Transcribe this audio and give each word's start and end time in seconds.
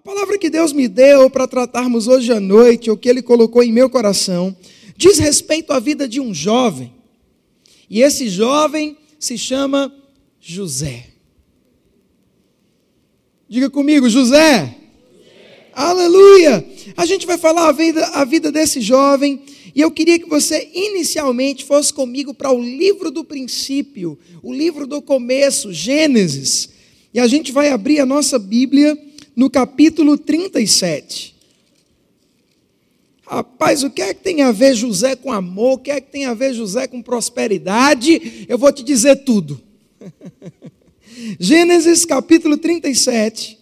A 0.00 0.02
palavra 0.02 0.38
que 0.38 0.48
Deus 0.48 0.72
me 0.72 0.88
deu 0.88 1.28
para 1.28 1.46
tratarmos 1.46 2.08
hoje 2.08 2.32
à 2.32 2.40
noite, 2.40 2.90
o 2.90 2.96
que 2.96 3.06
Ele 3.06 3.20
colocou 3.20 3.62
em 3.62 3.70
meu 3.70 3.90
coração, 3.90 4.56
diz 4.96 5.18
respeito 5.18 5.74
à 5.74 5.78
vida 5.78 6.08
de 6.08 6.18
um 6.18 6.32
jovem. 6.32 6.90
E 7.88 8.00
esse 8.00 8.30
jovem 8.30 8.96
se 9.18 9.36
chama 9.36 9.94
José. 10.40 11.08
Diga 13.46 13.68
comigo, 13.68 14.08
José. 14.08 14.74
José. 14.74 15.68
Aleluia! 15.74 16.66
A 16.96 17.04
gente 17.04 17.26
vai 17.26 17.36
falar 17.36 17.68
a 17.68 17.72
vida, 17.72 18.02
a 18.06 18.24
vida 18.24 18.50
desse 18.50 18.80
jovem. 18.80 19.42
E 19.74 19.82
eu 19.82 19.90
queria 19.90 20.18
que 20.18 20.30
você 20.30 20.70
inicialmente 20.72 21.62
fosse 21.62 21.92
comigo 21.92 22.32
para 22.32 22.50
o 22.50 22.58
livro 22.58 23.10
do 23.10 23.22
princípio, 23.22 24.18
o 24.42 24.50
livro 24.50 24.86
do 24.86 25.02
começo, 25.02 25.74
Gênesis. 25.74 26.70
E 27.12 27.20
a 27.20 27.26
gente 27.26 27.52
vai 27.52 27.68
abrir 27.68 28.00
a 28.00 28.06
nossa 28.06 28.38
Bíblia 28.38 28.96
no 29.34 29.50
capítulo 29.50 30.18
37. 30.18 31.34
Rapaz, 33.26 33.84
o 33.84 33.90
que 33.90 34.02
é 34.02 34.12
que 34.12 34.24
tem 34.24 34.42
a 34.42 34.50
ver 34.50 34.74
José 34.74 35.14
com 35.14 35.32
amor? 35.32 35.74
O 35.74 35.78
que 35.78 35.90
é 35.90 36.00
que 36.00 36.10
tem 36.10 36.24
a 36.24 36.34
ver 36.34 36.52
José 36.52 36.88
com 36.88 37.00
prosperidade? 37.00 38.44
Eu 38.48 38.58
vou 38.58 38.72
te 38.72 38.82
dizer 38.82 39.24
tudo. 39.24 39.60
Gênesis 41.38 42.04
capítulo 42.04 42.56
37, 42.56 43.56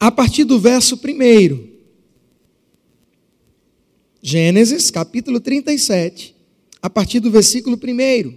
a 0.00 0.10
partir 0.10 0.42
do 0.42 0.58
verso 0.58 0.96
1. 0.96 1.68
Gênesis 4.20 4.90
capítulo 4.90 5.38
37, 5.38 6.34
a 6.82 6.90
partir 6.90 7.20
do 7.20 7.30
versículo 7.30 7.76
1. 7.76 8.36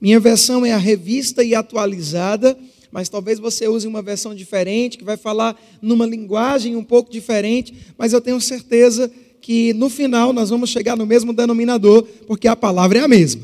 Minha 0.00 0.18
versão 0.18 0.64
é 0.64 0.72
a 0.72 0.78
revista 0.78 1.44
e 1.44 1.54
atualizada 1.54 2.58
mas 2.94 3.08
talvez 3.08 3.40
você 3.40 3.66
use 3.66 3.88
uma 3.88 4.00
versão 4.00 4.32
diferente, 4.32 4.96
que 4.96 5.02
vai 5.02 5.16
falar 5.16 5.60
numa 5.82 6.06
linguagem 6.06 6.76
um 6.76 6.84
pouco 6.84 7.10
diferente, 7.10 7.74
mas 7.98 8.12
eu 8.12 8.20
tenho 8.20 8.40
certeza 8.40 9.10
que 9.40 9.74
no 9.74 9.90
final 9.90 10.32
nós 10.32 10.48
vamos 10.48 10.70
chegar 10.70 10.96
no 10.96 11.04
mesmo 11.04 11.32
denominador, 11.32 12.04
porque 12.24 12.46
a 12.46 12.54
palavra 12.54 13.00
é 13.00 13.02
a 13.02 13.08
mesma. 13.08 13.42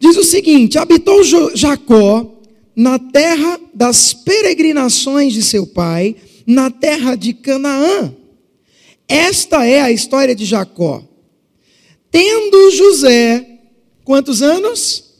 Diz 0.00 0.16
o 0.16 0.24
seguinte: 0.24 0.78
habitou 0.78 1.22
Jacó 1.54 2.34
na 2.74 2.98
terra 2.98 3.60
das 3.74 4.14
peregrinações 4.14 5.34
de 5.34 5.42
seu 5.42 5.66
pai, 5.66 6.16
na 6.46 6.70
terra 6.70 7.14
de 7.14 7.34
Canaã. 7.34 8.16
Esta 9.06 9.66
é 9.66 9.82
a 9.82 9.92
história 9.92 10.34
de 10.34 10.46
Jacó. 10.46 11.06
Tendo 12.10 12.70
José, 12.70 13.46
quantos 14.02 14.40
anos? 14.40 15.12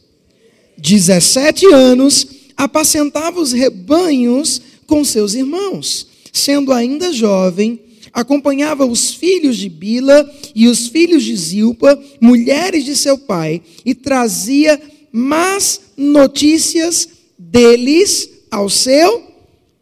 17 0.79 1.67
anos, 1.67 2.27
apacentava 2.65 3.41
os 3.41 3.53
rebanhos 3.53 4.63
com 4.87 5.05
seus 5.05 5.35
irmãos. 5.35 6.07
Sendo 6.33 6.73
ainda 6.73 7.13
jovem, 7.13 7.81
acompanhava 8.13 8.87
os 8.87 9.13
filhos 9.13 9.57
de 9.57 9.69
Bila 9.69 10.31
e 10.55 10.69
os 10.69 10.87
filhos 10.87 11.25
de 11.25 11.37
Zilpa, 11.37 12.01
mulheres 12.21 12.85
de 12.85 12.97
seu 12.97 13.19
pai, 13.19 13.63
e 13.85 13.95
trazia 13.95 14.81
más 15.11 15.81
notícias 15.97 17.09
deles 17.37 18.31
ao 18.51 18.69
seu 18.69 19.23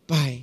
pai. 0.06 0.42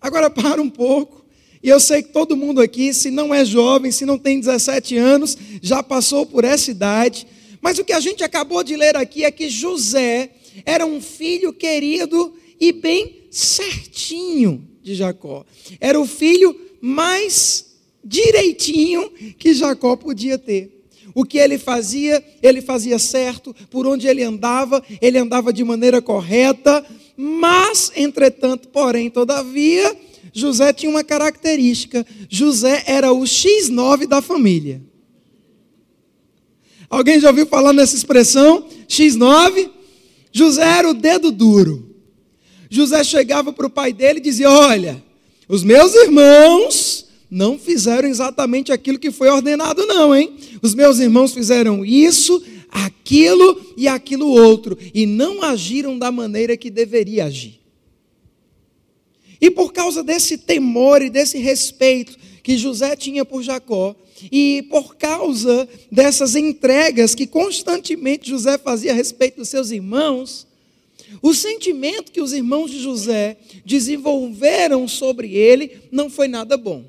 Agora 0.00 0.30
para 0.30 0.62
um 0.62 0.70
pouco. 0.70 1.24
E 1.62 1.68
eu 1.68 1.80
sei 1.80 2.02
que 2.02 2.10
todo 2.10 2.36
mundo 2.36 2.60
aqui, 2.60 2.94
se 2.94 3.10
não 3.10 3.34
é 3.34 3.44
jovem, 3.44 3.90
se 3.90 4.06
não 4.06 4.18
tem 4.18 4.38
17 4.38 4.96
anos, 4.96 5.36
já 5.60 5.82
passou 5.82 6.24
por 6.24 6.44
essa 6.44 6.70
idade. 6.70 7.26
Mas 7.60 7.78
o 7.78 7.84
que 7.84 7.92
a 7.92 8.00
gente 8.00 8.22
acabou 8.22 8.62
de 8.62 8.76
ler 8.76 8.96
aqui 8.96 9.24
é 9.24 9.30
que 9.30 9.48
José 9.48 10.30
era 10.66 10.84
um 10.84 11.00
filho 11.00 11.52
querido 11.52 12.34
e 12.60 12.72
bem 12.72 13.28
certinho 13.30 14.68
de 14.82 14.94
Jacó. 14.96 15.46
Era 15.80 16.00
o 16.00 16.06
filho 16.06 16.58
mais 16.80 17.76
direitinho 18.04 19.10
que 19.38 19.54
Jacó 19.54 19.94
podia 19.96 20.36
ter. 20.36 20.72
O 21.14 21.24
que 21.24 21.38
ele 21.38 21.56
fazia, 21.56 22.22
ele 22.42 22.60
fazia 22.60 22.98
certo, 22.98 23.54
por 23.70 23.86
onde 23.86 24.06
ele 24.06 24.22
andava, 24.22 24.82
ele 25.00 25.16
andava 25.16 25.52
de 25.52 25.64
maneira 25.64 26.02
correta, 26.02 26.84
mas, 27.16 27.90
entretanto, 27.96 28.68
porém, 28.68 29.08
todavia, 29.08 29.96
José 30.32 30.72
tinha 30.74 30.90
uma 30.90 31.02
característica: 31.02 32.06
José 32.28 32.82
era 32.86 33.12
o 33.12 33.22
X9 33.22 34.06
da 34.06 34.20
família. 34.20 34.82
Alguém 36.90 37.18
já 37.18 37.28
ouviu 37.28 37.46
falar 37.46 37.72
nessa 37.72 37.96
expressão? 37.96 38.66
X9? 38.86 39.70
José 40.36 40.62
era 40.62 40.90
o 40.90 40.92
dedo 40.92 41.32
duro. 41.32 41.96
José 42.68 43.02
chegava 43.02 43.54
para 43.54 43.66
o 43.66 43.70
pai 43.70 43.90
dele 43.90 44.18
e 44.18 44.22
dizia: 44.22 44.50
Olha, 44.50 45.02
os 45.48 45.64
meus 45.64 45.94
irmãos 45.94 47.06
não 47.30 47.58
fizeram 47.58 48.06
exatamente 48.06 48.70
aquilo 48.70 48.98
que 48.98 49.10
foi 49.10 49.30
ordenado, 49.30 49.86
não, 49.86 50.14
hein? 50.14 50.36
Os 50.60 50.74
meus 50.74 50.98
irmãos 50.98 51.32
fizeram 51.32 51.82
isso, 51.86 52.44
aquilo 52.70 53.64
e 53.78 53.88
aquilo 53.88 54.28
outro, 54.28 54.76
e 54.92 55.06
não 55.06 55.42
agiram 55.42 55.98
da 55.98 56.12
maneira 56.12 56.54
que 56.54 56.68
deveria 56.68 57.24
agir. 57.24 57.58
E 59.40 59.50
por 59.50 59.72
causa 59.72 60.04
desse 60.04 60.36
temor 60.36 61.00
e 61.00 61.08
desse 61.08 61.38
respeito 61.38 62.14
que 62.42 62.58
José 62.58 62.94
tinha 62.94 63.24
por 63.24 63.42
Jacó, 63.42 63.96
e 64.30 64.66
por 64.70 64.96
causa 64.96 65.68
dessas 65.90 66.34
entregas 66.34 67.14
que 67.14 67.26
constantemente 67.26 68.30
José 68.30 68.58
fazia 68.58 68.92
a 68.92 68.94
respeito 68.94 69.36
dos 69.36 69.48
seus 69.48 69.70
irmãos, 69.70 70.46
o 71.22 71.34
sentimento 71.34 72.12
que 72.12 72.20
os 72.20 72.32
irmãos 72.32 72.70
de 72.70 72.82
José 72.82 73.36
desenvolveram 73.64 74.88
sobre 74.88 75.34
ele 75.34 75.82
não 75.90 76.10
foi 76.10 76.28
nada 76.28 76.56
bom. 76.56 76.84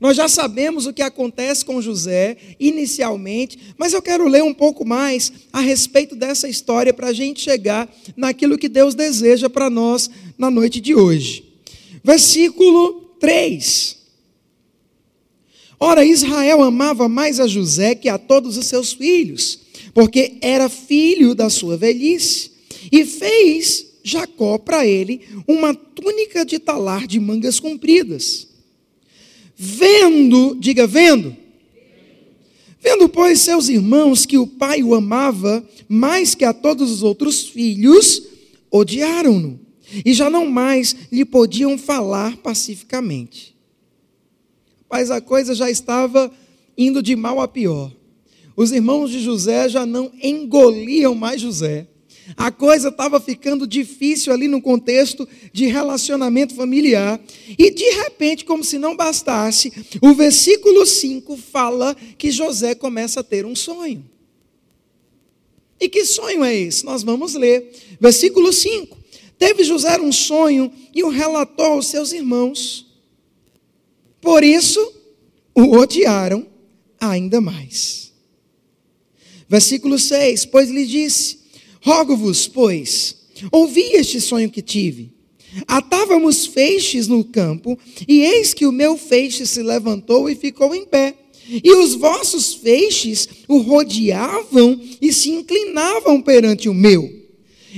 Nós 0.00 0.16
já 0.16 0.28
sabemos 0.28 0.86
o 0.86 0.92
que 0.92 1.00
acontece 1.00 1.64
com 1.64 1.80
José 1.80 2.36
inicialmente, 2.60 3.74
mas 3.78 3.92
eu 3.92 4.02
quero 4.02 4.28
ler 4.28 4.42
um 4.42 4.52
pouco 4.52 4.84
mais 4.84 5.32
a 5.52 5.60
respeito 5.60 6.14
dessa 6.14 6.48
história 6.48 6.92
para 6.92 7.08
a 7.08 7.12
gente 7.12 7.40
chegar 7.40 7.88
naquilo 8.16 8.58
que 8.58 8.68
Deus 8.68 8.94
deseja 8.94 9.48
para 9.48 9.70
nós 9.70 10.10
na 10.36 10.50
noite 10.50 10.80
de 10.80 10.94
hoje. 10.94 11.44
Versículo 12.04 13.14
3. 13.18 13.96
Ora, 15.78 16.04
Israel 16.04 16.62
amava 16.62 17.08
mais 17.08 17.38
a 17.38 17.46
José 17.46 17.94
que 17.94 18.08
a 18.08 18.16
todos 18.16 18.56
os 18.56 18.66
seus 18.66 18.94
filhos, 18.94 19.58
porque 19.92 20.38
era 20.40 20.68
filho 20.68 21.34
da 21.34 21.50
sua 21.50 21.76
velhice, 21.76 22.50
e 22.90 23.04
fez 23.04 23.86
Jacó 24.02 24.56
para 24.56 24.86
ele 24.86 25.20
uma 25.46 25.74
túnica 25.74 26.44
de 26.44 26.58
talar 26.58 27.06
de 27.06 27.20
mangas 27.20 27.60
compridas. 27.60 28.48
Vendo, 29.54 30.56
diga 30.58 30.86
vendo, 30.86 31.36
vendo, 32.80 33.08
pois, 33.08 33.40
seus 33.40 33.68
irmãos 33.68 34.24
que 34.24 34.38
o 34.38 34.46
pai 34.46 34.82
o 34.82 34.94
amava 34.94 35.66
mais 35.88 36.34
que 36.34 36.44
a 36.44 36.54
todos 36.54 36.90
os 36.90 37.02
outros 37.02 37.48
filhos, 37.48 38.22
odiaram-no, 38.70 39.60
e 40.04 40.14
já 40.14 40.30
não 40.30 40.46
mais 40.46 40.96
lhe 41.12 41.24
podiam 41.24 41.76
falar 41.76 42.36
pacificamente 42.38 43.55
mas 44.90 45.10
a 45.10 45.20
coisa 45.20 45.54
já 45.54 45.70
estava 45.70 46.30
indo 46.76 47.02
de 47.02 47.16
mal 47.16 47.40
a 47.40 47.48
pior. 47.48 47.92
Os 48.56 48.72
irmãos 48.72 49.10
de 49.10 49.20
José 49.20 49.68
já 49.68 49.84
não 49.84 50.10
engoliam 50.22 51.14
mais 51.14 51.40
José. 51.40 51.86
A 52.36 52.50
coisa 52.50 52.88
estava 52.88 53.20
ficando 53.20 53.66
difícil 53.66 54.32
ali 54.32 54.48
no 54.48 54.60
contexto 54.60 55.28
de 55.52 55.66
relacionamento 55.66 56.54
familiar. 56.54 57.20
E 57.56 57.70
de 57.70 57.88
repente, 58.02 58.44
como 58.44 58.64
se 58.64 58.78
não 58.78 58.96
bastasse, 58.96 59.72
o 60.00 60.12
versículo 60.14 60.84
5 60.84 61.36
fala 61.36 61.94
que 62.16 62.30
José 62.30 62.74
começa 62.74 63.20
a 63.20 63.24
ter 63.24 63.46
um 63.46 63.54
sonho. 63.54 64.04
E 65.78 65.88
que 65.88 66.04
sonho 66.04 66.42
é 66.42 66.54
esse? 66.54 66.84
Nós 66.84 67.02
vamos 67.02 67.34
ler. 67.34 67.70
Versículo 68.00 68.52
5. 68.52 68.96
Teve 69.38 69.62
José 69.62 70.00
um 70.00 70.10
sonho 70.10 70.72
e 70.94 71.04
o 71.04 71.08
relatou 71.08 71.66
aos 71.66 71.86
seus 71.86 72.12
irmãos. 72.12 72.85
Por 74.20 74.42
isso, 74.42 74.92
o 75.54 75.76
odiaram 75.76 76.46
ainda 77.00 77.40
mais. 77.40 78.12
Versículo 79.48 79.98
6: 79.98 80.46
Pois 80.46 80.70
lhe 80.70 80.86
disse: 80.86 81.38
Rogo-vos, 81.80 82.48
pois, 82.48 83.16
ouvi 83.52 83.82
este 83.92 84.20
sonho 84.20 84.50
que 84.50 84.62
tive. 84.62 85.14
Atávamos 85.66 86.46
feixes 86.46 87.08
no 87.08 87.24
campo, 87.24 87.78
e 88.06 88.20
eis 88.20 88.52
que 88.52 88.66
o 88.66 88.72
meu 88.72 88.98
feixe 88.98 89.46
se 89.46 89.62
levantou 89.62 90.28
e 90.28 90.34
ficou 90.34 90.74
em 90.74 90.84
pé. 90.84 91.14
E 91.48 91.72
os 91.72 91.94
vossos 91.94 92.54
feixes 92.54 93.28
o 93.46 93.58
rodeavam 93.58 94.80
e 95.00 95.12
se 95.12 95.30
inclinavam 95.30 96.20
perante 96.20 96.68
o 96.68 96.74
meu. 96.74 97.08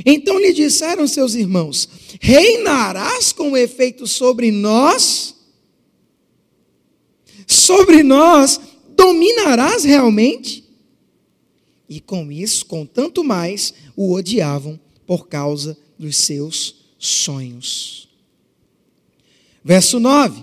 Então 0.07 0.39
lhe 0.39 0.53
disseram 0.53 1.07
seus 1.07 1.35
irmãos: 1.35 1.89
Reinarás 2.21 3.33
com 3.33 3.57
efeito 3.57 4.07
sobre 4.07 4.51
nós? 4.51 5.35
Sobre 7.49 8.03
nós, 8.03 8.61
dominarás 8.95 9.83
realmente? 9.83 10.63
E 11.89 12.01
com 12.01 12.31
isso, 12.31 12.67
com 12.67 12.85
tanto 12.85 13.25
mais, 13.25 13.73
o 13.97 14.13
odiavam 14.13 14.79
por 15.07 15.27
causa 15.27 15.77
dos 15.99 16.17
seus 16.19 16.77
sonhos. 16.99 18.09
Verso 19.65 19.99
9: 19.99 20.43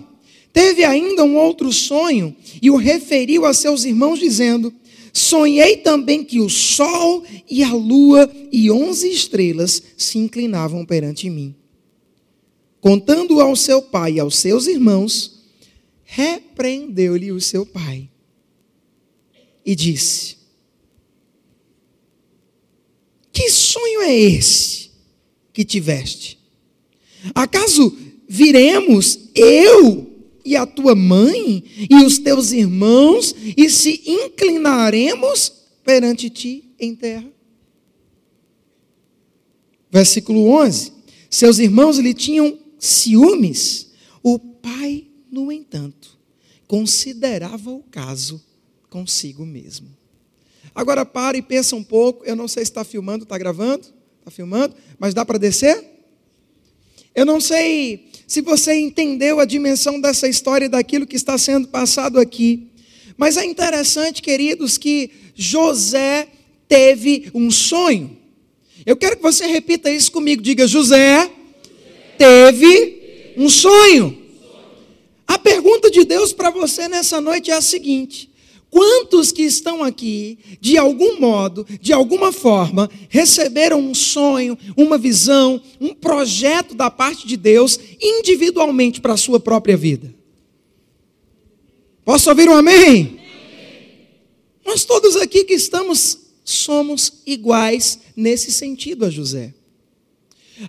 Teve 0.52 0.84
ainda 0.84 1.22
um 1.22 1.36
outro 1.36 1.72
sonho 1.72 2.34
e 2.60 2.70
o 2.70 2.76
referiu 2.76 3.44
a 3.46 3.54
seus 3.54 3.84
irmãos, 3.84 4.18
dizendo: 4.18 4.74
Sonhei 5.12 5.76
também 5.76 6.24
que 6.24 6.40
o 6.40 6.50
sol 6.50 7.24
e 7.48 7.62
a 7.62 7.72
lua 7.72 8.30
e 8.50 8.70
onze 8.70 9.08
estrelas 9.08 9.82
se 9.96 10.18
inclinavam 10.18 10.84
perante 10.84 11.30
mim. 11.30 11.54
Contando 12.80 13.40
ao 13.40 13.54
seu 13.54 13.80
pai 13.80 14.14
e 14.14 14.20
aos 14.20 14.36
seus 14.36 14.66
irmãos, 14.66 15.35
repreendeu-lhe 16.06 17.32
o 17.32 17.40
seu 17.40 17.66
pai 17.66 18.08
e 19.64 19.74
disse: 19.74 20.36
Que 23.32 23.50
sonho 23.50 24.00
é 24.02 24.16
esse 24.16 24.90
que 25.52 25.64
tiveste? 25.64 26.38
Acaso 27.34 27.94
viremos 28.28 29.18
eu 29.34 30.06
e 30.44 30.54
a 30.54 30.64
tua 30.64 30.94
mãe 30.94 31.64
e 31.90 31.96
os 32.04 32.18
teus 32.18 32.52
irmãos 32.52 33.34
e 33.56 33.68
se 33.68 34.00
inclinaremos 34.06 35.52
perante 35.84 36.30
ti 36.30 36.72
em 36.78 36.94
terra? 36.94 37.28
Versículo 39.90 40.48
11: 40.50 40.92
Seus 41.28 41.58
irmãos 41.58 41.98
lhe 41.98 42.14
tinham 42.14 42.56
ciúmes, 42.78 43.90
o 44.22 44.38
pai, 44.38 45.05
no 45.44 45.52
entanto, 45.52 46.18
considerava 46.66 47.70
o 47.70 47.82
caso 47.90 48.42
consigo 48.88 49.44
mesmo. 49.44 49.88
Agora 50.74 51.04
para 51.04 51.36
e 51.36 51.42
pensa 51.42 51.76
um 51.76 51.82
pouco. 51.82 52.24
Eu 52.24 52.36
não 52.36 52.48
sei 52.48 52.64
se 52.64 52.70
está 52.70 52.84
filmando, 52.84 53.24
está 53.24 53.38
gravando, 53.38 53.86
está 54.18 54.30
filmando, 54.30 54.74
mas 54.98 55.14
dá 55.14 55.24
para 55.24 55.38
descer? 55.38 55.82
Eu 57.14 57.24
não 57.24 57.40
sei 57.40 58.10
se 58.26 58.42
você 58.42 58.74
entendeu 58.74 59.40
a 59.40 59.44
dimensão 59.44 60.00
dessa 60.00 60.28
história 60.28 60.66
e 60.66 60.68
daquilo 60.68 61.06
que 61.06 61.16
está 61.16 61.38
sendo 61.38 61.68
passado 61.68 62.18
aqui. 62.18 62.70
Mas 63.16 63.36
é 63.36 63.44
interessante, 63.44 64.20
queridos, 64.20 64.76
que 64.76 65.10
José 65.34 66.28
teve 66.68 67.30
um 67.32 67.50
sonho. 67.50 68.16
Eu 68.84 68.96
quero 68.96 69.16
que 69.16 69.22
você 69.22 69.46
repita 69.46 69.90
isso 69.90 70.12
comigo. 70.12 70.42
Diga: 70.42 70.66
José 70.66 71.30
teve 72.18 73.34
um 73.36 73.48
sonho. 73.48 74.25
A 75.26 75.38
pergunta 75.38 75.90
de 75.90 76.04
Deus 76.04 76.32
para 76.32 76.50
você 76.50 76.88
nessa 76.88 77.20
noite 77.20 77.50
é 77.50 77.54
a 77.54 77.60
seguinte: 77.60 78.30
Quantos 78.70 79.32
que 79.32 79.42
estão 79.42 79.82
aqui, 79.82 80.38
de 80.60 80.76
algum 80.76 81.18
modo, 81.18 81.66
de 81.80 81.92
alguma 81.92 82.32
forma, 82.32 82.90
receberam 83.08 83.80
um 83.80 83.94
sonho, 83.94 84.58
uma 84.76 84.98
visão, 84.98 85.62
um 85.80 85.94
projeto 85.94 86.74
da 86.74 86.90
parte 86.90 87.26
de 87.26 87.36
Deus, 87.36 87.78
individualmente 88.00 89.00
para 89.00 89.14
a 89.14 89.16
sua 89.16 89.40
própria 89.40 89.76
vida? 89.76 90.14
Posso 92.04 92.28
ouvir 92.28 92.48
um 92.48 92.56
amém? 92.56 93.18
Nós 94.64 94.84
todos 94.84 95.16
aqui 95.16 95.44
que 95.44 95.54
estamos, 95.54 96.18
somos 96.44 97.22
iguais 97.24 98.00
nesse 98.14 98.52
sentido 98.52 99.04
a 99.04 99.10
José. 99.10 99.54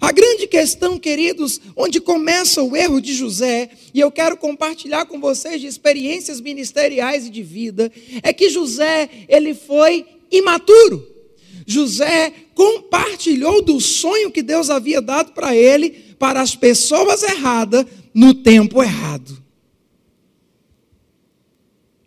A 0.01 0.11
grande 0.11 0.47
questão, 0.47 0.99
queridos, 0.99 1.61
onde 1.75 2.01
começa 2.01 2.61
o 2.61 2.75
erro 2.75 2.99
de 2.99 3.13
José, 3.13 3.69
e 3.93 3.99
eu 3.99 4.11
quero 4.11 4.35
compartilhar 4.35 5.05
com 5.05 5.19
vocês 5.19 5.61
de 5.61 5.67
experiências 5.67 6.41
ministeriais 6.41 7.27
e 7.27 7.29
de 7.29 7.41
vida, 7.41 7.91
é 8.21 8.33
que 8.33 8.49
José, 8.49 9.09
ele 9.29 9.53
foi 9.53 10.05
imaturo. 10.29 11.07
José 11.65 12.33
compartilhou 12.53 13.61
do 13.61 13.79
sonho 13.79 14.31
que 14.31 14.41
Deus 14.41 14.69
havia 14.69 15.01
dado 15.01 15.31
para 15.31 15.55
ele, 15.55 15.91
para 16.19 16.41
as 16.41 16.53
pessoas 16.55 17.23
erradas, 17.23 17.85
no 18.13 18.33
tempo 18.33 18.83
errado. 18.83 19.41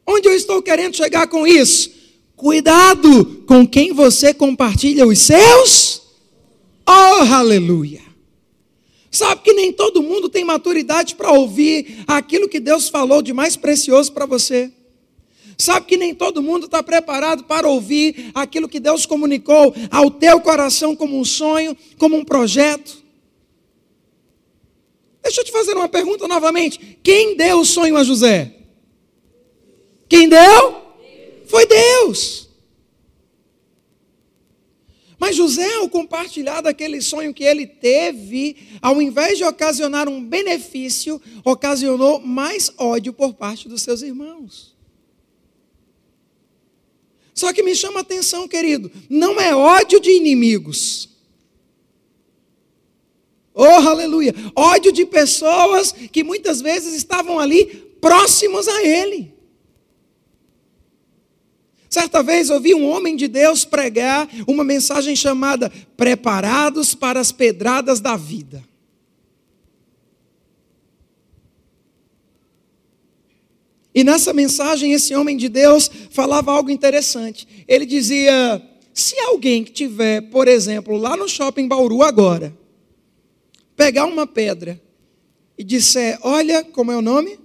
Onde 0.06 0.28
eu 0.28 0.34
estou 0.34 0.60
querendo 0.60 0.96
chegar 0.96 1.28
com 1.28 1.46
isso? 1.46 1.92
Cuidado 2.36 3.44
com 3.46 3.66
quem 3.66 3.92
você 3.92 4.34
compartilha 4.34 5.06
os 5.06 5.18
seus 5.18 5.99
Oh, 6.86 7.34
aleluia! 7.34 8.02
Sabe 9.10 9.42
que 9.42 9.52
nem 9.52 9.72
todo 9.72 10.02
mundo 10.02 10.28
tem 10.28 10.44
maturidade 10.44 11.16
para 11.16 11.32
ouvir 11.32 12.04
aquilo 12.06 12.48
que 12.48 12.60
Deus 12.60 12.88
falou 12.88 13.20
de 13.20 13.32
mais 13.32 13.56
precioso 13.56 14.12
para 14.12 14.24
você. 14.24 14.72
Sabe 15.58 15.86
que 15.86 15.96
nem 15.96 16.14
todo 16.14 16.42
mundo 16.42 16.66
está 16.66 16.82
preparado 16.82 17.44
para 17.44 17.68
ouvir 17.68 18.30
aquilo 18.34 18.68
que 18.68 18.80
Deus 18.80 19.04
comunicou 19.04 19.74
ao 19.90 20.10
teu 20.10 20.40
coração 20.40 20.96
como 20.96 21.18
um 21.18 21.24
sonho, 21.24 21.76
como 21.98 22.16
um 22.16 22.24
projeto. 22.24 23.00
Deixa 25.22 25.40
eu 25.40 25.44
te 25.44 25.52
fazer 25.52 25.76
uma 25.76 25.88
pergunta 25.88 26.26
novamente. 26.26 26.98
Quem 27.02 27.36
deu 27.36 27.60
o 27.60 27.64
sonho 27.64 27.96
a 27.96 28.04
José? 28.04 28.54
Quem 30.08 30.28
deu? 30.28 30.82
Foi 31.46 31.66
Deus. 31.66 32.49
Mas 35.20 35.36
José, 35.36 35.70
ao 35.74 35.88
compartilhar 35.90 36.62
daquele 36.62 37.02
sonho 37.02 37.34
que 37.34 37.44
ele 37.44 37.66
teve, 37.66 38.56
ao 38.80 39.02
invés 39.02 39.36
de 39.36 39.44
ocasionar 39.44 40.08
um 40.08 40.24
benefício, 40.24 41.20
ocasionou 41.44 42.20
mais 42.20 42.72
ódio 42.78 43.12
por 43.12 43.34
parte 43.34 43.68
dos 43.68 43.82
seus 43.82 44.00
irmãos. 44.00 44.74
Só 47.34 47.52
que 47.52 47.62
me 47.62 47.74
chama 47.74 47.98
a 47.98 48.02
atenção, 48.02 48.48
querido, 48.48 48.90
não 49.10 49.38
é 49.38 49.54
ódio 49.54 50.00
de 50.00 50.10
inimigos. 50.10 51.10
Oh, 53.52 53.64
aleluia! 53.64 54.34
Ódio 54.56 54.90
de 54.90 55.04
pessoas 55.04 55.92
que 55.92 56.24
muitas 56.24 56.62
vezes 56.62 56.94
estavam 56.94 57.38
ali 57.38 57.66
próximos 58.00 58.66
a 58.66 58.82
ele. 58.82 59.34
Certa 61.90 62.22
vez 62.22 62.50
ouvi 62.50 62.72
um 62.72 62.88
homem 62.88 63.16
de 63.16 63.26
Deus 63.26 63.64
pregar 63.64 64.28
uma 64.46 64.62
mensagem 64.62 65.16
chamada 65.16 65.68
Preparados 65.96 66.94
para 66.94 67.18
as 67.18 67.32
Pedradas 67.32 67.98
da 67.98 68.16
Vida. 68.16 68.64
E 73.92 74.04
nessa 74.04 74.32
mensagem, 74.32 74.92
esse 74.92 75.16
homem 75.16 75.36
de 75.36 75.48
Deus 75.48 75.90
falava 76.12 76.52
algo 76.52 76.70
interessante. 76.70 77.48
Ele 77.66 77.84
dizia: 77.84 78.62
se 78.94 79.18
alguém 79.18 79.64
que 79.64 79.72
tiver, 79.72 80.20
por 80.30 80.46
exemplo, 80.46 80.96
lá 80.96 81.16
no 81.16 81.28
shopping 81.28 81.66
Bauru 81.66 82.04
agora, 82.04 82.56
pegar 83.74 84.04
uma 84.04 84.28
pedra 84.28 84.80
e 85.58 85.64
disser: 85.64 86.20
Olha, 86.22 86.62
como 86.62 86.92
é 86.92 86.96
o 86.96 87.02
nome? 87.02 87.36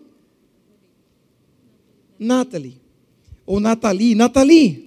Natalie 2.19 2.84
ou 3.45 3.59
Nathalie, 3.59 4.15
Nathalie, 4.15 4.85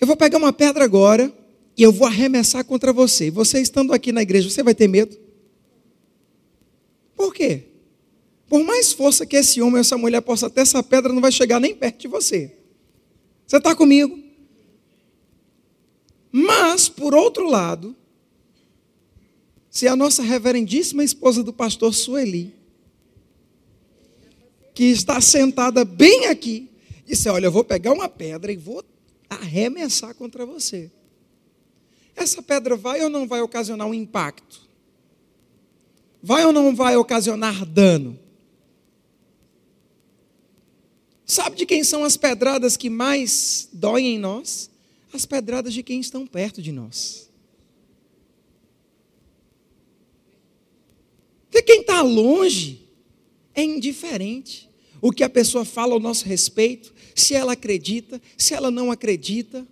eu 0.00 0.06
vou 0.06 0.16
pegar 0.16 0.38
uma 0.38 0.52
pedra 0.52 0.84
agora 0.84 1.32
e 1.76 1.82
eu 1.82 1.90
vou 1.90 2.06
arremessar 2.06 2.64
contra 2.64 2.92
você. 2.92 3.30
Você 3.30 3.60
estando 3.60 3.92
aqui 3.92 4.12
na 4.12 4.22
igreja, 4.22 4.50
você 4.50 4.62
vai 4.62 4.74
ter 4.74 4.88
medo? 4.88 5.16
Por 7.16 7.32
quê? 7.32 7.64
Por 8.48 8.62
mais 8.62 8.92
força 8.92 9.24
que 9.24 9.36
esse 9.36 9.60
homem 9.62 9.76
ou 9.76 9.80
essa 9.80 9.96
mulher 9.96 10.20
possa 10.20 10.50
ter, 10.50 10.60
essa 10.60 10.82
pedra 10.82 11.12
não 11.12 11.20
vai 11.20 11.32
chegar 11.32 11.58
nem 11.58 11.74
perto 11.74 12.00
de 12.00 12.08
você. 12.08 12.52
Você 13.46 13.56
está 13.56 13.74
comigo? 13.74 14.18
Mas, 16.30 16.88
por 16.88 17.14
outro 17.14 17.48
lado, 17.48 17.96
se 19.70 19.88
a 19.88 19.96
nossa 19.96 20.22
reverendíssima 20.22 21.02
esposa 21.02 21.42
do 21.42 21.52
pastor 21.52 21.94
Sueli, 21.94 22.54
que 24.74 24.84
está 24.84 25.20
sentada 25.20 25.84
bem 25.84 26.26
aqui, 26.26 26.68
disse: 27.04 27.28
Olha, 27.28 27.46
eu 27.46 27.52
vou 27.52 27.64
pegar 27.64 27.92
uma 27.92 28.08
pedra 28.08 28.52
e 28.52 28.56
vou 28.56 28.84
arremessar 29.28 30.14
contra 30.14 30.46
você. 30.46 30.90
Essa 32.16 32.42
pedra 32.42 32.76
vai 32.76 33.02
ou 33.02 33.10
não 33.10 33.26
vai 33.26 33.40
ocasionar 33.40 33.86
um 33.86 33.94
impacto? 33.94 34.62
Vai 36.22 36.44
ou 36.46 36.52
não 36.52 36.74
vai 36.74 36.96
ocasionar 36.96 37.66
dano? 37.66 38.18
Sabe 41.26 41.56
de 41.56 41.66
quem 41.66 41.82
são 41.82 42.04
as 42.04 42.16
pedradas 42.16 42.76
que 42.76 42.88
mais 42.88 43.68
doem 43.72 44.14
em 44.14 44.18
nós? 44.18 44.70
As 45.12 45.26
pedradas 45.26 45.72
de 45.72 45.82
quem 45.82 46.00
estão 46.00 46.26
perto 46.26 46.62
de 46.62 46.70
nós. 46.70 47.30
Porque 51.50 51.62
quem 51.62 51.80
está 51.80 52.02
longe 52.02 52.88
é 53.54 53.62
indiferente 53.62 54.68
o 55.00 55.12
que 55.12 55.22
a 55.22 55.28
pessoa 55.28 55.64
fala 55.64 55.92
ao 55.92 56.00
nosso 56.00 56.24
respeito, 56.24 56.93
se 57.14 57.34
ela 57.34 57.52
acredita, 57.52 58.20
se 58.36 58.54
ela 58.54 58.70
não 58.70 58.90
acredita. 58.90 59.66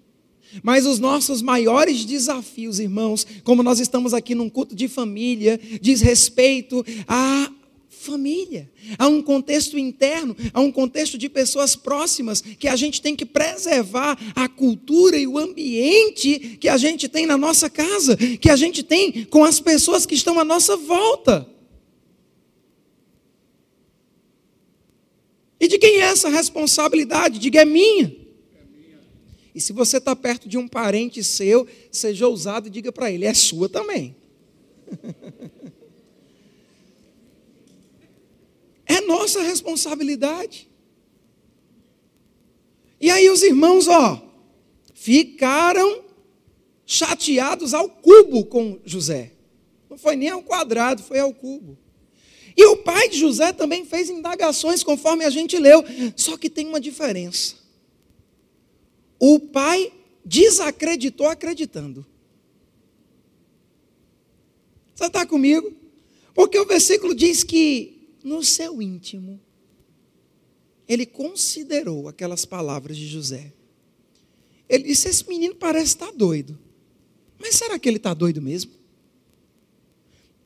Mas 0.62 0.86
os 0.86 0.98
nossos 0.98 1.40
maiores 1.40 2.04
desafios, 2.04 2.78
irmãos, 2.78 3.26
como 3.42 3.62
nós 3.62 3.80
estamos 3.80 4.12
aqui 4.12 4.34
num 4.34 4.50
culto 4.50 4.74
de 4.74 4.86
família, 4.86 5.58
diz 5.80 6.00
respeito 6.02 6.84
a 7.08 7.50
família, 8.02 8.68
há 8.98 9.06
um 9.06 9.22
contexto 9.22 9.78
interno, 9.78 10.36
há 10.52 10.60
um 10.60 10.72
contexto 10.72 11.16
de 11.16 11.28
pessoas 11.28 11.76
próximas 11.76 12.40
que 12.40 12.66
a 12.66 12.74
gente 12.74 13.00
tem 13.00 13.14
que 13.14 13.24
preservar 13.24 14.18
a 14.34 14.48
cultura 14.48 15.16
e 15.16 15.26
o 15.26 15.38
ambiente 15.38 16.58
que 16.60 16.68
a 16.68 16.76
gente 16.76 17.08
tem 17.08 17.24
na 17.24 17.38
nossa 17.38 17.70
casa, 17.70 18.16
que 18.16 18.50
a 18.50 18.56
gente 18.56 18.82
tem 18.82 19.24
com 19.26 19.44
as 19.44 19.60
pessoas 19.60 20.04
que 20.04 20.14
estão 20.14 20.38
à 20.38 20.44
nossa 20.44 20.76
volta. 20.76 21.48
E 25.62 25.68
de 25.68 25.78
quem 25.78 26.00
é 26.00 26.06
essa 26.06 26.28
responsabilidade? 26.28 27.38
Diga, 27.38 27.62
é 27.62 27.64
minha. 27.64 28.12
E 29.54 29.60
se 29.60 29.72
você 29.72 29.98
está 29.98 30.16
perto 30.16 30.48
de 30.48 30.58
um 30.58 30.66
parente 30.66 31.22
seu, 31.22 31.68
seja 31.88 32.26
ousado 32.26 32.66
e 32.66 32.70
diga 32.70 32.90
para 32.90 33.12
ele: 33.12 33.24
é 33.24 33.32
sua 33.32 33.68
também. 33.68 34.16
É 38.84 39.00
nossa 39.00 39.40
responsabilidade. 39.40 40.68
E 43.00 43.10
aí 43.10 43.30
os 43.30 43.42
irmãos, 43.42 43.88
ó, 43.88 44.22
ficaram 44.92 46.04
chateados 46.84 47.72
ao 47.72 47.88
cubo 47.88 48.44
com 48.44 48.78
José. 48.84 49.32
Não 49.88 49.96
foi 49.96 50.14
nem 50.14 50.28
ao 50.28 50.42
quadrado, 50.42 51.02
foi 51.02 51.20
ao 51.20 51.32
cubo. 51.32 51.78
E 52.56 52.64
o 52.66 52.76
pai 52.76 53.08
de 53.08 53.18
José 53.18 53.52
também 53.52 53.84
fez 53.84 54.10
indagações, 54.10 54.82
conforme 54.82 55.24
a 55.24 55.30
gente 55.30 55.58
leu. 55.58 55.82
Só 56.16 56.36
que 56.36 56.50
tem 56.50 56.66
uma 56.66 56.80
diferença. 56.80 57.56
O 59.18 59.38
pai 59.38 59.92
desacreditou 60.24 61.26
acreditando. 61.26 62.04
Você 64.94 65.06
está 65.06 65.26
comigo? 65.26 65.72
Porque 66.34 66.58
o 66.58 66.66
versículo 66.66 67.14
diz 67.14 67.42
que 67.42 68.16
no 68.22 68.42
seu 68.42 68.80
íntimo, 68.80 69.40
ele 70.88 71.06
considerou 71.06 72.08
aquelas 72.08 72.44
palavras 72.44 72.96
de 72.96 73.06
José. 73.06 73.52
Ele 74.68 74.84
disse: 74.84 75.08
Esse 75.08 75.28
menino 75.28 75.54
parece 75.54 75.86
estar 75.86 76.12
doido. 76.12 76.58
Mas 77.38 77.56
será 77.56 77.78
que 77.78 77.88
ele 77.88 77.96
está 77.96 78.14
doido 78.14 78.40
mesmo? 78.40 78.72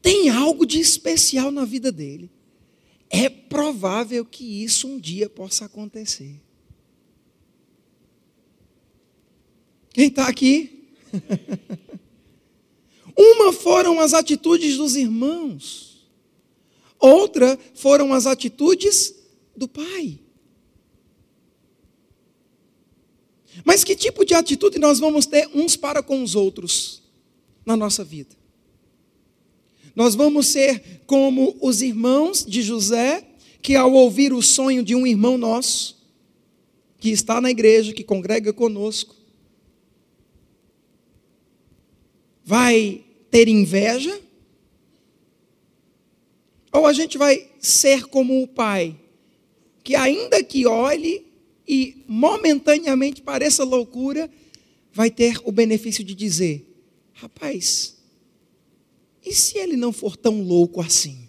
Tem 0.07 0.29
algo 0.29 0.65
de 0.65 0.79
especial 0.79 1.51
na 1.51 1.65
vida 1.65 1.91
dele. 1.91 2.31
É 3.11 3.29
provável 3.29 4.25
que 4.25 4.63
isso 4.63 4.87
um 4.87 5.01
dia 5.01 5.29
possa 5.29 5.65
acontecer. 5.65 6.41
Quem 9.93 10.07
está 10.07 10.29
aqui? 10.29 10.87
Uma 13.19 13.53
foram 13.53 13.99
as 13.99 14.15
atitudes 14.15 14.77
dos 14.77 14.95
irmãos, 14.95 16.09
outra 17.01 17.59
foram 17.75 18.13
as 18.13 18.27
atitudes 18.27 19.13
do 19.57 19.67
pai. 19.67 20.21
Mas 23.65 23.83
que 23.83 23.97
tipo 23.97 24.25
de 24.25 24.35
atitude 24.35 24.79
nós 24.79 25.01
vamos 25.01 25.27
ter 25.27 25.51
uns 25.53 25.77
para 25.77 26.01
com 26.01 26.23
os 26.23 26.37
outros 26.37 27.03
na 27.65 27.77
nossa 27.77 28.05
vida? 28.05 28.46
Nós 29.97 30.15
vamos 30.15 30.49
ser 30.49 31.01
como 31.07 31.57
os 31.59 31.81
irmãos 31.81 32.45
de 32.45 32.61
José, 32.61 33.27
que 33.63 33.75
ao 33.75 33.91
ouvir 33.95 34.31
o 34.35 34.43
sonho 34.43 34.83
de 34.83 34.95
um 34.95 35.07
irmão 35.07 35.39
nosso, 35.39 35.97
que 36.99 37.09
está 37.09 37.41
na 37.41 37.51
igreja, 37.51 37.95
que 37.95 38.05
congrega 38.05 38.53
conosco, 38.53 39.17
vai 42.45 43.03
ter 43.31 43.49
inveja? 43.49 44.21
Ou 46.71 46.85
a 46.85 46.93
gente 46.93 47.17
vai 47.17 47.51
ser 47.59 48.05
como 48.05 48.43
o 48.43 48.47
pai, 48.47 48.95
que 49.83 49.95
ainda 49.95 50.45
que 50.45 50.67
olhe 50.67 51.27
e 51.67 52.05
momentaneamente 52.07 53.23
pareça 53.23 53.65
loucura, 53.65 54.31
vai 54.93 55.11
ter 55.11 55.41
o 55.43 55.51
benefício 55.51 56.05
de 56.05 56.15
dizer: 56.15 56.69
rapaz, 57.15 57.96
e 59.27 59.35
se 59.35 59.59
ele 59.59 59.77
não 59.77 59.93
for 59.93 60.17
tão 60.17 60.41
louco 60.41 60.81
assim? 60.81 61.29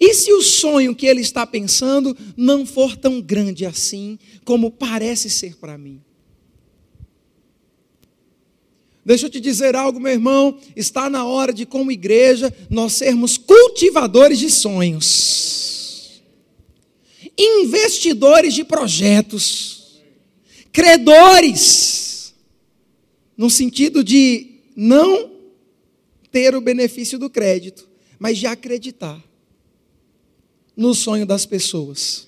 E 0.00 0.14
se 0.14 0.32
o 0.32 0.40
sonho 0.40 0.94
que 0.94 1.06
ele 1.06 1.20
está 1.20 1.46
pensando 1.46 2.16
não 2.34 2.64
for 2.64 2.96
tão 2.96 3.20
grande 3.20 3.66
assim, 3.66 4.18
como 4.44 4.70
parece 4.70 5.28
ser 5.28 5.56
para 5.56 5.76
mim? 5.76 6.00
Deixa 9.04 9.26
eu 9.26 9.30
te 9.30 9.40
dizer 9.40 9.76
algo, 9.76 10.00
meu 10.00 10.12
irmão. 10.12 10.58
Está 10.74 11.10
na 11.10 11.26
hora 11.26 11.52
de, 11.52 11.66
como 11.66 11.92
igreja, 11.92 12.54
nós 12.70 12.94
sermos 12.94 13.36
cultivadores 13.36 14.38
de 14.38 14.50
sonhos, 14.50 16.22
investidores 17.36 18.54
de 18.54 18.64
projetos, 18.64 20.00
credores 20.72 22.07
no 23.38 23.48
sentido 23.48 24.02
de 24.02 24.58
não 24.74 25.30
ter 26.32 26.56
o 26.56 26.60
benefício 26.60 27.20
do 27.20 27.30
crédito, 27.30 27.88
mas 28.18 28.36
de 28.36 28.48
acreditar 28.48 29.22
no 30.76 30.92
sonho 30.92 31.24
das 31.24 31.46
pessoas. 31.46 32.26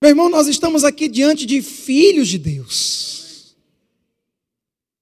Meu 0.00 0.10
irmão, 0.10 0.30
nós 0.30 0.46
estamos 0.46 0.84
aqui 0.84 1.08
diante 1.08 1.44
de 1.44 1.60
filhos 1.60 2.28
de 2.28 2.38
Deus. 2.38 3.56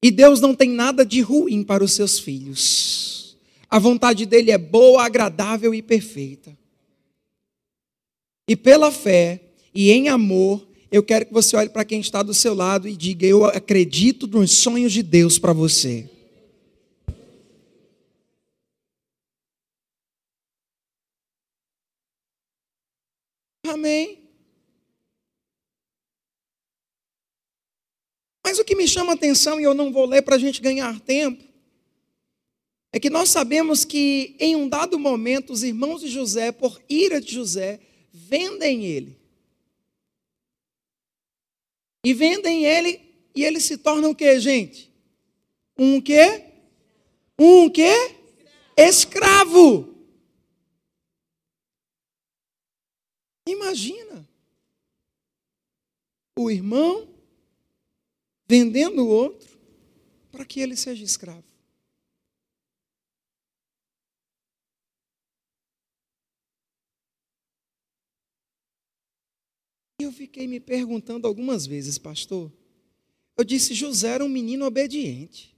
E 0.03 0.11
Deus 0.11 0.41
não 0.41 0.55
tem 0.55 0.71
nada 0.71 1.05
de 1.05 1.21
ruim 1.21 1.63
para 1.63 1.85
os 1.85 1.93
seus 1.93 2.19
filhos. 2.19 3.37
A 3.69 3.79
vontade 3.79 4.25
dele 4.25 4.51
é 4.51 4.59
boa, 4.59 5.05
agradável 5.05 5.75
e 5.75 5.83
perfeita. 5.83 6.57
E 8.49 8.57
pela 8.57 8.91
fé, 8.91 9.48
e 9.81 9.93
em 9.93 10.09
amor, 10.09 10.67
eu 10.91 11.05
quero 11.05 11.25
que 11.25 11.33
você 11.33 11.57
olhe 11.57 11.69
para 11.69 11.85
quem 11.85 12.01
está 12.01 12.21
do 12.21 12.35
seu 12.35 12.53
lado 12.53 12.89
e 12.89 12.97
diga: 12.97 13.25
Eu 13.25 13.45
acredito 13.45 14.27
nos 14.27 14.51
sonhos 14.51 14.93
de 14.93 15.05
Deus 15.05 15.39
para 15.39 15.53
você. 15.53 16.11
Amém. 23.65 24.19
Mas 28.45 28.59
o 28.59 28.65
que 28.65 28.75
me 28.75 28.89
chama 28.89 29.13
a 29.13 29.15
atenção, 29.15 29.61
e 29.61 29.63
eu 29.63 29.75
não 29.75 29.93
vou 29.93 30.07
ler 30.07 30.23
para 30.23 30.35
a 30.35 30.39
gente 30.41 30.61
ganhar 30.61 30.99
tempo, 31.03 31.45
é 32.93 32.99
que 32.99 33.09
nós 33.09 33.29
sabemos 33.29 33.85
que 33.85 34.35
em 34.41 34.57
um 34.57 34.69
dado 34.69 34.99
momento 34.99 35.53
os 35.53 35.63
irmãos 35.63 36.01
de 36.01 36.09
José, 36.09 36.51
por 36.51 36.83
ira 36.89 37.21
de 37.21 37.33
José, 37.33 37.79
vendem 38.13 38.85
ele 38.85 39.18
e 42.09 42.15
vendem 42.15 42.65
ele 42.65 43.03
e 43.35 43.45
ele 43.45 43.61
se 43.61 43.77
torna 43.77 44.09
o 44.09 44.15
que, 44.15 44.41
gente? 44.41 44.91
Um 45.77 46.01
quê? 46.01 46.43
Um 47.39 47.69
quê? 47.69 47.93
Escravo. 48.75 49.95
Imagina 53.47 54.27
o 56.39 56.51
irmão 56.51 57.15
vendendo 58.49 59.05
o 59.05 59.09
outro 59.09 59.59
para 60.33 60.47
que 60.47 60.61
ele 60.61 60.77
seja 60.77 61.05
escravo. 61.05 61.45
E 70.01 70.05
eu 70.05 70.13
fiquei 70.13 70.47
me 70.47 70.61
perguntando 70.61 71.27
algumas 71.27 71.67
vezes, 71.67 71.99
pastor. 71.99 72.53
Eu 73.37 73.43
disse: 73.43 73.75
José 73.75 74.11
era 74.11 74.25
um 74.25 74.29
menino 74.29 74.65
obediente. 74.65 75.53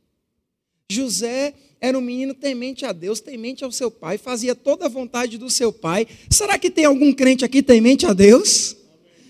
José 0.91 1.53
era 1.79 1.99
um 1.99 2.01
menino 2.01 2.33
temente 2.33 2.87
a 2.87 2.93
Deus, 2.93 3.21
temente 3.21 3.65
ao 3.65 3.71
seu 3.71 3.91
pai, 3.91 4.17
fazia 4.17 4.55
toda 4.55 4.87
a 4.87 4.89
vontade 4.89 5.37
do 5.37 5.51
seu 5.51 5.71
pai. 5.71 6.07
Será 6.31 6.59
que 6.59 6.71
tem 6.71 6.87
algum 6.87 7.13
crente 7.13 7.45
aqui 7.45 7.63
temente 7.63 8.07
a 8.07 8.15
Deus? 8.15 8.77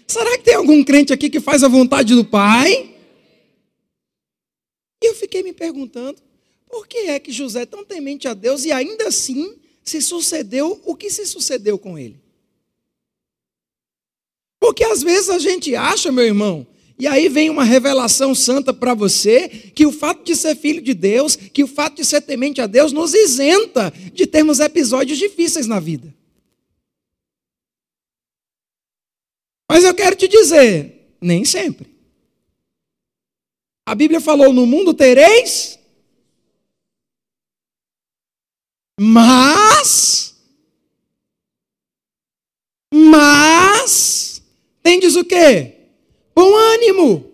Será 0.06 0.38
que 0.38 0.44
tem 0.44 0.54
algum 0.54 0.84
crente 0.84 1.12
aqui 1.12 1.28
que 1.28 1.40
faz 1.40 1.64
a 1.64 1.68
vontade 1.68 2.14
do 2.14 2.24
pai? 2.24 2.94
E 5.02 5.06
eu 5.08 5.14
fiquei 5.16 5.42
me 5.42 5.52
perguntando: 5.52 6.22
por 6.68 6.86
que 6.86 6.98
é 6.98 7.18
que 7.18 7.32
José 7.32 7.62
é 7.62 7.66
tão 7.66 7.84
temente 7.84 8.28
a 8.28 8.34
Deus 8.34 8.64
e 8.64 8.70
ainda 8.70 9.08
assim 9.08 9.56
se 9.82 10.00
sucedeu 10.00 10.80
o 10.84 10.94
que 10.94 11.10
se 11.10 11.26
sucedeu 11.26 11.76
com 11.76 11.98
ele? 11.98 12.29
Porque 14.70 14.84
às 14.84 15.02
vezes 15.02 15.28
a 15.28 15.38
gente 15.40 15.74
acha, 15.74 16.12
meu 16.12 16.24
irmão, 16.24 16.64
e 16.96 17.04
aí 17.04 17.28
vem 17.28 17.50
uma 17.50 17.64
revelação 17.64 18.36
santa 18.36 18.72
para 18.72 18.94
você, 18.94 19.48
que 19.48 19.84
o 19.84 19.90
fato 19.90 20.22
de 20.22 20.36
ser 20.36 20.54
filho 20.54 20.80
de 20.80 20.94
Deus, 20.94 21.34
que 21.34 21.64
o 21.64 21.66
fato 21.66 21.96
de 21.96 22.04
ser 22.04 22.20
temente 22.20 22.60
a 22.60 22.68
Deus, 22.68 22.92
nos 22.92 23.12
isenta 23.12 23.92
de 24.14 24.28
termos 24.28 24.60
episódios 24.60 25.18
difíceis 25.18 25.66
na 25.66 25.80
vida. 25.80 26.14
Mas 29.68 29.82
eu 29.82 29.92
quero 29.92 30.14
te 30.14 30.28
dizer, 30.28 31.16
nem 31.20 31.44
sempre. 31.44 31.92
A 33.84 33.96
Bíblia 33.96 34.20
falou: 34.20 34.52
no 34.52 34.66
mundo 34.66 34.94
tereis. 34.94 35.80
Mas. 39.00 40.32
Mas. 42.94 44.19
Tendes 44.82 45.16
o 45.16 45.24
quê? 45.24 45.74
Bom 46.34 46.54
ânimo. 46.54 47.30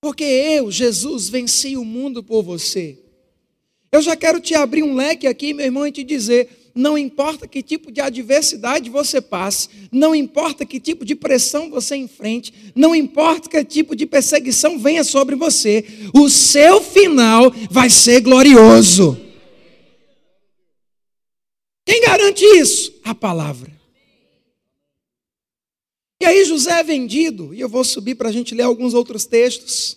Porque 0.00 0.24
eu, 0.24 0.70
Jesus, 0.70 1.28
venci 1.28 1.76
o 1.76 1.84
mundo 1.84 2.22
por 2.22 2.42
você. 2.42 2.98
Eu 3.92 4.00
já 4.00 4.16
quero 4.16 4.40
te 4.40 4.54
abrir 4.54 4.82
um 4.82 4.94
leque 4.94 5.26
aqui, 5.26 5.52
meu 5.52 5.66
irmão, 5.66 5.86
e 5.86 5.92
te 5.92 6.02
dizer: 6.02 6.72
não 6.74 6.96
importa 6.96 7.46
que 7.46 7.62
tipo 7.62 7.90
de 7.90 8.00
adversidade 8.00 8.88
você 8.88 9.20
passe, 9.20 9.68
não 9.90 10.14
importa 10.14 10.64
que 10.64 10.80
tipo 10.80 11.04
de 11.04 11.14
pressão 11.14 11.70
você 11.70 11.96
enfrente, 11.96 12.72
não 12.74 12.94
importa 12.94 13.48
que 13.48 13.64
tipo 13.64 13.94
de 13.96 14.06
perseguição 14.06 14.78
venha 14.78 15.04
sobre 15.04 15.34
você, 15.34 15.84
o 16.14 16.28
seu 16.28 16.80
final 16.80 17.52
vai 17.70 17.90
ser 17.90 18.20
glorioso. 18.20 19.18
Quem 21.84 22.02
garante 22.02 22.44
isso? 22.44 22.94
A 23.04 23.14
palavra. 23.14 23.79
E 26.20 26.26
aí 26.26 26.44
José 26.44 26.80
é 26.80 26.82
vendido, 26.84 27.54
e 27.54 27.60
eu 27.60 27.68
vou 27.68 27.82
subir 27.82 28.14
para 28.14 28.28
a 28.28 28.32
gente 28.32 28.54
ler 28.54 28.64
alguns 28.64 28.92
outros 28.92 29.24
textos. 29.24 29.96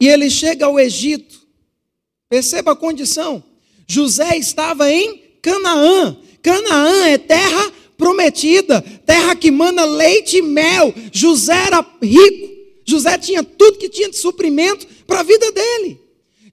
E 0.00 0.08
ele 0.08 0.28
chega 0.28 0.66
ao 0.66 0.78
Egito. 0.78 1.40
Perceba 2.28 2.72
a 2.72 2.76
condição. 2.76 3.42
José 3.86 4.36
estava 4.36 4.92
em 4.92 5.22
Canaã. 5.40 6.16
Canaã 6.42 7.06
é 7.06 7.16
terra 7.16 7.72
prometida, 7.96 8.82
terra 9.06 9.34
que 9.36 9.50
mana 9.50 9.84
leite 9.84 10.38
e 10.38 10.42
mel. 10.42 10.92
José 11.12 11.54
era 11.66 11.86
rico. 12.02 12.52
José 12.84 13.16
tinha 13.16 13.42
tudo 13.42 13.78
que 13.78 13.88
tinha 13.88 14.10
de 14.10 14.16
suprimento 14.18 14.86
para 15.06 15.20
a 15.20 15.22
vida 15.22 15.50
dele. 15.52 16.00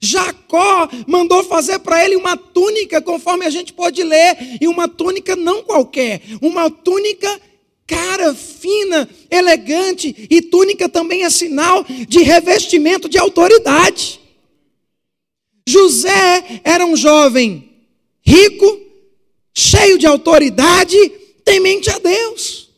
Jacó 0.00 0.88
mandou 1.06 1.44
fazer 1.44 1.78
para 1.80 2.02
ele 2.02 2.16
uma 2.16 2.36
túnica, 2.36 3.02
conforme 3.02 3.44
a 3.44 3.50
gente 3.50 3.72
pode 3.72 4.02
ler, 4.02 4.58
e 4.60 4.66
uma 4.66 4.88
túnica 4.88 5.36
não 5.36 5.62
qualquer, 5.62 6.22
uma 6.40 6.70
túnica 6.70 7.28
cara, 7.90 8.32
fina, 8.32 9.10
elegante, 9.28 10.28
e 10.30 10.40
túnica 10.40 10.88
também 10.88 11.24
é 11.24 11.30
sinal 11.30 11.84
de 11.84 12.22
revestimento 12.22 13.08
de 13.08 13.18
autoridade. 13.18 14.20
José 15.68 16.60
era 16.62 16.86
um 16.86 16.96
jovem 16.96 17.68
rico, 18.22 18.80
cheio 19.52 19.98
de 19.98 20.06
autoridade, 20.06 20.96
temente 21.44 21.90
a 21.90 21.98
Deus. 21.98 22.70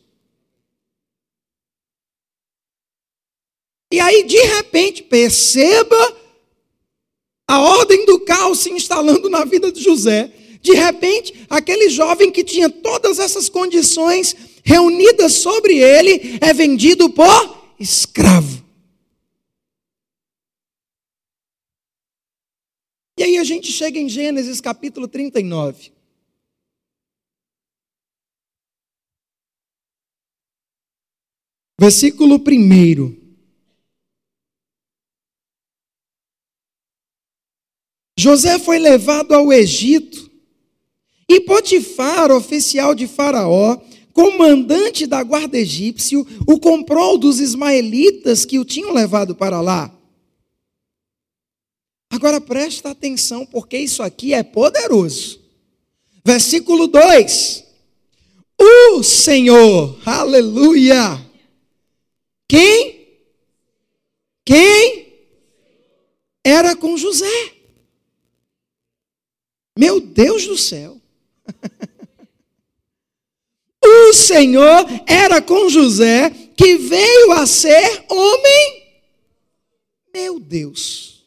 E 3.91 3.99
aí, 3.99 4.23
de 4.23 4.41
repente, 4.41 5.03
perceba 5.03 6.17
a 7.47 7.61
ordem 7.61 8.03
do 8.07 8.19
caos 8.21 8.59
se 8.59 8.71
instalando 8.71 9.29
na 9.29 9.45
vida 9.45 9.71
de 9.71 9.79
José. 9.79 10.31
De 10.59 10.73
repente, 10.73 11.45
aquele 11.47 11.89
jovem 11.89 12.31
que 12.31 12.43
tinha 12.43 12.69
todas 12.69 13.19
essas 13.19 13.49
condições 13.49 14.35
reunidas 14.63 15.33
sobre 15.33 15.77
ele 15.77 16.39
é 16.41 16.53
vendido 16.53 17.09
por 17.09 17.73
escravo. 17.79 18.63
E 23.17 23.23
aí 23.23 23.37
a 23.37 23.43
gente 23.43 23.71
chega 23.71 23.99
em 23.99 24.09
Gênesis 24.09 24.59
capítulo 24.59 25.07
39. 25.07 25.93
Versículo 31.79 32.37
1. 32.37 33.23
José 38.17 38.57
foi 38.57 38.79
levado 38.79 39.33
ao 39.33 39.51
Egito 39.51 40.31
e 41.27 41.41
Potifar, 41.41 42.31
oficial 42.31 42.95
de 42.95 43.07
Faraó, 43.07 43.81
comandante 44.13 45.07
da 45.07 45.23
guarda 45.23 45.57
egípcio, 45.57 46.25
o 46.47 46.59
comprou 46.59 47.17
dos 47.17 47.39
ismaelitas 47.39 48.45
que 48.45 48.59
o 48.59 48.65
tinham 48.65 48.93
levado 48.93 49.35
para 49.35 49.59
lá. 49.59 49.91
Agora 52.09 52.39
presta 52.39 52.91
atenção, 52.91 53.45
porque 53.45 53.77
isso 53.77 54.03
aqui 54.03 54.33
é 54.33 54.43
poderoso. 54.43 55.41
Versículo 56.23 56.87
2: 56.87 57.63
O 58.59 59.03
Senhor, 59.03 59.99
aleluia. 60.05 61.19
Quem? 62.47 63.07
Quem? 64.45 65.07
Era 66.43 66.75
com 66.75 66.95
José. 66.95 67.53
Meu 69.77 69.99
Deus 69.99 70.45
do 70.45 70.57
céu. 70.57 71.01
o 73.85 74.13
Senhor 74.13 74.85
era 75.05 75.41
com 75.41 75.69
José, 75.69 76.29
que 76.55 76.77
veio 76.77 77.31
a 77.33 77.45
ser 77.45 78.05
homem. 78.09 78.83
Meu 80.13 80.39
Deus. 80.39 81.23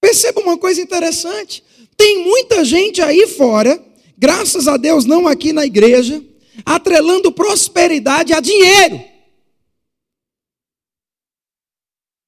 Perceba 0.00 0.40
uma 0.40 0.58
coisa 0.58 0.80
interessante: 0.80 1.64
tem 1.96 2.24
muita 2.24 2.64
gente 2.64 3.00
aí 3.00 3.26
fora, 3.26 3.82
graças 4.16 4.68
a 4.68 4.76
Deus 4.76 5.04
não 5.04 5.26
aqui 5.26 5.52
na 5.52 5.64
igreja, 5.64 6.22
atrelando 6.64 7.32
prosperidade 7.32 8.32
a 8.32 8.40
dinheiro. 8.40 9.02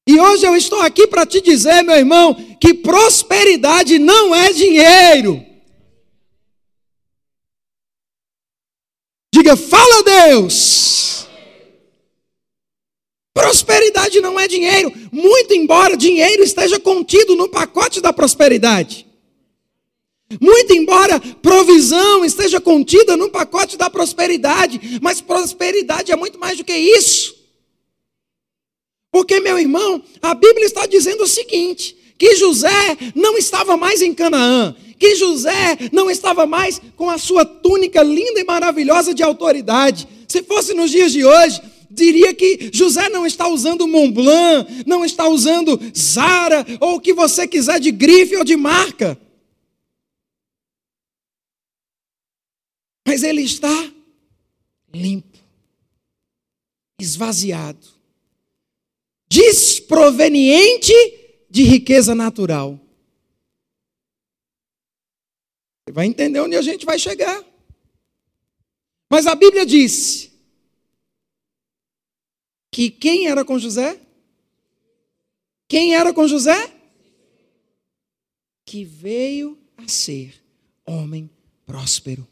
E 0.08 0.20
hoje 0.20 0.46
eu 0.46 0.56
estou 0.56 0.80
aqui 0.80 1.06
para 1.06 1.26
te 1.26 1.40
dizer, 1.40 1.82
meu 1.82 1.96
irmão, 1.96 2.34
que 2.60 2.72
prosperidade 2.72 3.98
não 3.98 4.34
é 4.34 4.52
dinheiro. 4.52 5.45
Diga, 9.36 9.54
fala 9.54 10.02
Deus. 10.02 11.26
Prosperidade 13.34 14.18
não 14.22 14.40
é 14.40 14.48
dinheiro, 14.48 14.90
muito 15.12 15.52
embora 15.52 15.94
dinheiro 15.94 16.42
esteja 16.42 16.80
contido 16.80 17.36
no 17.36 17.46
pacote 17.46 18.00
da 18.00 18.14
prosperidade. 18.14 19.06
Muito 20.40 20.72
embora 20.72 21.20
provisão 21.20 22.24
esteja 22.24 22.62
contida 22.62 23.14
no 23.14 23.28
pacote 23.28 23.76
da 23.76 23.90
prosperidade, 23.90 24.98
mas 25.02 25.20
prosperidade 25.20 26.10
é 26.10 26.16
muito 26.16 26.38
mais 26.38 26.56
do 26.56 26.64
que 26.64 26.74
isso. 26.74 27.36
Porque, 29.12 29.38
meu 29.38 29.58
irmão, 29.58 30.02
a 30.22 30.32
Bíblia 30.32 30.64
está 30.64 30.86
dizendo 30.86 31.24
o 31.24 31.28
seguinte: 31.28 31.94
que 32.18 32.36
José 32.36 32.96
não 33.14 33.36
estava 33.36 33.76
mais 33.76 34.00
em 34.00 34.14
Canaã, 34.14 34.74
que 34.98 35.14
José 35.14 35.78
não 35.92 36.10
estava 36.10 36.46
mais 36.46 36.80
com 36.96 37.08
a 37.10 37.18
sua 37.18 37.44
túnica 37.44 38.02
linda 38.02 38.40
e 38.40 38.44
maravilhosa 38.44 39.14
de 39.14 39.22
autoridade. 39.22 40.08
Se 40.28 40.42
fosse 40.42 40.74
nos 40.74 40.90
dias 40.90 41.12
de 41.12 41.24
hoje, 41.24 41.60
diria 41.90 42.34
que 42.34 42.70
José 42.72 43.08
não 43.08 43.26
está 43.26 43.48
usando 43.48 43.86
Montblanc, 43.86 44.84
não 44.86 45.04
está 45.04 45.28
usando 45.28 45.80
Zara, 45.96 46.64
ou 46.80 46.96
o 46.96 47.00
que 47.00 47.12
você 47.12 47.46
quiser 47.46 47.80
de 47.80 47.90
grife 47.90 48.36
ou 48.36 48.44
de 48.44 48.56
marca. 48.56 49.18
Mas 53.06 53.22
ele 53.22 53.42
está 53.42 53.92
limpo, 54.92 55.38
esvaziado, 57.00 57.86
desproveniente 59.30 60.92
de 61.48 61.62
riqueza 61.62 62.14
natural. 62.14 62.80
Vai 65.92 66.06
entender 66.06 66.40
onde 66.40 66.56
a 66.56 66.62
gente 66.62 66.84
vai 66.84 66.98
chegar. 66.98 67.44
Mas 69.10 69.26
a 69.26 69.34
Bíblia 69.34 69.64
disse 69.64 70.32
que 72.72 72.90
quem 72.90 73.28
era 73.28 73.44
com 73.44 73.58
José? 73.58 74.00
Quem 75.68 75.94
era 75.94 76.12
com 76.12 76.26
José? 76.26 76.72
Que 78.64 78.84
veio 78.84 79.58
a 79.76 79.86
ser 79.86 80.42
homem 80.84 81.30
próspero. 81.64 82.26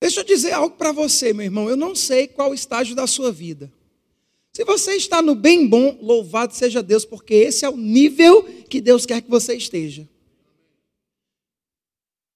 Deixa 0.00 0.20
eu 0.20 0.24
dizer 0.24 0.52
algo 0.52 0.76
para 0.76 0.92
você, 0.92 1.32
meu 1.32 1.44
irmão. 1.44 1.68
Eu 1.68 1.76
não 1.76 1.94
sei 1.94 2.28
qual 2.28 2.50
o 2.50 2.54
estágio 2.54 2.94
da 2.94 3.06
sua 3.06 3.32
vida. 3.32 3.72
Se 4.54 4.64
você 4.64 4.92
está 4.94 5.20
no 5.20 5.34
bem 5.34 5.66
bom, 5.66 5.98
louvado 6.00 6.54
seja 6.54 6.82
Deus, 6.82 7.04
porque 7.04 7.34
esse 7.34 7.64
é 7.64 7.68
o 7.68 7.76
nível 7.76 8.44
que 8.68 8.80
Deus 8.80 9.04
quer 9.04 9.20
que 9.20 9.28
você 9.28 9.54
esteja 9.54 10.08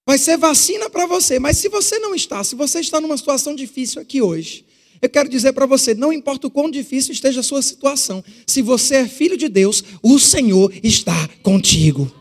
vai 0.09 0.17
ser 0.17 0.37
vacina 0.37 0.89
para 0.89 1.05
você. 1.05 1.37
Mas 1.37 1.59
se 1.59 1.69
você 1.69 1.99
não 1.99 2.15
está, 2.15 2.43
se 2.43 2.55
você 2.55 2.79
está 2.79 2.99
numa 2.99 3.15
situação 3.15 3.53
difícil 3.53 4.01
aqui 4.01 4.23
hoje, 4.23 4.65
eu 4.99 5.07
quero 5.07 5.29
dizer 5.29 5.53
para 5.53 5.67
você: 5.67 5.93
não 5.93 6.11
importa 6.11 6.47
o 6.47 6.51
quão 6.51 6.67
difícil 6.67 7.13
esteja 7.13 7.41
a 7.41 7.43
sua 7.43 7.61
situação, 7.61 8.23
se 8.47 8.63
você 8.63 8.95
é 8.95 9.07
filho 9.07 9.37
de 9.37 9.47
Deus, 9.47 9.83
o 10.01 10.17
Senhor 10.17 10.73
está 10.83 11.27
contigo. 11.43 12.11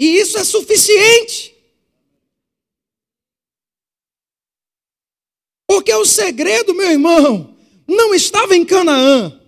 E 0.00 0.06
isso 0.18 0.38
é 0.38 0.44
suficiente. 0.44 1.53
Porque 5.74 5.92
o 5.92 6.04
segredo, 6.04 6.72
meu 6.72 6.88
irmão, 6.88 7.56
não 7.84 8.14
estava 8.14 8.54
em 8.54 8.64
Canaã. 8.64 9.40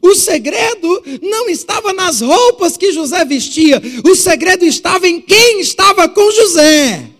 O 0.00 0.14
segredo 0.14 1.02
não 1.20 1.48
estava 1.48 1.92
nas 1.92 2.20
roupas 2.20 2.76
que 2.76 2.92
José 2.92 3.24
vestia, 3.24 3.82
o 4.04 4.14
segredo 4.14 4.64
estava 4.64 5.08
em 5.08 5.20
quem 5.20 5.58
estava 5.58 6.08
com 6.08 6.30
José. 6.30 7.10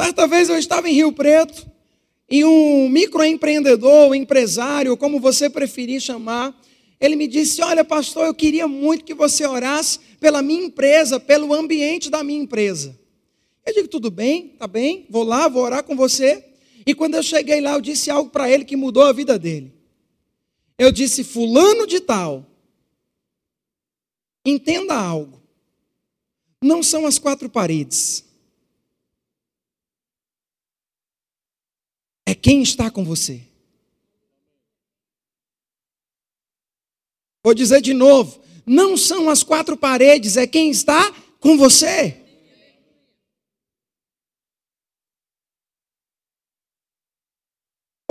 Certa 0.00 0.26
vez 0.26 0.48
eu 0.48 0.58
estava 0.58 0.90
em 0.90 0.94
Rio 0.94 1.12
Preto 1.12 1.64
e 2.28 2.44
um 2.44 2.88
microempreendedor, 2.88 4.16
empresário, 4.16 4.96
como 4.96 5.20
você 5.20 5.48
preferir 5.48 6.00
chamar, 6.00 6.60
ele 7.00 7.14
me 7.14 7.28
disse: 7.28 7.62
Olha, 7.62 7.84
pastor, 7.84 8.26
eu 8.26 8.34
queria 8.34 8.66
muito 8.66 9.04
que 9.04 9.14
você 9.14 9.46
orasse 9.46 10.00
pela 10.18 10.42
minha 10.42 10.64
empresa, 10.64 11.20
pelo 11.20 11.54
ambiente 11.54 12.10
da 12.10 12.24
minha 12.24 12.42
empresa. 12.42 13.05
Eu 13.66 13.74
digo: 13.74 13.88
Tudo 13.88 14.10
bem, 14.10 14.50
tá 14.50 14.68
bem, 14.68 15.06
vou 15.10 15.24
lá, 15.24 15.48
vou 15.48 15.64
orar 15.64 15.82
com 15.82 15.96
você. 15.96 16.44
E 16.86 16.94
quando 16.94 17.16
eu 17.16 17.22
cheguei 17.22 17.60
lá, 17.60 17.72
eu 17.72 17.80
disse 17.80 18.10
algo 18.10 18.30
para 18.30 18.48
ele 18.48 18.64
que 18.64 18.76
mudou 18.76 19.02
a 19.02 19.12
vida 19.12 19.36
dele. 19.36 19.74
Eu 20.78 20.92
disse: 20.92 21.24
Fulano 21.24 21.86
de 21.86 22.00
Tal, 22.00 22.46
entenda 24.44 24.94
algo. 24.94 25.42
Não 26.62 26.82
são 26.82 27.06
as 27.06 27.18
quatro 27.18 27.50
paredes. 27.50 28.24
É 32.24 32.34
quem 32.34 32.62
está 32.62 32.90
com 32.90 33.04
você. 33.04 33.42
Vou 37.42 37.54
dizer 37.54 37.80
de 37.80 37.94
novo: 37.94 38.40
não 38.66 38.96
são 38.96 39.30
as 39.30 39.42
quatro 39.42 39.76
paredes, 39.76 40.36
é 40.36 40.46
quem 40.46 40.70
está 40.70 41.12
com 41.40 41.56
você. 41.56 42.25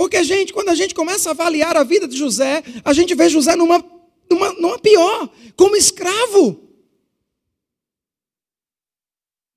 Porque, 0.06 0.22
gente, 0.22 0.52
quando 0.52 0.68
a 0.68 0.74
gente 0.76 0.94
começa 0.94 1.28
a 1.28 1.32
avaliar 1.32 1.76
a 1.76 1.82
vida 1.82 2.06
de 2.06 2.16
José, 2.16 2.62
a 2.84 2.92
gente 2.92 3.12
vê 3.12 3.28
José 3.28 3.56
numa, 3.56 3.84
numa, 4.30 4.52
numa 4.52 4.78
pior, 4.78 5.28
como 5.56 5.74
escravo. 5.74 6.60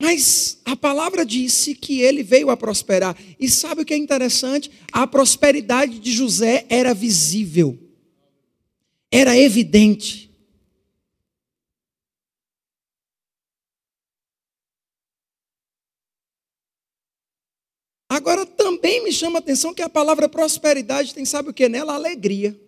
Mas 0.01 0.59
a 0.65 0.75
palavra 0.75 1.23
disse 1.23 1.75
que 1.75 2.01
ele 2.01 2.23
veio 2.23 2.49
a 2.49 2.57
prosperar. 2.57 3.15
E 3.39 3.47
sabe 3.47 3.83
o 3.83 3.85
que 3.85 3.93
é 3.93 3.97
interessante? 3.97 4.71
A 4.91 5.05
prosperidade 5.05 5.99
de 5.99 6.11
José 6.11 6.65
era 6.67 6.95
visível, 6.95 7.77
era 9.11 9.37
evidente. 9.37 10.28
Agora 18.09 18.43
também 18.43 19.03
me 19.03 19.13
chama 19.13 19.37
a 19.37 19.39
atenção 19.39 19.71
que 19.71 19.83
a 19.83 19.87
palavra 19.87 20.27
prosperidade 20.27 21.13
tem, 21.13 21.23
sabe 21.25 21.51
o 21.51 21.53
que 21.53 21.69
nela? 21.69 21.93
Alegria. 21.93 22.59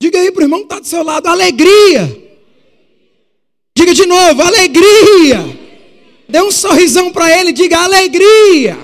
Diga 0.00 0.18
aí 0.18 0.32
para 0.32 0.40
o 0.40 0.44
irmão 0.44 0.60
que 0.60 0.66
está 0.66 0.80
do 0.80 0.86
seu 0.86 1.02
lado, 1.02 1.26
alegria. 1.26 2.24
Diga 3.76 3.94
de 3.94 4.06
novo, 4.06 4.42
alegria. 4.42 5.40
Dê 6.28 6.42
um 6.42 6.50
sorrisão 6.50 7.12
para 7.12 7.38
ele, 7.38 7.52
diga 7.52 7.78
alegria. 7.78 8.76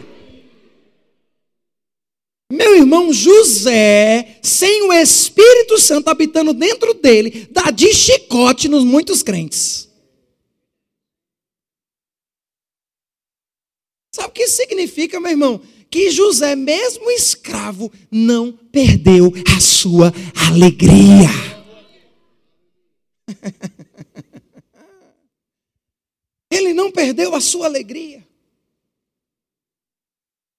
Meu 2.52 2.74
irmão 2.74 3.12
José, 3.12 4.38
sem 4.42 4.82
o 4.82 4.92
Espírito 4.92 5.78
Santo 5.78 6.08
habitando 6.08 6.52
dentro 6.52 6.94
dele, 6.94 7.48
dá 7.50 7.70
de 7.70 7.94
chicote 7.94 8.68
nos 8.68 8.84
muitos 8.84 9.22
crentes. 9.22 9.89
Sabe 14.10 14.28
o 14.28 14.32
que 14.32 14.48
significa, 14.48 15.20
meu 15.20 15.30
irmão? 15.30 15.60
Que 15.88 16.10
José, 16.10 16.56
mesmo 16.56 17.10
escravo, 17.10 17.92
não 18.10 18.52
perdeu 18.52 19.32
a 19.56 19.60
sua 19.60 20.12
alegria. 20.48 21.28
Ele 26.50 26.72
não 26.72 26.90
perdeu 26.90 27.34
a 27.34 27.40
sua 27.40 27.66
alegria. 27.66 28.26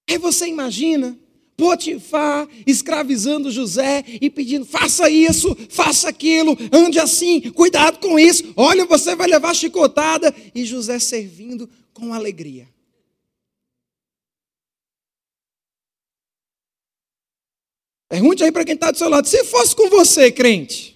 Aí 0.08 0.18
você 0.18 0.46
imagina 0.46 1.18
Potifar 1.56 2.48
escravizando 2.66 3.50
José 3.50 4.04
e 4.20 4.30
pedindo: 4.30 4.64
faça 4.64 5.10
isso, 5.10 5.54
faça 5.68 6.08
aquilo, 6.08 6.56
ande 6.72 6.98
assim, 6.98 7.40
cuidado 7.52 7.98
com 7.98 8.18
isso, 8.18 8.52
olha, 8.56 8.86
você 8.86 9.14
vai 9.14 9.28
levar 9.28 9.54
chicotada. 9.54 10.34
E 10.54 10.64
José 10.64 10.98
servindo 10.98 11.68
com 11.92 12.14
alegria. 12.14 12.71
Pergunte 18.12 18.44
aí 18.44 18.52
para 18.52 18.62
quem 18.62 18.74
está 18.74 18.90
do 18.90 18.98
seu 18.98 19.08
lado: 19.08 19.26
se 19.26 19.42
fosse 19.44 19.74
com 19.74 19.88
você, 19.88 20.30
crente, 20.30 20.94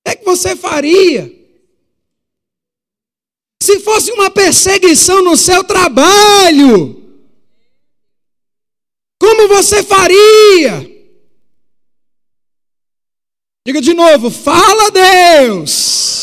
o 0.00 0.08
que, 0.08 0.12
é 0.12 0.16
que 0.16 0.24
você 0.24 0.56
faria? 0.56 1.30
Se 3.62 3.80
fosse 3.80 4.10
uma 4.12 4.30
perseguição 4.30 5.22
no 5.22 5.36
seu 5.36 5.62
trabalho, 5.62 7.04
como 9.20 9.46
você 9.46 9.82
faria? 9.82 10.90
Diga 13.66 13.82
de 13.82 13.92
novo: 13.92 14.30
fala 14.30 14.90
Deus. 14.90 16.19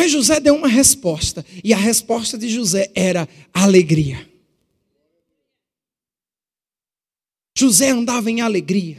Aí 0.00 0.08
José 0.08 0.40
deu 0.40 0.54
uma 0.54 0.66
resposta, 0.66 1.44
e 1.62 1.74
a 1.74 1.76
resposta 1.76 2.38
de 2.38 2.48
José 2.48 2.90
era 2.94 3.28
alegria. 3.52 4.26
José 7.54 7.90
andava 7.90 8.30
em 8.30 8.40
alegria. 8.40 8.96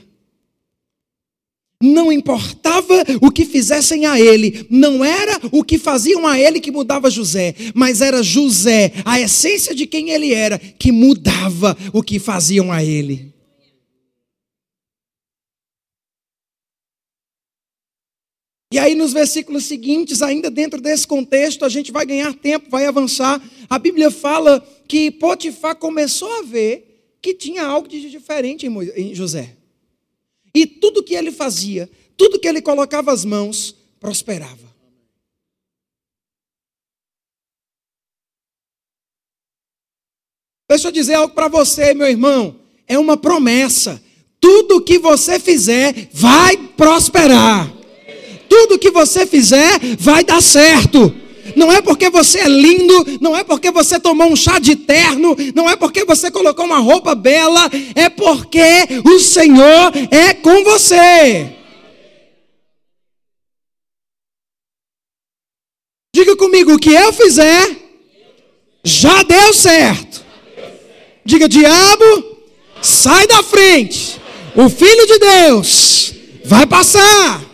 Não 1.81 2.11
importava 2.11 3.03
o 3.19 3.31
que 3.31 3.45
fizessem 3.45 4.05
a 4.05 4.19
ele, 4.21 4.67
não 4.69 5.03
era 5.03 5.41
o 5.51 5.63
que 5.63 5.79
faziam 5.79 6.27
a 6.27 6.39
ele 6.39 6.59
que 6.59 6.69
mudava 6.69 7.09
José, 7.09 7.55
mas 7.73 7.99
era 7.99 8.21
José, 8.21 8.93
a 9.03 9.19
essência 9.19 9.73
de 9.73 9.87
quem 9.87 10.11
ele 10.11 10.35
era, 10.35 10.59
que 10.59 10.91
mudava 10.91 11.75
o 11.91 12.03
que 12.03 12.19
faziam 12.19 12.71
a 12.71 12.83
ele. 12.83 13.30
E 18.71 18.79
aí, 18.79 18.95
nos 18.95 19.11
versículos 19.11 19.65
seguintes, 19.65 20.21
ainda 20.21 20.49
dentro 20.49 20.79
desse 20.79 21.05
contexto, 21.05 21.65
a 21.65 21.69
gente 21.69 21.91
vai 21.91 22.05
ganhar 22.05 22.33
tempo, 22.33 22.69
vai 22.69 22.85
avançar. 22.85 23.41
A 23.69 23.77
Bíblia 23.77 24.09
fala 24.09 24.65
que 24.87 25.11
Potifar 25.11 25.75
começou 25.75 26.31
a 26.39 26.41
ver 26.41 27.17
que 27.21 27.33
tinha 27.33 27.65
algo 27.65 27.85
de 27.85 28.09
diferente 28.09 28.65
em 28.65 29.13
José. 29.13 29.57
E 30.55 30.65
tudo 30.65 31.03
que 31.03 31.13
ele 31.13 31.31
fazia, 31.31 31.89
tudo 32.15 32.39
que 32.39 32.47
ele 32.47 32.61
colocava 32.61 33.11
as 33.11 33.25
mãos, 33.25 33.75
prosperava. 33.99 34.71
Deixa 40.69 40.87
eu 40.87 40.91
dizer 40.93 41.15
algo 41.15 41.35
para 41.35 41.49
você, 41.49 41.93
meu 41.93 42.07
irmão. 42.07 42.55
É 42.87 42.97
uma 42.97 43.17
promessa. 43.17 44.01
Tudo 44.39 44.81
que 44.81 44.97
você 44.97 45.37
fizer 45.37 46.09
vai 46.13 46.55
prosperar 46.55 47.80
tudo 48.51 48.77
que 48.77 48.91
você 48.91 49.25
fizer 49.25 49.79
vai 49.97 50.25
dar 50.25 50.41
certo. 50.41 51.15
Não 51.55 51.71
é 51.71 51.81
porque 51.81 52.09
você 52.09 52.39
é 52.39 52.49
lindo, 52.49 53.17
não 53.21 53.35
é 53.35 53.45
porque 53.45 53.71
você 53.71 53.97
tomou 53.97 54.29
um 54.29 54.35
chá 54.35 54.59
de 54.59 54.75
terno, 54.75 55.37
não 55.55 55.69
é 55.69 55.77
porque 55.77 56.03
você 56.03 56.29
colocou 56.29 56.65
uma 56.65 56.79
roupa 56.79 57.15
bela, 57.15 57.69
é 57.95 58.09
porque 58.09 58.61
o 59.05 59.19
Senhor 59.19 59.93
é 60.11 60.33
com 60.33 60.65
você. 60.65 61.49
Diga 66.13 66.35
comigo, 66.35 66.73
o 66.73 66.79
que 66.79 66.91
eu 66.91 67.13
fizer 67.13 67.73
já 68.83 69.23
deu 69.23 69.53
certo. 69.53 70.25
Diga, 71.23 71.47
diabo, 71.47 72.37
sai 72.81 73.25
da 73.27 73.41
frente. 73.43 74.19
O 74.57 74.67
Filho 74.69 75.07
de 75.07 75.19
Deus 75.19 76.13
vai 76.43 76.67
passar. 76.67 77.50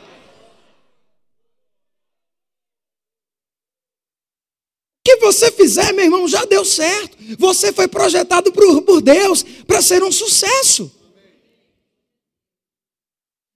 Que 5.07 5.15
você 5.15 5.49
fizer, 5.49 5.93
meu 5.93 6.03
irmão, 6.03 6.27
já 6.27 6.43
deu 6.43 6.65
certo. 6.65 7.17
Você 7.39 7.71
foi 7.71 7.87
projetado 7.87 8.51
por, 8.51 8.81
por 8.81 8.99
Deus 8.99 9.41
para 9.65 9.81
ser 9.81 10.03
um 10.03 10.11
sucesso. 10.11 10.91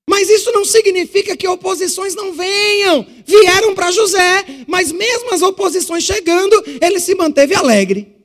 Mas 0.09 0.29
isso 0.29 0.49
não 0.53 0.63
significa 0.63 1.35
que 1.35 1.45
oposições 1.45 2.15
não 2.15 2.31
venham. 2.31 3.05
Vieram 3.25 3.75
para 3.75 3.91
José, 3.91 4.45
mas 4.65 4.93
mesmo 4.93 5.33
as 5.33 5.41
oposições 5.41 6.05
chegando, 6.05 6.55
ele 6.81 7.01
se 7.01 7.13
manteve 7.15 7.53
alegre. 7.53 8.15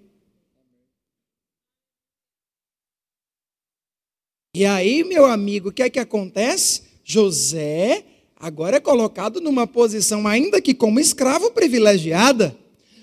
E 4.55 4.65
aí, 4.65 5.03
meu 5.03 5.27
amigo, 5.27 5.71
o 5.71 5.73
que 5.73 5.83
é 5.83 5.91
que 5.91 5.99
acontece? 5.99 6.83
José 7.03 8.05
agora 8.37 8.77
é 8.77 8.81
colocado 8.81 9.41
numa 9.41 9.67
posição, 9.67 10.29
ainda 10.29 10.61
que 10.61 10.73
como 10.73 11.01
escravo, 11.01 11.51
privilegiada. 11.51 12.57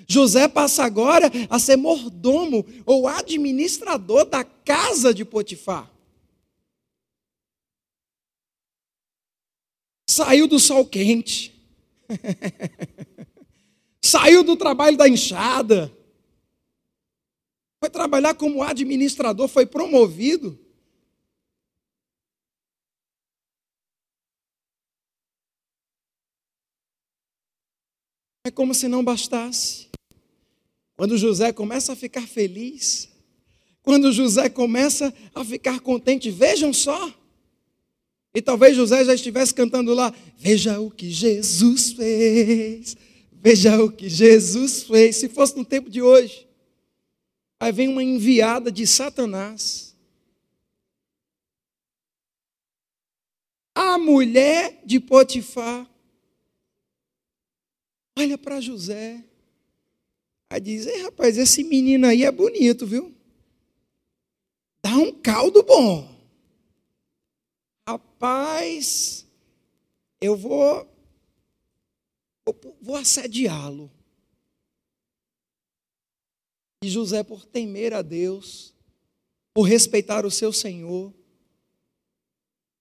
José 0.07 0.47
passa 0.47 0.83
agora 0.83 1.31
a 1.49 1.59
ser 1.59 1.75
mordomo 1.77 2.65
ou 2.85 3.07
administrador 3.07 4.25
da 4.25 4.43
casa 4.43 5.13
de 5.13 5.23
Potifar. 5.23 5.91
Saiu 10.09 10.47
do 10.47 10.59
sol 10.59 10.85
quente. 10.85 11.53
Saiu 14.03 14.43
do 14.43 14.55
trabalho 14.55 14.97
da 14.97 15.07
enxada. 15.07 15.91
Foi 17.79 17.89
trabalhar 17.89 18.35
como 18.35 18.61
administrador, 18.61 19.47
foi 19.47 19.65
promovido. 19.65 20.59
É 28.45 28.51
como 28.51 28.73
se 28.73 28.89
não 28.89 29.03
bastasse. 29.03 29.92
Quando 31.03 31.17
José 31.17 31.51
começa 31.51 31.91
a 31.91 31.95
ficar 31.97 32.25
feliz, 32.25 33.09
quando 33.81 34.13
José 34.13 34.47
começa 34.47 35.13
a 35.35 35.43
ficar 35.43 35.81
contente, 35.81 36.31
vejam 36.31 36.71
só. 36.71 37.13
E 38.33 38.41
talvez 38.41 38.73
José 38.73 39.03
já 39.03 39.13
estivesse 39.13 39.53
cantando 39.53 39.93
lá: 39.93 40.13
Veja 40.37 40.79
o 40.79 40.89
que 40.89 41.11
Jesus 41.11 41.91
fez, 41.91 42.95
veja 43.33 43.83
o 43.83 43.91
que 43.91 44.07
Jesus 44.07 44.83
fez. 44.83 45.17
Se 45.17 45.27
fosse 45.27 45.57
no 45.57 45.65
tempo 45.65 45.89
de 45.89 46.01
hoje, 46.01 46.47
aí 47.59 47.73
vem 47.73 47.89
uma 47.89 48.01
enviada 48.01 48.71
de 48.71 48.87
Satanás. 48.87 49.93
A 53.75 53.97
mulher 53.97 54.81
de 54.85 55.01
Potifar 55.01 55.85
olha 58.17 58.37
para 58.37 58.61
José 58.61 59.21
Aí 60.53 60.61
diz: 60.61 60.85
Ei, 60.85 61.01
rapaz, 61.01 61.35
esse 61.35 61.63
menino 61.63 62.05
aí 62.05 62.23
é 62.23 62.31
bonito, 62.31 62.85
viu? 62.85 63.11
Dá 64.85 64.95
um 64.95 65.11
caldo 65.11 65.63
bom. 65.63 66.13
Rapaz, 67.89 69.25
eu 70.21 70.37
vou, 70.37 70.87
vou, 72.45 72.77
vou 72.79 72.95
assediá-lo. 72.95 73.89
E 76.83 76.87
José, 76.89 77.23
por 77.23 77.45
temer 77.45 77.91
a 77.91 78.03
Deus, 78.03 78.75
por 79.55 79.63
respeitar 79.63 80.23
o 80.23 80.29
seu 80.29 80.53
Senhor, 80.53 81.11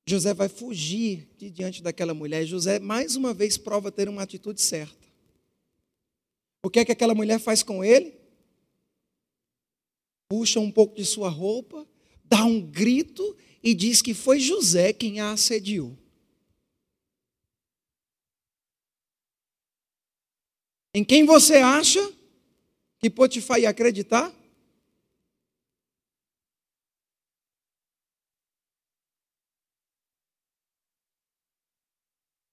José 0.06 0.34
vai 0.34 0.50
fugir 0.50 1.26
de 1.38 1.48
diante 1.48 1.82
daquela 1.82 2.12
mulher. 2.12 2.44
José, 2.44 2.78
mais 2.78 3.16
uma 3.16 3.32
vez, 3.32 3.56
prova 3.56 3.90
ter 3.90 4.10
uma 4.10 4.22
atitude 4.22 4.60
certa. 4.60 5.01
O 6.64 6.70
que 6.70 6.78
é 6.78 6.84
que 6.84 6.92
aquela 6.92 7.14
mulher 7.14 7.40
faz 7.40 7.62
com 7.62 7.84
ele? 7.84 8.16
Puxa 10.28 10.60
um 10.60 10.70
pouco 10.70 10.94
de 10.94 11.04
sua 11.04 11.28
roupa, 11.28 11.86
dá 12.24 12.44
um 12.44 12.60
grito 12.60 13.36
e 13.62 13.74
diz 13.74 14.00
que 14.00 14.14
foi 14.14 14.38
José 14.38 14.92
quem 14.92 15.20
a 15.20 15.32
assediou. 15.32 15.98
Em 20.94 21.04
quem 21.04 21.24
você 21.24 21.56
acha 21.56 22.00
que 22.98 23.10
Potifar 23.10 23.58
ia 23.58 23.70
acreditar? 23.70 24.32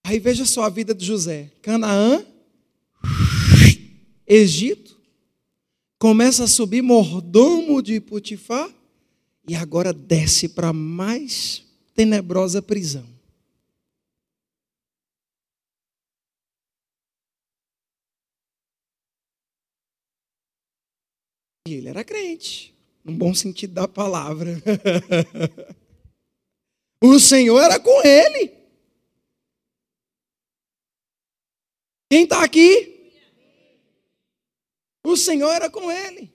Aí 0.03 0.19
veja 0.19 0.43
só 0.43 0.63
a 0.63 0.69
vida 0.69 0.95
de 0.95 1.05
José. 1.05 1.51
Canaã 1.61 2.25
Egito, 4.31 4.95
começa 5.97 6.43
a 6.43 6.47
subir 6.47 6.83
mordomo 6.83 7.81
de 7.81 7.99
Potifar 7.99 8.71
e 9.47 9.55
agora 9.55 9.91
desce 9.91 10.47
para 10.47 10.67
a 10.67 10.73
mais 10.73 11.65
tenebrosa 11.95 12.61
prisão. 12.61 13.07
E 21.67 21.73
ele 21.73 21.89
era 21.89 22.03
crente, 22.03 22.71
no 23.03 23.13
bom 23.13 23.33
sentido 23.33 23.73
da 23.73 23.87
palavra. 23.87 24.61
o 27.03 27.19
Senhor 27.19 27.59
era 27.59 27.79
com 27.79 28.05
ele. 28.05 28.53
Quem 32.11 32.25
está 32.25 32.43
aqui? 32.43 32.98
O 35.03 35.15
Senhor 35.15 35.49
era 35.49 35.69
com 35.69 35.91
ele. 35.91 36.31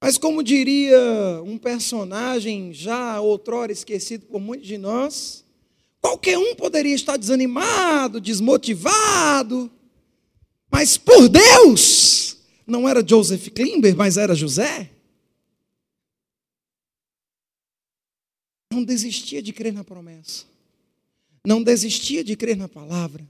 Mas, 0.00 0.18
como 0.18 0.42
diria 0.42 1.42
um 1.44 1.58
personagem 1.58 2.72
já 2.72 3.20
outrora 3.20 3.72
esquecido 3.72 4.26
por 4.26 4.40
muitos 4.40 4.68
de 4.68 4.78
nós, 4.78 5.44
qualquer 6.00 6.38
um 6.38 6.54
poderia 6.54 6.94
estar 6.94 7.16
desanimado, 7.16 8.20
desmotivado, 8.20 9.70
mas 10.70 10.96
por 10.96 11.28
Deus, 11.28 12.36
não 12.66 12.88
era 12.88 13.04
Joseph 13.04 13.48
Klimber, 13.48 13.96
mas 13.96 14.16
era 14.16 14.34
José. 14.34 14.90
Não 18.72 18.84
desistia 18.84 19.42
de 19.42 19.52
crer 19.52 19.72
na 19.72 19.82
promessa, 19.82 20.44
não 21.44 21.62
desistia 21.62 22.22
de 22.22 22.36
crer 22.36 22.56
na 22.56 22.68
palavra. 22.68 23.28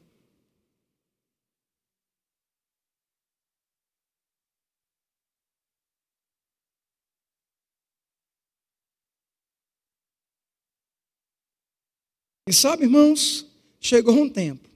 E 12.49 12.53
sabe, 12.53 12.85
irmãos, 12.85 13.45
chegou 13.81 14.15
um 14.15 14.29
tempo 14.29 14.69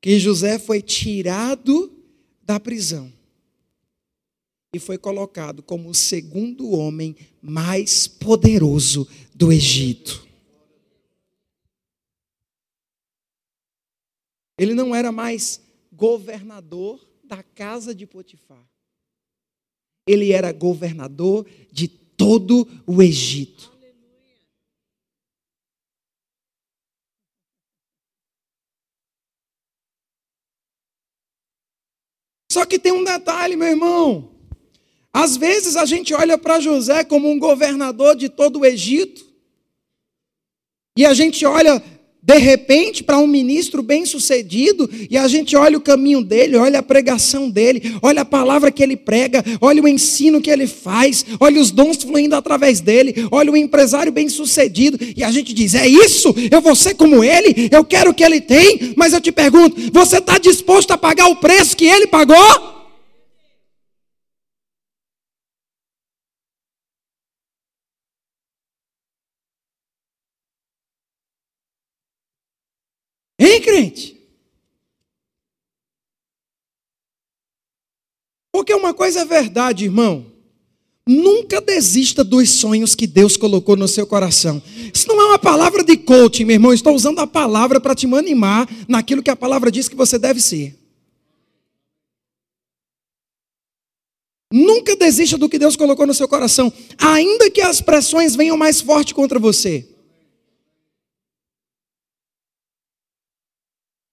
que 0.00 0.20
José 0.20 0.56
foi 0.56 0.80
tirado 0.80 1.92
da 2.40 2.60
prisão 2.60 3.12
e 4.72 4.78
foi 4.78 4.96
colocado 4.96 5.64
como 5.64 5.88
o 5.88 5.94
segundo 5.94 6.70
homem 6.70 7.16
mais 7.42 8.06
poderoso 8.06 9.08
do 9.34 9.52
Egito. 9.52 10.24
Ele 14.58 14.74
não 14.74 14.94
era 14.94 15.10
mais 15.10 15.60
governador 15.92 17.04
da 17.24 17.42
casa 17.42 17.94
de 17.94 18.06
Potifar. 18.06 18.64
Ele 20.06 20.30
era 20.30 20.52
governador 20.52 21.46
de 21.72 21.88
todo 21.88 22.68
o 22.86 23.02
Egito. 23.02 23.75
Só 32.56 32.64
que 32.64 32.78
tem 32.78 32.90
um 32.90 33.04
detalhe, 33.04 33.54
meu 33.54 33.68
irmão. 33.68 34.30
Às 35.12 35.36
vezes 35.36 35.76
a 35.76 35.84
gente 35.84 36.14
olha 36.14 36.38
para 36.38 36.58
José 36.58 37.04
como 37.04 37.28
um 37.30 37.38
governador 37.38 38.16
de 38.16 38.30
todo 38.30 38.60
o 38.60 38.64
Egito, 38.64 39.26
e 40.96 41.04
a 41.04 41.12
gente 41.12 41.44
olha 41.44 41.84
de 42.26 42.38
repente 42.38 43.04
para 43.04 43.18
um 43.18 43.26
ministro 43.28 43.84
bem-sucedido 43.84 44.90
e 45.08 45.16
a 45.16 45.28
gente 45.28 45.56
olha 45.56 45.78
o 45.78 45.80
caminho 45.80 46.24
dele, 46.24 46.56
olha 46.56 46.80
a 46.80 46.82
pregação 46.82 47.48
dele, 47.48 47.94
olha 48.02 48.22
a 48.22 48.24
palavra 48.24 48.72
que 48.72 48.82
ele 48.82 48.96
prega, 48.96 49.44
olha 49.60 49.80
o 49.80 49.86
ensino 49.86 50.40
que 50.40 50.50
ele 50.50 50.66
faz, 50.66 51.24
olha 51.38 51.60
os 51.60 51.70
dons 51.70 52.02
fluindo 52.02 52.34
através 52.34 52.80
dele, 52.80 53.28
olha 53.30 53.52
o 53.52 53.56
empresário 53.56 54.10
bem-sucedido 54.10 54.98
e 55.16 55.22
a 55.22 55.30
gente 55.30 55.52
diz: 55.52 55.76
é 55.76 55.86
isso, 55.86 56.34
eu 56.50 56.60
vou 56.60 56.74
ser 56.74 56.94
como 56.94 57.22
ele, 57.22 57.68
eu 57.70 57.84
quero 57.84 58.10
o 58.10 58.14
que 58.14 58.24
ele 58.24 58.40
tem, 58.40 58.92
mas 58.96 59.12
eu 59.12 59.20
te 59.20 59.30
pergunto: 59.30 59.76
você 59.92 60.18
está 60.18 60.36
disposto 60.36 60.90
a 60.90 60.98
pagar 60.98 61.28
o 61.28 61.36
preço 61.36 61.76
que 61.76 61.86
ele 61.86 62.08
pagou? 62.08 62.75
Hein, 73.56 73.62
crente? 73.62 74.16
Porque 78.52 78.74
uma 78.74 78.92
coisa 78.92 79.20
é 79.20 79.24
verdade, 79.24 79.84
irmão. 79.84 80.26
Nunca 81.08 81.60
desista 81.60 82.24
dos 82.24 82.50
sonhos 82.50 82.94
que 82.94 83.06
Deus 83.06 83.36
colocou 83.36 83.76
no 83.76 83.86
seu 83.86 84.06
coração. 84.06 84.62
Isso 84.92 85.06
não 85.08 85.20
é 85.20 85.26
uma 85.26 85.38
palavra 85.38 85.84
de 85.84 85.96
coaching, 85.96 86.44
meu 86.44 86.54
irmão. 86.54 86.72
Estou 86.72 86.94
usando 86.94 87.18
a 87.20 87.26
palavra 87.26 87.80
para 87.80 87.94
te 87.94 88.06
animar 88.06 88.68
naquilo 88.88 89.22
que 89.22 89.30
a 89.30 89.36
palavra 89.36 89.70
diz 89.70 89.88
que 89.88 89.96
você 89.96 90.18
deve 90.18 90.40
ser. 90.40 90.76
Nunca 94.52 94.96
desista 94.96 95.38
do 95.38 95.48
que 95.48 95.58
Deus 95.58 95.76
colocou 95.76 96.06
no 96.06 96.14
seu 96.14 96.28
coração, 96.28 96.72
ainda 96.98 97.50
que 97.50 97.60
as 97.60 97.80
pressões 97.80 98.36
venham 98.36 98.56
mais 98.56 98.80
forte 98.80 99.14
contra 99.14 99.38
você. 99.38 99.95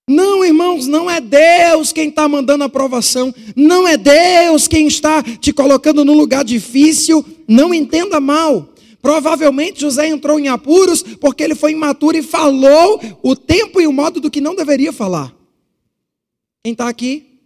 Não, 0.08 0.44
irmãos, 0.44 0.86
não 0.86 1.10
é 1.10 1.18
Deus 1.18 1.90
quem 1.90 2.10
está 2.10 2.28
mandando 2.28 2.64
aprovação, 2.64 3.34
não 3.56 3.88
é 3.88 3.96
Deus 3.96 4.68
quem 4.68 4.86
está 4.86 5.22
te 5.22 5.50
colocando 5.52 6.04
num 6.04 6.12
lugar 6.14 6.44
difícil, 6.44 7.24
não 7.48 7.72
entenda 7.72 8.20
mal. 8.20 8.68
Provavelmente 9.00 9.80
José 9.80 10.08
entrou 10.08 10.38
em 10.38 10.48
apuros 10.48 11.02
porque 11.02 11.42
ele 11.42 11.54
foi 11.54 11.72
imaturo 11.72 12.16
e 12.18 12.22
falou 12.22 13.00
o 13.22 13.34
tempo 13.34 13.80
e 13.80 13.86
o 13.86 13.92
modo 13.92 14.20
do 14.20 14.30
que 14.30 14.40
não 14.40 14.54
deveria 14.54 14.92
falar. 14.92 15.34
Quem 16.62 16.72
está 16.72 16.88
aqui? 16.88 17.40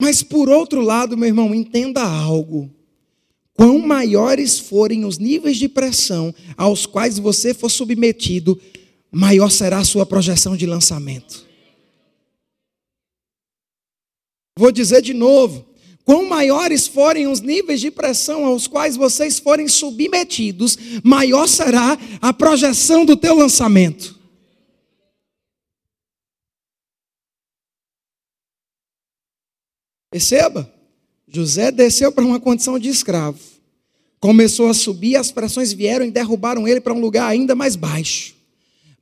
Mas 0.00 0.22
por 0.22 0.48
outro 0.48 0.80
lado, 0.80 1.16
meu 1.16 1.28
irmão, 1.28 1.54
entenda 1.54 2.02
algo. 2.02 2.70
Quão 3.52 3.78
maiores 3.78 4.58
forem 4.58 5.04
os 5.04 5.18
níveis 5.18 5.56
de 5.56 5.68
pressão 5.68 6.34
aos 6.56 6.86
quais 6.86 7.18
você 7.18 7.52
for 7.52 7.68
submetido, 7.68 8.58
maior 9.10 9.50
será 9.50 9.78
a 9.78 9.84
sua 9.84 10.06
projeção 10.06 10.56
de 10.56 10.66
lançamento. 10.66 11.46
Vou 14.58 14.70
dizer 14.70 15.02
de 15.02 15.14
novo: 15.14 15.66
quão 16.04 16.28
maiores 16.28 16.86
forem 16.86 17.26
os 17.26 17.40
níveis 17.40 17.80
de 17.80 17.90
pressão 17.90 18.44
aos 18.44 18.66
quais 18.66 18.96
vocês 18.96 19.38
forem 19.38 19.68
submetidos, 19.68 20.76
maior 21.02 21.46
será 21.46 21.98
a 22.20 22.32
projeção 22.32 23.04
do 23.04 23.16
teu 23.16 23.34
lançamento. 23.34 24.18
Perceba, 30.10 30.70
José 31.28 31.70
desceu 31.70 32.10
para 32.10 32.24
uma 32.24 32.40
condição 32.40 32.78
de 32.78 32.88
escravo. 32.88 33.38
Começou 34.18 34.68
a 34.68 34.74
subir, 34.74 35.16
as 35.16 35.30
pressões 35.30 35.72
vieram 35.72 36.04
e 36.04 36.10
derrubaram 36.10 36.66
ele 36.66 36.80
para 36.80 36.92
um 36.92 37.00
lugar 37.00 37.28
ainda 37.30 37.54
mais 37.54 37.76
baixo. 37.76 38.39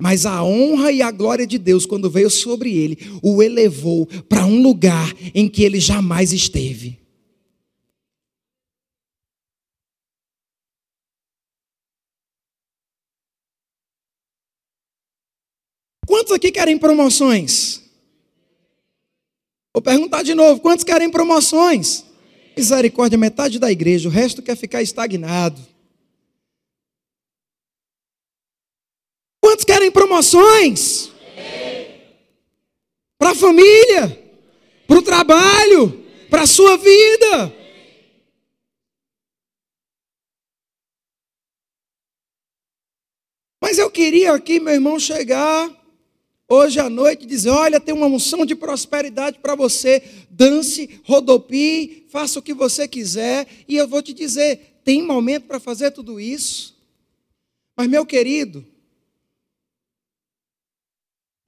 Mas 0.01 0.25
a 0.25 0.45
honra 0.45 0.93
e 0.93 1.03
a 1.03 1.11
glória 1.11 1.47
de 1.47 1.59
Deus, 1.59 1.85
quando 1.85 2.09
veio 2.09 2.31
sobre 2.31 2.73
ele, 2.73 2.97
o 3.21 3.43
elevou 3.43 4.07
para 4.29 4.47
um 4.47 4.63
lugar 4.63 5.13
em 5.35 5.49
que 5.49 5.65
ele 5.65 5.81
jamais 5.81 6.33
esteve. 6.33 7.01
Quantos 16.07 16.33
aqui 16.33 16.53
querem 16.53 16.79
promoções? 16.79 17.83
Vou 19.75 19.83
perguntar 19.83 20.23
de 20.23 20.35
novo: 20.35 20.61
quantos 20.61 20.85
querem 20.85 21.11
promoções? 21.11 22.05
Misericórdia, 22.57 23.19
metade 23.19 23.59
da 23.59 23.71
igreja, 23.71 24.09
o 24.09 24.13
resto 24.13 24.43
quer 24.43 24.57
ficar 24.57 24.81
estagnado. 24.81 25.61
Quantos 29.59 29.65
querem 29.65 29.91
promoções? 29.91 31.11
Para 33.19 33.31
a 33.31 33.35
família, 33.35 34.33
para 34.87 34.99
o 34.99 35.03
trabalho, 35.03 36.05
para 36.31 36.43
a 36.43 36.47
sua 36.47 36.77
vida. 36.77 37.53
Mas 43.61 43.79
eu 43.79 43.91
queria 43.91 44.33
aqui, 44.33 44.61
meu 44.61 44.75
irmão, 44.75 44.97
chegar 45.01 45.69
hoje 46.49 46.79
à 46.79 46.89
noite 46.89 47.25
e 47.25 47.27
dizer: 47.27 47.51
olha, 47.51 47.81
tem 47.81 47.93
uma 47.93 48.07
unção 48.07 48.47
de 48.47 48.55
prosperidade 48.55 49.41
para 49.41 49.57
você. 49.57 50.01
Dance, 50.31 51.01
rodopie, 51.05 52.07
faça 52.11 52.39
o 52.39 52.43
que 52.43 52.55
você 52.55 52.87
quiser. 52.87 53.49
E 53.67 53.77
eu 53.77 53.89
vou 53.89 54.03
te 54.03 54.13
dizer: 54.13 54.81
tem 54.85 55.03
momento 55.03 55.47
para 55.47 55.59
fazer 55.59 55.91
tudo 55.91 56.21
isso. 56.21 56.79
Mas, 57.77 57.89
meu 57.89 58.07
querido, 58.07 58.65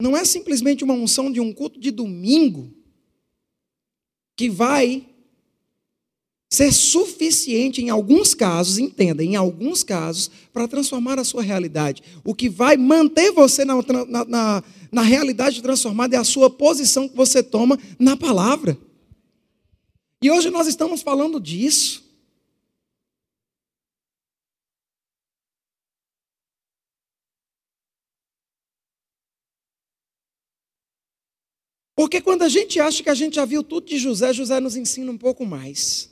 não 0.01 0.15
é 0.15 0.25
simplesmente 0.25 0.83
uma 0.83 0.93
unção 0.93 1.31
de 1.31 1.39
um 1.39 1.53
culto 1.53 1.79
de 1.79 1.91
domingo 1.91 2.73
que 4.35 4.49
vai 4.49 5.05
ser 6.49 6.73
suficiente 6.73 7.81
em 7.81 7.89
alguns 7.89 8.33
casos, 8.33 8.77
entenda, 8.77 9.23
em 9.23 9.37
alguns 9.37 9.83
casos, 9.83 10.29
para 10.51 10.67
transformar 10.67 11.17
a 11.17 11.23
sua 11.23 11.41
realidade. 11.41 12.03
O 12.25 12.35
que 12.35 12.49
vai 12.49 12.75
manter 12.75 13.31
você 13.31 13.63
na, 13.63 13.75
na, 14.07 14.25
na, 14.25 14.63
na 14.91 15.01
realidade 15.01 15.61
transformada 15.61 16.17
é 16.17 16.19
a 16.19 16.25
sua 16.25 16.49
posição 16.49 17.07
que 17.07 17.15
você 17.15 17.41
toma 17.41 17.79
na 17.97 18.17
palavra. 18.17 18.77
E 20.21 20.29
hoje 20.29 20.49
nós 20.49 20.67
estamos 20.67 21.01
falando 21.01 21.39
disso. 21.39 22.00
Porque 32.01 32.19
quando 32.19 32.41
a 32.41 32.49
gente 32.49 32.79
acha 32.79 33.03
que 33.03 33.11
a 33.11 33.13
gente 33.13 33.35
já 33.35 33.45
viu 33.45 33.61
tudo 33.61 33.85
de 33.85 33.99
José, 33.99 34.33
José 34.33 34.59
nos 34.59 34.75
ensina 34.75 35.11
um 35.11 35.17
pouco 35.19 35.45
mais. 35.45 36.09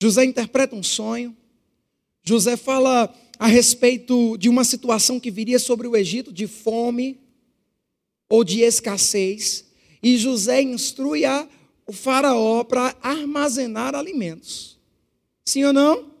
José 0.00 0.24
interpreta 0.24 0.76
um 0.76 0.84
sonho. 0.84 1.36
José 2.22 2.56
fala 2.56 3.12
a 3.40 3.48
respeito 3.48 4.38
de 4.38 4.48
uma 4.48 4.62
situação 4.62 5.18
que 5.18 5.32
viria 5.32 5.58
sobre 5.58 5.88
o 5.88 5.96
Egito 5.96 6.32
de 6.32 6.46
fome 6.46 7.18
ou 8.30 8.44
de 8.44 8.60
escassez. 8.60 9.64
E 10.00 10.16
José 10.16 10.62
instrui 10.62 11.24
a, 11.24 11.48
o 11.88 11.92
faraó 11.92 12.62
para 12.62 12.96
armazenar 13.02 13.96
alimentos. 13.96 14.78
Sim 15.44 15.64
ou 15.64 15.72
não? 15.72 16.15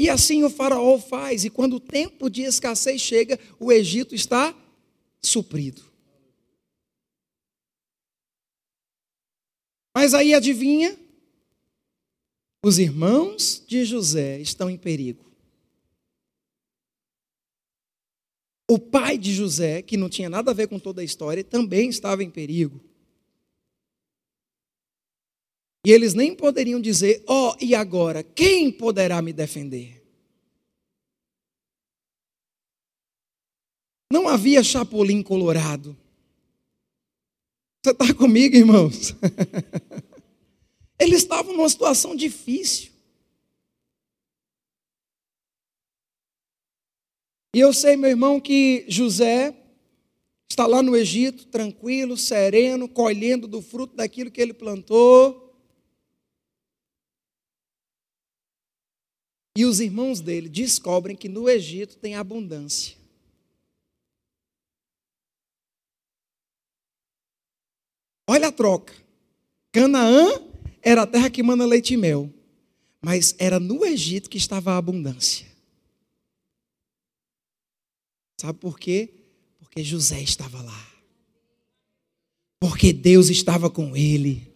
E 0.00 0.08
assim 0.08 0.42
o 0.42 0.48
faraó 0.48 0.98
faz, 0.98 1.44
e 1.44 1.50
quando 1.50 1.76
o 1.76 1.80
tempo 1.80 2.30
de 2.30 2.40
escassez 2.40 3.02
chega, 3.02 3.38
o 3.58 3.70
Egito 3.70 4.14
está 4.14 4.56
suprido. 5.22 5.82
Mas 9.94 10.14
aí 10.14 10.32
adivinha? 10.32 10.98
Os 12.64 12.78
irmãos 12.78 13.62
de 13.68 13.84
José 13.84 14.40
estão 14.40 14.70
em 14.70 14.78
perigo. 14.78 15.30
O 18.70 18.78
pai 18.78 19.18
de 19.18 19.34
José, 19.34 19.82
que 19.82 19.98
não 19.98 20.08
tinha 20.08 20.30
nada 20.30 20.50
a 20.50 20.54
ver 20.54 20.66
com 20.66 20.78
toda 20.78 21.02
a 21.02 21.04
história, 21.04 21.44
também 21.44 21.90
estava 21.90 22.24
em 22.24 22.30
perigo. 22.30 22.80
E 25.86 25.90
eles 25.90 26.14
nem 26.14 26.34
poderiam 26.34 26.80
dizer: 26.80 27.22
Ó, 27.26 27.50
oh, 27.52 27.56
e 27.60 27.74
agora? 27.74 28.22
Quem 28.22 28.70
poderá 28.70 29.22
me 29.22 29.32
defender? 29.32 30.00
Não 34.12 34.28
havia 34.28 34.62
chapolim 34.62 35.22
colorado. 35.22 35.96
Você 37.82 37.92
está 37.92 38.12
comigo, 38.12 38.56
irmãos? 38.56 39.14
Eles 40.98 41.22
estavam 41.22 41.56
numa 41.56 41.68
situação 41.68 42.14
difícil. 42.14 42.90
E 47.54 47.58
eu 47.58 47.72
sei, 47.72 47.96
meu 47.96 48.10
irmão, 48.10 48.38
que 48.38 48.84
José 48.86 49.56
está 50.48 50.66
lá 50.66 50.82
no 50.82 50.94
Egito, 50.94 51.46
tranquilo, 51.46 52.18
sereno, 52.18 52.86
colhendo 52.86 53.48
do 53.48 53.62
fruto 53.62 53.96
daquilo 53.96 54.30
que 54.30 54.40
ele 54.40 54.52
plantou. 54.52 55.49
E 59.56 59.64
os 59.64 59.80
irmãos 59.80 60.20
dele 60.20 60.48
descobrem 60.48 61.16
que 61.16 61.28
no 61.28 61.48
Egito 61.48 61.96
tem 61.96 62.14
abundância. 62.14 62.96
Olha 68.28 68.48
a 68.48 68.52
troca. 68.52 68.94
Canaã 69.72 70.40
era 70.80 71.02
a 71.02 71.06
terra 71.06 71.30
que 71.30 71.42
manda 71.42 71.66
leite 71.66 71.94
e 71.94 71.96
mel, 71.96 72.32
mas 73.02 73.34
era 73.38 73.58
no 73.58 73.84
Egito 73.84 74.30
que 74.30 74.38
estava 74.38 74.72
a 74.72 74.76
abundância. 74.76 75.46
Sabe 78.40 78.58
por 78.58 78.78
quê? 78.78 79.12
Porque 79.58 79.82
José 79.82 80.20
estava 80.22 80.62
lá. 80.62 80.90
Porque 82.60 82.92
Deus 82.92 83.28
estava 83.28 83.68
com 83.68 83.96
ele. 83.96 84.49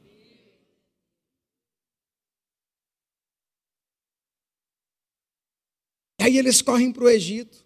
Aí 6.24 6.38
eles 6.38 6.62
correm 6.62 6.90
para 6.90 7.04
o 7.04 7.08
Egito, 7.10 7.62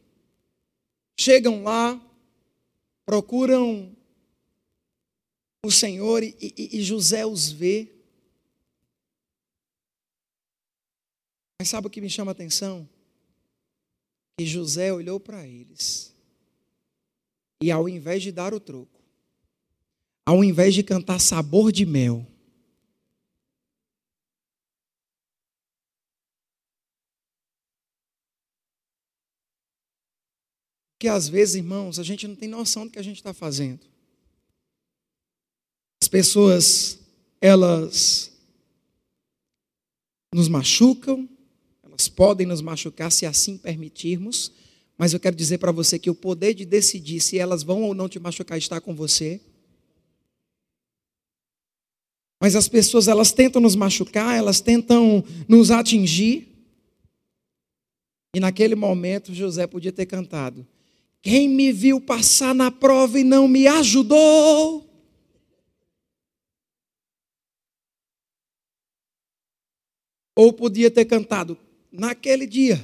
chegam 1.16 1.62
lá, 1.62 1.94
procuram 3.06 3.96
o 5.64 5.70
Senhor 5.70 6.24
e, 6.24 6.36
e, 6.40 6.76
e 6.76 6.82
José 6.82 7.24
os 7.24 7.52
vê. 7.52 7.88
Mas 11.60 11.68
sabe 11.68 11.86
o 11.86 11.90
que 11.90 12.00
me 12.00 12.10
chama 12.10 12.32
a 12.32 12.34
atenção? 12.34 12.88
Que 14.36 14.44
José 14.44 14.92
olhou 14.92 15.20
para 15.20 15.46
eles 15.46 16.12
E 17.62 17.70
ao 17.70 17.88
invés 17.88 18.24
de 18.24 18.32
dar 18.32 18.52
o 18.52 18.58
troco, 18.58 19.00
ao 20.26 20.42
invés 20.42 20.74
de 20.74 20.82
cantar 20.82 21.20
sabor 21.20 21.70
de 21.70 21.86
mel, 21.86 22.26
que 30.98 31.06
às 31.06 31.28
vezes, 31.28 31.54
irmãos, 31.54 31.98
a 31.98 32.02
gente 32.02 32.26
não 32.26 32.34
tem 32.34 32.48
noção 32.48 32.86
do 32.86 32.90
que 32.90 32.98
a 32.98 33.02
gente 33.02 33.16
está 33.16 33.32
fazendo. 33.32 33.80
As 36.02 36.08
pessoas, 36.08 36.98
elas 37.40 38.32
nos 40.34 40.48
machucam, 40.48 41.28
elas 41.82 42.08
podem 42.08 42.46
nos 42.46 42.60
machucar 42.60 43.10
se 43.12 43.24
assim 43.24 43.56
permitirmos, 43.56 44.52
mas 44.96 45.12
eu 45.12 45.20
quero 45.20 45.36
dizer 45.36 45.58
para 45.58 45.70
você 45.70 45.98
que 45.98 46.10
o 46.10 46.14
poder 46.14 46.54
de 46.54 46.64
decidir 46.64 47.20
se 47.20 47.38
elas 47.38 47.62
vão 47.62 47.82
ou 47.82 47.94
não 47.94 48.08
te 48.08 48.18
machucar 48.18 48.58
está 48.58 48.80
com 48.80 48.94
você. 48.94 49.40
Mas 52.40 52.56
as 52.56 52.68
pessoas, 52.68 53.08
elas 53.08 53.32
tentam 53.32 53.60
nos 53.60 53.74
machucar, 53.76 54.36
elas 54.36 54.60
tentam 54.60 55.24
nos 55.48 55.70
atingir. 55.70 56.48
E 58.34 58.40
naquele 58.40 58.74
momento, 58.74 59.34
José 59.34 59.66
podia 59.66 59.92
ter 59.92 60.06
cantado: 60.06 60.66
quem 61.22 61.48
me 61.48 61.72
viu 61.72 62.00
passar 62.00 62.54
na 62.54 62.70
prova 62.70 63.18
e 63.18 63.24
não 63.24 63.46
me 63.48 63.66
ajudou? 63.66 64.88
Ou 70.36 70.52
podia 70.52 70.90
ter 70.90 71.04
cantado, 71.04 71.58
naquele 71.90 72.46
dia, 72.46 72.76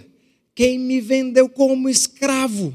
quem 0.55 0.79
me 0.79 1.01
vendeu 1.01 1.49
como 1.49 1.89
escravo? 1.89 2.75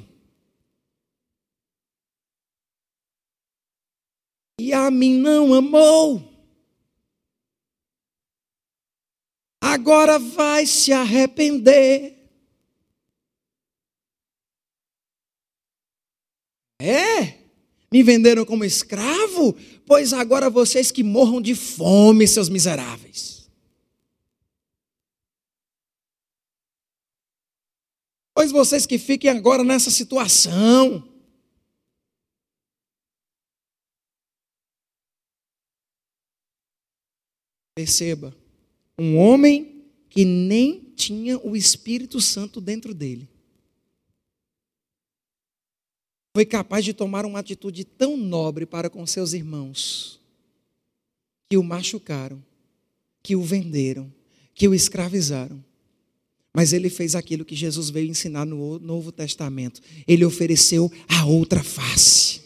E 4.60 4.74
a 4.74 4.90
mim 4.92 5.18
não 5.18 5.54
amou. 5.54 6.24
Agora 9.62 10.20
vai 10.20 10.66
se 10.66 10.92
arrepender. 10.92 12.19
É? 16.80 17.40
Me 17.92 18.04
venderam 18.04 18.46
como 18.46 18.64
escravo? 18.64 19.54
Pois 19.86 20.14
agora 20.14 20.50
vocês 20.50 20.92
que 20.92 21.04
morram 21.04 21.42
de 21.42 21.56
fome, 21.56 22.28
seus 22.28 22.48
miseráveis. 22.48 23.50
Pois 28.34 28.52
vocês 28.52 28.86
que 28.86 28.98
fiquem 28.98 29.30
agora 29.30 29.64
nessa 29.64 29.92
situação. 29.92 31.06
Perceba, 37.76 38.36
um 38.98 39.18
homem 39.18 39.86
que 40.10 40.26
nem 40.26 40.94
tinha 40.96 41.38
o 41.40 41.56
Espírito 41.56 42.22
Santo 42.22 42.62
dentro 42.62 42.94
dele 42.94 43.29
foi 46.40 46.46
capaz 46.46 46.86
de 46.86 46.94
tomar 46.94 47.26
uma 47.26 47.40
atitude 47.40 47.84
tão 47.84 48.16
nobre 48.16 48.66
para 48.66 48.90
com 48.90 49.06
seus 49.06 49.34
irmãos, 49.34 50.22
que 51.50 51.58
o 51.58 51.64
machucaram, 51.64 52.42
que 53.22 53.36
o 53.36 53.42
venderam, 53.42 54.10
que 54.56 54.66
o 54.66 54.74
escravizaram. 54.74 55.62
Mas 56.54 56.72
ele 56.72 56.90
fez 56.90 57.14
aquilo 57.14 57.44
que 57.44 57.58
Jesus 57.58 57.90
veio 57.90 58.10
ensinar 58.10 58.46
no 58.46 58.80
Novo 58.80 59.12
Testamento. 59.12 59.82
Ele 60.08 60.24
ofereceu 60.24 60.90
a 61.10 61.26
outra 61.26 61.62
face. 61.62 62.42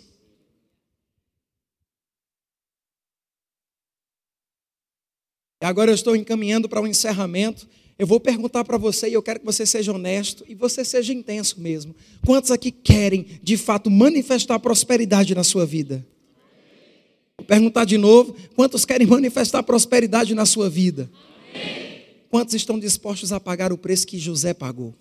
Agora 5.61 5.91
eu 5.91 5.95
estou 5.95 6.15
encaminhando 6.15 6.67
para 6.67 6.81
o 6.81 6.85
um 6.85 6.87
encerramento. 6.87 7.69
Eu 7.97 8.07
vou 8.07 8.19
perguntar 8.19 8.63
para 8.63 8.77
você 8.77 9.07
e 9.07 9.13
eu 9.13 9.21
quero 9.21 9.39
que 9.39 9.45
você 9.45 9.65
seja 9.65 9.93
honesto 9.93 10.43
e 10.47 10.55
você 10.55 10.83
seja 10.83 11.13
intenso 11.13 11.59
mesmo. 11.59 11.95
Quantos 12.25 12.49
aqui 12.49 12.71
querem, 12.71 13.39
de 13.41 13.55
fato, 13.55 13.89
manifestar 13.89 14.59
prosperidade 14.59 15.35
na 15.35 15.43
sua 15.43 15.65
vida? 15.65 16.05
Vou 17.37 17.45
perguntar 17.45 17.85
de 17.85 17.97
novo: 17.97 18.35
quantos 18.55 18.85
querem 18.85 19.05
manifestar 19.05 19.61
prosperidade 19.63 20.33
na 20.33 20.45
sua 20.45 20.69
vida? 20.69 21.09
Quantos 22.29 22.55
estão 22.55 22.79
dispostos 22.79 23.31
a 23.31 23.39
pagar 23.39 23.71
o 23.71 23.77
preço 23.77 24.07
que 24.07 24.17
José 24.17 24.53
pagou? 24.53 24.95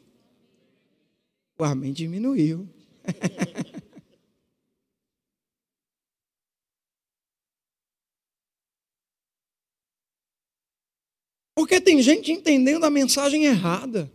O 1.58 1.64
amém 1.64 1.92
diminuiu. 1.92 2.68
Porque 11.54 11.80
tem 11.80 12.00
gente 12.02 12.32
entendendo 12.32 12.84
a 12.84 12.90
mensagem 12.90 13.44
errada. 13.44 14.10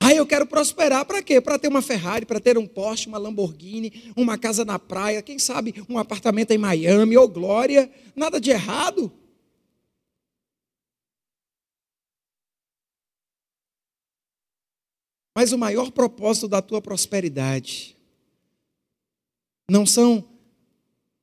Ah, 0.00 0.12
eu 0.12 0.26
quero 0.26 0.46
prosperar 0.46 1.06
para 1.06 1.22
quê? 1.22 1.40
Para 1.40 1.58
ter 1.58 1.68
uma 1.68 1.80
Ferrari, 1.80 2.26
para 2.26 2.38
ter 2.38 2.58
um 2.58 2.66
Porsche, 2.66 3.08
uma 3.08 3.16
Lamborghini, 3.16 4.12
uma 4.14 4.36
casa 4.36 4.62
na 4.64 4.78
praia, 4.78 5.22
quem 5.22 5.38
sabe 5.38 5.74
um 5.88 5.96
apartamento 5.96 6.50
em 6.50 6.58
Miami, 6.58 7.16
ou 7.16 7.26
glória, 7.26 7.90
nada 8.14 8.38
de 8.38 8.50
errado. 8.50 9.10
Mas 15.34 15.52
o 15.52 15.58
maior 15.58 15.90
propósito 15.90 16.48
da 16.48 16.60
tua 16.60 16.82
prosperidade 16.82 17.96
não 19.70 19.86
são 19.86 20.28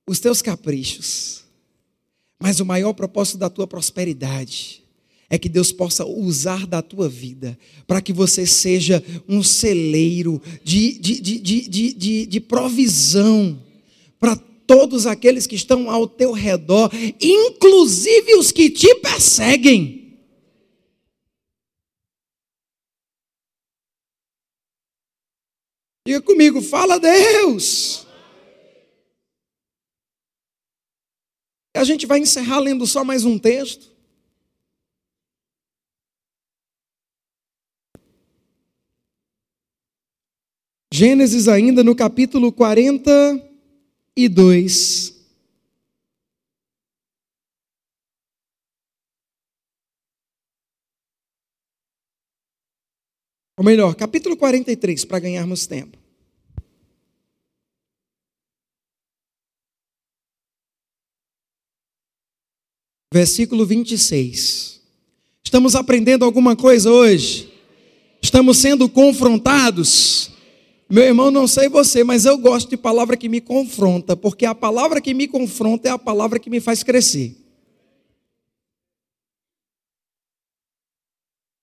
os 0.08 0.20
teus 0.20 0.42
caprichos 0.42 1.41
mas 2.42 2.60
o 2.60 2.66
maior 2.66 2.94
propósito 2.94 3.38
da 3.38 3.50
tua 3.50 3.68
prosperidade 3.68 4.82
é 5.30 5.38
que 5.38 5.48
Deus 5.48 5.72
possa 5.72 6.06
usar 6.06 6.68
da 6.68 6.82
tua 6.82 7.08
vida 7.08 7.58
para 7.88 8.02
que 8.02 8.12
você 8.12 8.46
seja 8.46 9.02
um 9.30 9.42
celeiro 9.42 10.42
de, 10.64 11.00
de, 11.00 11.22
de, 11.22 11.40
de, 11.40 11.94
de, 11.94 12.26
de 12.26 12.40
provisão 12.42 13.62
para 14.20 14.36
todos 14.36 15.06
aqueles 15.06 15.48
que 15.48 15.56
estão 15.56 15.90
ao 15.90 16.08
teu 16.08 16.32
redor, 16.32 16.90
inclusive 17.22 18.36
os 18.36 18.52
que 18.52 18.70
te 18.70 18.96
perseguem. 18.96 20.02
Diga 26.06 26.22
comigo, 26.22 26.62
fala 26.62 27.00
Deus. 27.00 28.08
A 31.74 31.84
gente 31.84 32.06
vai 32.06 32.20
encerrar 32.20 32.60
lendo 32.60 32.86
só 32.86 33.04
mais 33.04 33.26
um 33.26 33.40
texto. 33.40 33.90
Gênesis, 40.94 41.48
ainda 41.48 41.84
no 41.84 41.96
capítulo 41.96 42.52
42. 42.52 45.16
Ou 53.58 53.64
melhor, 53.64 53.96
capítulo 53.96 54.36
43, 54.36 55.06
para 55.06 55.20
ganharmos 55.20 55.66
tempo. 55.66 56.01
Versículo 63.12 63.66
26. 63.66 64.80
Estamos 65.44 65.76
aprendendo 65.76 66.24
alguma 66.24 66.56
coisa 66.56 66.90
hoje? 66.90 67.52
Estamos 68.22 68.58
sendo 68.58 68.88
confrontados? 68.88 70.32
Meu 70.90 71.04
irmão, 71.04 71.30
não 71.30 71.48
sei 71.48 71.68
você, 71.68 72.04
mas 72.04 72.26
eu 72.26 72.38
gosto 72.38 72.70
de 72.70 72.78
palavra 72.78 73.18
que 73.18 73.28
me 73.28 73.42
confronta, 73.42 74.16
porque 74.16 74.46
a 74.46 74.56
palavra 74.56 75.02
que 75.02 75.14
me 75.14 75.28
confronta 75.28 75.90
é 75.90 75.92
a 75.92 76.00
palavra 76.00 76.40
que 76.40 76.50
me 76.50 76.60
faz 76.60 76.84
crescer. 76.84 77.36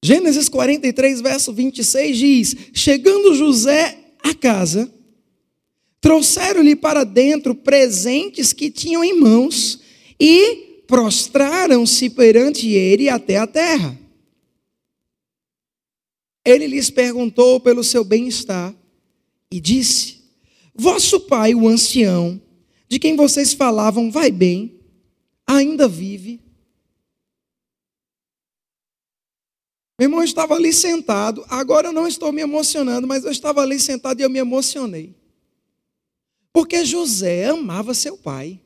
Gênesis 0.05 0.49
43, 0.49 1.21
verso 1.21 1.53
26 1.53 2.17
diz: 2.17 2.57
Chegando 2.73 3.35
José 3.35 3.99
à 4.23 4.33
casa, 4.35 4.93
trouxeram-lhe 6.01 6.77
para 6.77 7.05
dentro 7.05 7.55
presentes 7.55 8.53
que 8.53 8.71
tinham 8.71 9.03
em 9.03 9.19
mãos 9.19 9.81
e 10.19 10.68
prostraram-se 10.89 12.09
perante 12.09 12.67
ele 12.71 13.11
até 13.11 13.37
a 13.37 13.47
terra. 13.47 13.97
Ele 16.45 16.67
lhes 16.67 16.89
perguntou 16.89 17.61
pelo 17.61 17.85
seu 17.85 18.03
bem-estar 18.03 18.75
e 19.53 19.61
disse: 19.61 20.25
Vosso 20.75 21.21
pai, 21.21 21.55
o 21.55 21.69
ancião, 21.69 22.41
de 22.89 22.99
quem 22.99 23.15
vocês 23.15 23.53
falavam, 23.53 24.11
vai 24.11 24.31
bem, 24.31 24.81
ainda 25.47 25.87
vive. 25.87 26.41
Meu 29.99 30.07
irmão 30.07 30.23
estava 30.23 30.55
ali 30.55 30.73
sentado, 30.73 31.45
agora 31.51 31.89
eu 31.89 31.93
não 31.93 32.09
estou 32.09 32.33
me 32.33 32.41
emocionando, 32.41 33.07
mas 33.07 33.25
eu 33.25 33.31
estava 33.31 33.61
ali 33.61 33.79
sentado 33.79 34.21
e 34.21 34.23
eu 34.23 34.31
me 34.31 34.39
emocionei. 34.39 35.15
Porque 36.51 36.83
José 36.85 37.47
amava 37.47 37.93
seu 37.93 38.17
pai. 38.17 38.59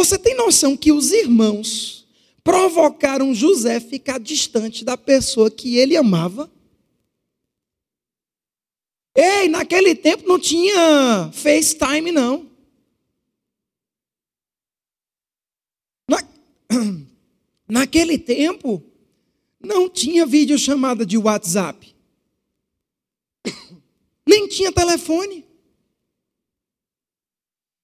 Você 0.00 0.18
tem 0.18 0.34
noção 0.34 0.78
que 0.78 0.90
os 0.92 1.12
irmãos 1.12 2.08
provocaram 2.42 3.34
José 3.34 3.78
ficar 3.78 4.18
distante 4.18 4.82
da 4.82 4.96
pessoa 4.96 5.50
que 5.50 5.76
ele 5.76 5.94
amava? 5.94 6.50
Ei, 9.14 9.46
naquele 9.46 9.94
tempo 9.94 10.26
não 10.26 10.38
tinha 10.38 11.30
FaceTime, 11.34 12.10
não. 12.12 12.50
Na... 16.08 16.26
Naquele 17.68 18.16
tempo, 18.16 18.82
não 19.60 19.86
tinha 19.86 20.24
videochamada 20.24 21.04
de 21.04 21.18
WhatsApp. 21.18 21.94
Nem 24.26 24.48
tinha 24.48 24.72
telefone. 24.72 25.49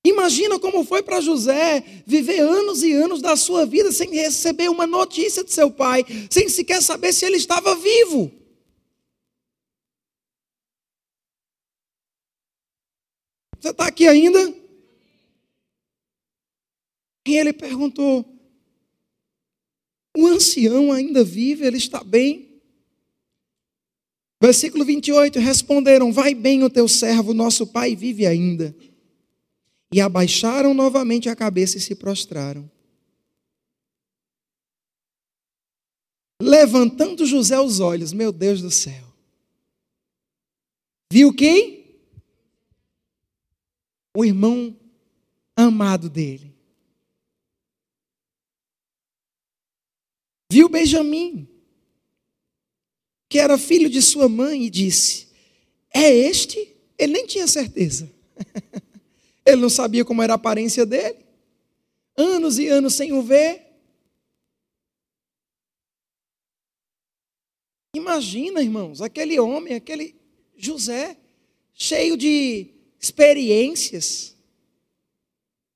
Imagina 0.09 0.57
como 0.61 0.85
foi 0.85 1.03
para 1.03 1.21
José 1.21 1.83
viver 2.07 2.39
anos 2.39 2.85
e 2.85 2.93
anos 2.93 3.21
da 3.21 3.35
sua 3.35 3.67
vida 3.67 3.91
sem 3.91 4.09
receber 4.11 4.69
uma 4.69 4.87
notícia 4.87 5.43
de 5.43 5.53
seu 5.53 5.69
pai, 5.69 6.05
sem 6.31 6.49
sequer 6.49 6.81
saber 6.81 7.13
se 7.13 7.25
ele 7.25 7.37
estava 7.37 7.75
vivo. 7.75 8.31
Você 13.59 13.71
está 13.71 13.89
aqui 13.89 14.07
ainda? 14.07 14.55
E 17.27 17.37
ele 17.37 17.53
perguntou: 17.53 18.25
O 20.17 20.25
ancião 20.29 20.93
ainda 20.93 21.25
vive? 21.25 21.67
Ele 21.67 21.79
está 21.79 22.05
bem? 22.05 22.63
Versículo 24.41 24.85
28: 24.85 25.41
Responderam: 25.41 26.13
Vai 26.13 26.33
bem 26.33 26.63
o 26.63 26.71
teu 26.71 26.87
servo, 26.87 27.35
nosso 27.35 27.67
pai 27.67 27.97
vive 27.97 28.25
ainda. 28.25 28.73
E 29.97 30.01
abaixaram 30.01 30.75
novamente 30.75 31.31
a 31.31 31.35
cabeça 31.35 31.79
e 31.79 31.81
se 31.81 31.95
prostraram. 31.95 32.71
Levantando 36.39 37.25
José 37.25 37.59
os 37.59 37.81
olhos, 37.81 38.13
meu 38.13 38.31
Deus 38.31 38.61
do 38.61 38.71
céu. 38.71 39.07
Viu 41.11 41.33
quem? 41.33 41.77
o 44.17 44.25
irmão 44.25 44.75
amado 45.55 46.09
dele. 46.09 46.55
Viu 50.51 50.71
Benjamim, 50.71 51.47
que 53.29 53.39
era 53.39 53.59
filho 53.59 53.91
de 53.91 54.01
sua 54.01 54.27
mãe, 54.27 54.65
e 54.65 54.71
disse: 54.71 55.29
É 55.93 56.11
este? 56.11 56.75
Ele 56.99 57.13
nem 57.13 57.27
tinha 57.27 57.47
certeza. 57.47 58.11
Ele 59.47 59.61
não 59.61 59.71
sabia 59.71 60.05
como 60.05 60.23
era 60.23 60.35
a 60.35 60.37
aparência 60.37 60.85
dele. 60.85 61.25
Anos 62.17 62.59
e 62.59 62.67
anos 62.67 62.95
sem 62.95 63.13
o 63.13 63.23
ver. 63.23 63.65
Imagina, 67.95 68.61
irmãos, 68.61 69.01
aquele 69.01 69.39
homem, 69.39 69.75
aquele 69.75 70.17
José, 70.57 71.17
cheio 71.73 72.17
de 72.17 72.71
experiências, 73.01 74.37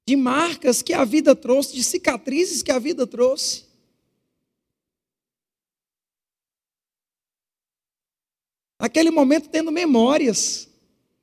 de 0.06 0.16
marcas 0.16 0.82
que 0.82 0.92
a 0.92 1.04
vida 1.04 1.36
trouxe, 1.36 1.74
de 1.74 1.84
cicatrizes 1.84 2.62
que 2.62 2.72
a 2.72 2.78
vida 2.78 3.06
trouxe. 3.06 3.64
Aquele 8.78 9.10
momento 9.10 9.48
tendo 9.48 9.70
memórias, 9.70 10.68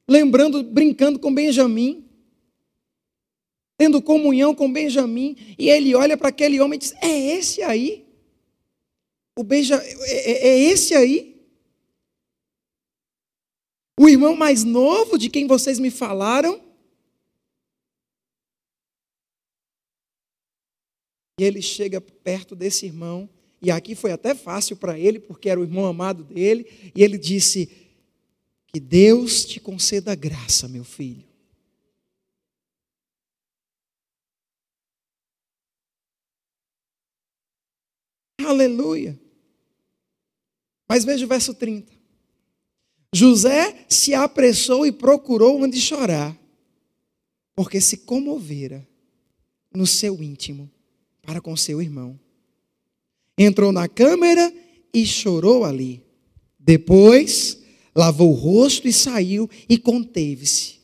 lembrando, 0.08 0.64
brincando 0.64 1.20
com 1.20 1.34
Benjamim, 1.34 2.07
tendo 3.78 4.02
comunhão 4.02 4.56
com 4.56 4.72
Benjamim, 4.72 5.36
e 5.58 5.70
ele 5.70 5.94
olha 5.94 6.18
para 6.18 6.30
aquele 6.30 6.60
homem 6.60 6.78
e 6.78 6.80
diz: 6.80 6.94
É 7.02 7.08
esse 7.08 7.62
aí? 7.62 8.08
O 9.38 9.44
Benja, 9.44 9.76
é, 9.76 10.32
é, 10.32 10.48
é 10.48 10.60
esse 10.64 10.96
aí? 10.96 11.38
O 14.00 14.10
irmão 14.10 14.36
mais 14.36 14.64
novo 14.64 15.18
de 15.18 15.30
quem 15.30 15.46
vocês 15.46 15.78
me 15.78 15.92
falaram. 15.92 16.64
E 21.40 21.44
ele 21.44 21.62
chega 21.62 22.02
perto 22.02 22.56
desse 22.56 22.88
irmão, 22.88 23.30
e 23.62 23.70
aqui 23.70 23.94
foi 23.94 24.12
até 24.12 24.34
fácil 24.34 24.76
para 24.76 24.98
ele, 24.98 25.20
porque 25.20 25.50
era 25.50 25.60
o 25.60 25.64
irmão 25.64 25.86
amado 25.86 26.24
dele, 26.24 26.92
e 26.96 27.04
ele 27.04 27.16
disse: 27.16 27.70
Que 28.74 28.80
Deus 28.80 29.46
te 29.46 29.60
conceda 29.60 30.16
graça, 30.16 30.68
meu 30.68 30.84
filho. 30.84 31.27
Aleluia. 38.40 39.20
Mas 40.88 41.04
veja 41.04 41.26
o 41.26 41.28
verso 41.28 41.54
30. 41.54 41.92
José 43.14 43.86
se 43.90 44.14
apressou 44.14 44.86
e 44.86 44.92
procurou 44.92 45.62
onde 45.62 45.80
chorar, 45.80 46.38
porque 47.56 47.82
se 47.82 47.98
comovera 47.98 48.88
no 49.74 49.88
seu 49.88 50.22
íntimo 50.22 50.70
para 51.22 51.42
com 51.42 51.56
seu 51.58 51.82
irmão. 51.82 52.20
Entrou 53.38 53.72
na 53.72 53.88
câmara 53.88 54.54
e 54.94 55.06
chorou 55.06 55.64
ali. 55.64 56.04
Depois, 56.58 57.62
lavou 57.96 58.32
o 58.32 58.36
rosto 58.36 58.88
e 58.88 58.94
saiu 58.94 59.50
e 59.70 59.78
conteve-se. 59.78 60.78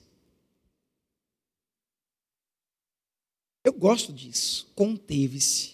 Eu 3.63 3.73
gosto 3.73 4.11
disso, 4.11 4.71
conteve-se. 4.75 5.72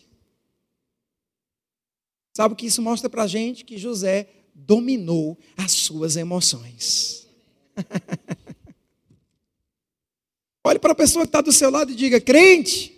Sabe 2.40 2.54
o 2.54 2.56
que 2.56 2.68
isso 2.68 2.82
mostra 2.82 3.10
para 3.10 3.24
a 3.24 3.28
gente? 3.28 3.66
Que 3.66 3.78
José 3.78 4.30
dominou 4.56 5.38
as 5.58 5.74
suas 5.74 6.16
emoções. 6.16 7.28
Olhe 10.66 10.80
para 10.80 10.94
a 10.94 10.96
pessoa 10.96 11.26
que 11.26 11.28
está 11.28 11.42
do 11.42 11.52
seu 11.52 11.70
lado 11.70 11.92
e 11.92 11.96
diga: 11.96 12.22
crente, 12.22 12.98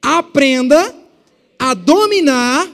aprenda 0.00 0.94
a 1.58 1.74
dominar 1.74 2.72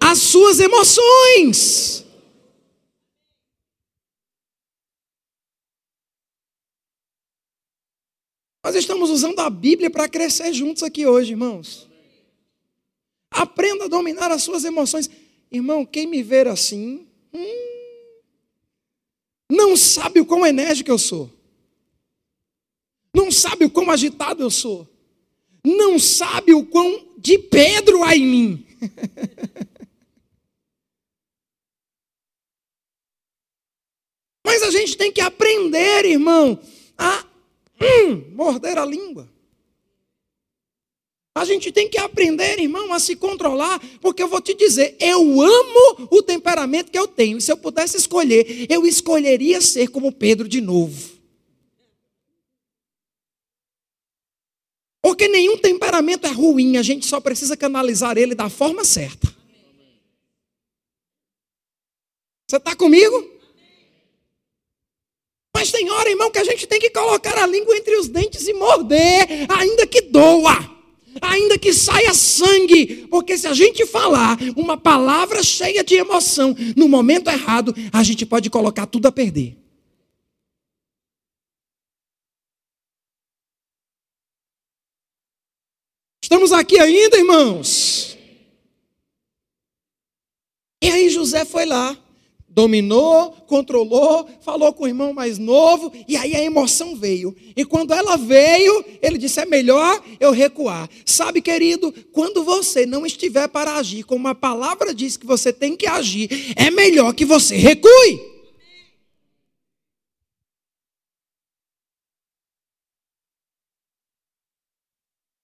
as 0.00 0.20
suas 0.20 0.58
emoções. 0.58 2.06
Nós 8.64 8.74
estamos 8.74 9.10
usando 9.10 9.38
a 9.40 9.50
Bíblia 9.50 9.90
para 9.90 10.08
crescer 10.08 10.50
juntos 10.54 10.82
aqui 10.82 11.04
hoje, 11.04 11.32
irmãos. 11.32 11.90
Aprenda 13.30 13.84
a 13.84 13.88
dominar 13.88 14.30
as 14.30 14.42
suas 14.42 14.64
emoções. 14.64 15.10
Irmão, 15.52 15.84
quem 15.84 16.06
me 16.06 16.22
ver 16.22 16.48
assim, 16.48 17.06
Hum, 17.32 17.72
não 19.50 19.76
sabe 19.76 20.20
o 20.20 20.26
quão 20.26 20.46
enérgico 20.46 20.90
eu 20.90 20.98
sou. 20.98 21.30
Não 23.14 23.30
sabe 23.30 23.64
o 23.64 23.70
quão 23.70 23.90
agitado 23.90 24.42
eu 24.42 24.50
sou. 24.50 24.88
Não 25.64 25.98
sabe 25.98 26.54
o 26.54 26.66
quão 26.66 27.06
de 27.18 27.38
Pedro 27.38 28.02
há 28.02 28.16
em 28.16 28.26
mim. 28.26 28.66
Mas 34.44 34.62
a 34.62 34.70
gente 34.70 34.96
tem 34.96 35.12
que 35.12 35.20
aprender, 35.20 36.06
irmão, 36.06 36.58
a 36.98 37.26
hum, 37.80 38.32
morder 38.34 38.78
a 38.78 38.84
língua. 38.84 39.30
A 41.34 41.46
gente 41.46 41.72
tem 41.72 41.88
que 41.88 41.98
aprender, 41.98 42.60
irmão, 42.60 42.92
a 42.92 43.00
se 43.00 43.16
controlar, 43.16 43.80
porque 44.00 44.22
eu 44.22 44.28
vou 44.28 44.40
te 44.40 44.52
dizer, 44.52 44.96
eu 45.00 45.40
amo 45.40 46.08
o 46.10 46.22
temperamento 46.22 46.92
que 46.92 46.98
eu 46.98 47.08
tenho. 47.08 47.40
Se 47.40 47.50
eu 47.50 47.56
pudesse 47.56 47.96
escolher, 47.96 48.66
eu 48.70 48.86
escolheria 48.86 49.60
ser 49.62 49.88
como 49.88 50.12
Pedro 50.12 50.46
de 50.46 50.60
novo. 50.60 51.12
Porque 55.00 55.26
nenhum 55.26 55.56
temperamento 55.56 56.26
é 56.26 56.30
ruim, 56.30 56.76
a 56.76 56.82
gente 56.82 57.06
só 57.06 57.18
precisa 57.18 57.56
canalizar 57.56 58.18
ele 58.18 58.34
da 58.34 58.50
forma 58.50 58.84
certa. 58.84 59.34
Você 62.46 62.58
está 62.58 62.76
comigo? 62.76 63.30
Mas 65.56 65.72
tem 65.72 65.90
hora, 65.90 66.10
irmão, 66.10 66.30
que 66.30 66.38
a 66.38 66.44
gente 66.44 66.66
tem 66.66 66.78
que 66.78 66.90
colocar 66.90 67.38
a 67.38 67.46
língua 67.46 67.74
entre 67.74 67.96
os 67.96 68.06
dentes 68.06 68.46
e 68.46 68.52
morder, 68.52 69.50
ainda 69.50 69.86
que 69.86 70.02
doa 70.02 70.71
ainda 71.20 71.58
que 71.58 71.72
saia 71.72 72.14
sangue, 72.14 73.06
porque 73.08 73.36
se 73.36 73.46
a 73.46 73.54
gente 73.54 73.84
falar 73.86 74.38
uma 74.56 74.76
palavra 74.76 75.42
cheia 75.42 75.84
de 75.84 75.94
emoção 75.94 76.54
no 76.76 76.88
momento 76.88 77.28
errado, 77.28 77.74
a 77.92 78.02
gente 78.02 78.24
pode 78.24 78.48
colocar 78.50 78.86
tudo 78.86 79.06
a 79.06 79.12
perder. 79.12 79.56
Estamos 86.22 86.52
aqui 86.52 86.78
ainda, 86.78 87.18
irmãos? 87.18 88.16
E 90.82 90.90
aí 90.90 91.10
José 91.10 91.44
foi 91.44 91.66
lá, 91.66 91.96
dominou, 92.54 93.30
controlou, 93.46 94.28
falou 94.40 94.72
com 94.72 94.84
o 94.84 94.88
irmão 94.88 95.12
mais 95.12 95.38
novo, 95.38 95.92
e 96.06 96.16
aí 96.16 96.34
a 96.34 96.42
emoção 96.42 96.94
veio. 96.94 97.34
E 97.56 97.64
quando 97.64 97.92
ela 97.92 98.16
veio, 98.16 98.84
ele 99.00 99.18
disse: 99.18 99.40
é 99.40 99.46
melhor 99.46 100.02
eu 100.20 100.32
recuar. 100.32 100.88
Sabe, 101.04 101.40
querido, 101.40 101.92
quando 102.12 102.44
você 102.44 102.84
não 102.84 103.06
estiver 103.06 103.48
para 103.48 103.76
agir, 103.76 104.04
como 104.04 104.28
a 104.28 104.34
palavra 104.34 104.94
diz 104.94 105.16
que 105.16 105.26
você 105.26 105.52
tem 105.52 105.76
que 105.76 105.86
agir, 105.86 106.28
é 106.56 106.70
melhor 106.70 107.14
que 107.14 107.24
você 107.24 107.56
recue. 107.56 108.32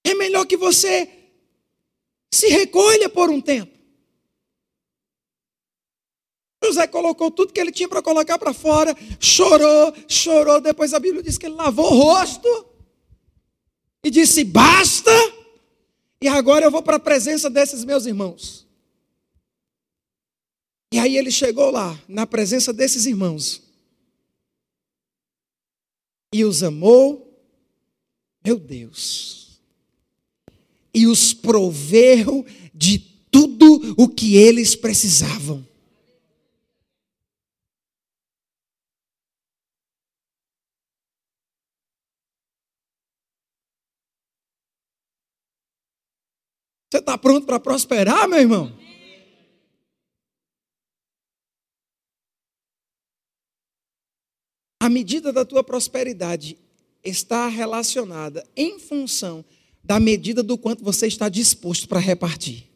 É 0.04 0.14
melhor 0.14 0.46
que 0.46 0.56
você 0.56 1.08
se 2.30 2.48
recolha 2.48 3.08
por 3.08 3.30
um 3.30 3.40
tempo. 3.40 3.77
José 6.68 6.86
colocou 6.86 7.30
tudo 7.30 7.52
que 7.52 7.60
ele 7.60 7.72
tinha 7.72 7.88
para 7.88 8.02
colocar 8.02 8.38
para 8.38 8.52
fora, 8.52 8.94
chorou, 9.18 9.92
chorou. 10.06 10.60
Depois 10.60 10.94
a 10.94 11.00
Bíblia 11.00 11.22
diz 11.22 11.38
que 11.38 11.46
ele 11.46 11.54
lavou 11.54 11.92
o 11.92 11.96
rosto 11.96 12.66
e 14.04 14.10
disse: 14.10 14.44
Basta, 14.44 15.10
e 16.20 16.28
agora 16.28 16.64
eu 16.64 16.70
vou 16.70 16.82
para 16.82 16.96
a 16.96 17.00
presença 17.00 17.50
desses 17.50 17.84
meus 17.84 18.06
irmãos. 18.06 18.66
E 20.92 20.98
aí 20.98 21.16
ele 21.16 21.30
chegou 21.30 21.70
lá, 21.70 21.98
na 22.08 22.26
presença 22.26 22.72
desses 22.72 23.04
irmãos, 23.04 23.62
e 26.32 26.44
os 26.44 26.62
amou, 26.62 27.38
meu 28.42 28.58
Deus, 28.58 29.60
e 30.94 31.06
os 31.06 31.34
proveu 31.34 32.46
de 32.74 32.98
tudo 33.30 33.94
o 33.98 34.08
que 34.08 34.36
eles 34.36 34.74
precisavam. 34.74 35.67
Você 46.90 47.00
está 47.00 47.18
pronto 47.18 47.46
para 47.46 47.60
prosperar, 47.60 48.26
meu 48.26 48.38
irmão? 48.38 48.72
A 54.80 54.88
medida 54.88 55.30
da 55.30 55.44
tua 55.44 55.62
prosperidade 55.62 56.58
está 57.04 57.46
relacionada 57.46 58.48
em 58.56 58.78
função 58.78 59.44
da 59.84 60.00
medida 60.00 60.42
do 60.42 60.56
quanto 60.56 60.82
você 60.82 61.06
está 61.06 61.28
disposto 61.28 61.86
para 61.86 62.00
repartir. 62.00 62.68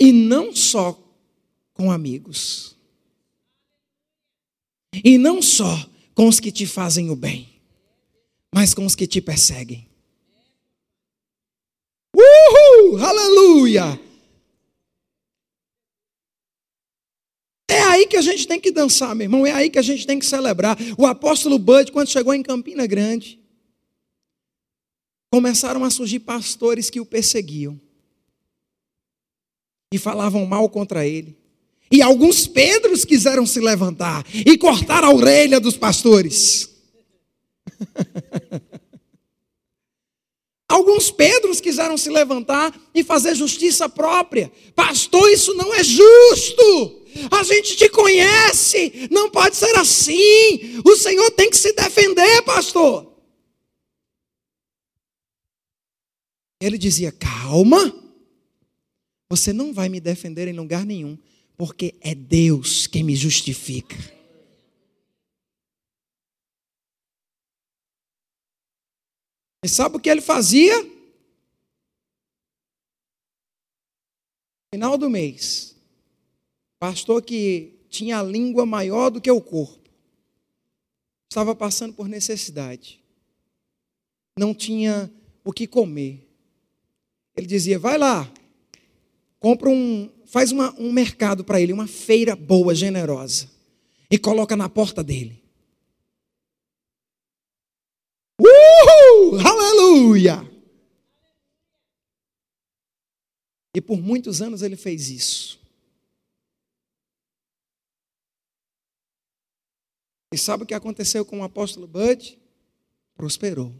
E 0.00 0.10
não 0.12 0.56
só 0.56 0.98
com 1.72 1.92
amigos. 1.92 2.74
E 5.04 5.16
não 5.16 5.40
só 5.40 5.88
com 6.20 6.28
os 6.28 6.38
que 6.38 6.52
te 6.52 6.66
fazem 6.66 7.08
o 7.08 7.16
bem, 7.16 7.48
mas 8.54 8.74
com 8.74 8.84
os 8.84 8.94
que 8.94 9.06
te 9.06 9.22
perseguem. 9.22 9.88
Uhul! 12.14 13.02
Aleluia! 13.02 13.98
É 17.70 17.80
aí 17.84 18.06
que 18.06 18.18
a 18.18 18.20
gente 18.20 18.46
tem 18.46 18.60
que 18.60 18.70
dançar, 18.70 19.14
meu 19.14 19.24
irmão. 19.24 19.46
É 19.46 19.52
aí 19.52 19.70
que 19.70 19.78
a 19.78 19.82
gente 19.82 20.06
tem 20.06 20.18
que 20.18 20.26
celebrar. 20.26 20.76
O 20.98 21.06
apóstolo 21.06 21.58
Bud, 21.58 21.90
quando 21.90 22.10
chegou 22.10 22.34
em 22.34 22.42
Campina 22.42 22.86
Grande, 22.86 23.40
começaram 25.32 25.82
a 25.84 25.90
surgir 25.90 26.20
pastores 26.20 26.90
que 26.90 27.00
o 27.00 27.06
perseguiam 27.06 27.80
e 29.90 29.96
falavam 29.96 30.44
mal 30.44 30.68
contra 30.68 31.06
ele. 31.06 31.39
E 31.90 32.00
alguns 32.00 32.46
Pedros 32.46 33.04
quiseram 33.04 33.44
se 33.44 33.58
levantar 33.58 34.24
e 34.32 34.56
cortar 34.56 35.02
a 35.02 35.10
orelha 35.10 35.58
dos 35.58 35.76
pastores. 35.76 36.70
Alguns 40.70 41.10
Pedros 41.10 41.60
quiseram 41.60 41.96
se 41.98 42.08
levantar 42.08 42.72
e 42.94 43.02
fazer 43.02 43.34
justiça 43.34 43.88
própria. 43.88 44.52
Pastor, 44.72 45.28
isso 45.32 45.52
não 45.54 45.74
é 45.74 45.82
justo. 45.82 47.06
A 47.28 47.42
gente 47.42 47.74
te 47.74 47.88
conhece. 47.88 49.08
Não 49.10 49.28
pode 49.28 49.56
ser 49.56 49.74
assim. 49.76 50.80
O 50.84 50.94
Senhor 50.94 51.28
tem 51.32 51.50
que 51.50 51.56
se 51.56 51.72
defender, 51.72 52.42
pastor. 52.42 53.12
Ele 56.60 56.78
dizia: 56.78 57.10
Calma. 57.10 57.92
Você 59.28 59.52
não 59.52 59.72
vai 59.72 59.88
me 59.88 59.98
defender 59.98 60.46
em 60.46 60.52
lugar 60.52 60.86
nenhum 60.86 61.18
porque 61.60 61.94
é 62.00 62.14
Deus 62.14 62.86
quem 62.86 63.04
me 63.04 63.14
justifica. 63.14 63.94
E 69.62 69.68
sabe 69.68 69.98
o 69.98 70.00
que 70.00 70.08
ele 70.08 70.22
fazia? 70.22 70.72
Final 74.74 74.96
do 74.96 75.10
mês, 75.10 75.76
pastor 76.78 77.20
que 77.20 77.78
tinha 77.90 78.20
a 78.20 78.22
língua 78.22 78.64
maior 78.64 79.10
do 79.10 79.20
que 79.20 79.30
o 79.30 79.38
corpo, 79.38 79.86
estava 81.30 81.54
passando 81.54 81.92
por 81.92 82.08
necessidade, 82.08 83.04
não 84.38 84.54
tinha 84.54 85.12
o 85.44 85.52
que 85.52 85.66
comer. 85.66 86.26
Ele 87.36 87.46
dizia: 87.46 87.78
vai 87.78 87.98
lá, 87.98 88.32
compra 89.38 89.68
um, 89.68 90.10
faz 90.30 90.52
uma, 90.52 90.72
um 90.78 90.92
mercado 90.92 91.44
para 91.44 91.60
ele, 91.60 91.72
uma 91.72 91.88
feira 91.88 92.36
boa, 92.36 92.72
generosa, 92.72 93.50
e 94.08 94.16
coloca 94.16 94.56
na 94.56 94.68
porta 94.68 95.02
dele. 95.02 95.42
Uhul! 98.40 99.40
Aleluia! 99.44 100.48
E 103.74 103.80
por 103.80 104.00
muitos 104.00 104.40
anos 104.40 104.62
ele 104.62 104.76
fez 104.76 105.10
isso. 105.10 105.60
E 110.32 110.38
sabe 110.38 110.62
o 110.62 110.66
que 110.66 110.74
aconteceu 110.74 111.24
com 111.24 111.40
o 111.40 111.44
apóstolo 111.44 111.88
Bud? 111.88 112.38
Prosperou. 113.16 113.74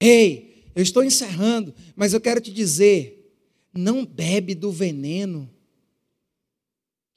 Ei, 0.00 0.47
eu 0.78 0.82
estou 0.82 1.02
encerrando, 1.02 1.74
mas 1.96 2.12
eu 2.12 2.20
quero 2.20 2.40
te 2.40 2.52
dizer: 2.52 3.34
não 3.74 4.06
bebe 4.06 4.54
do 4.54 4.70
veneno 4.70 5.52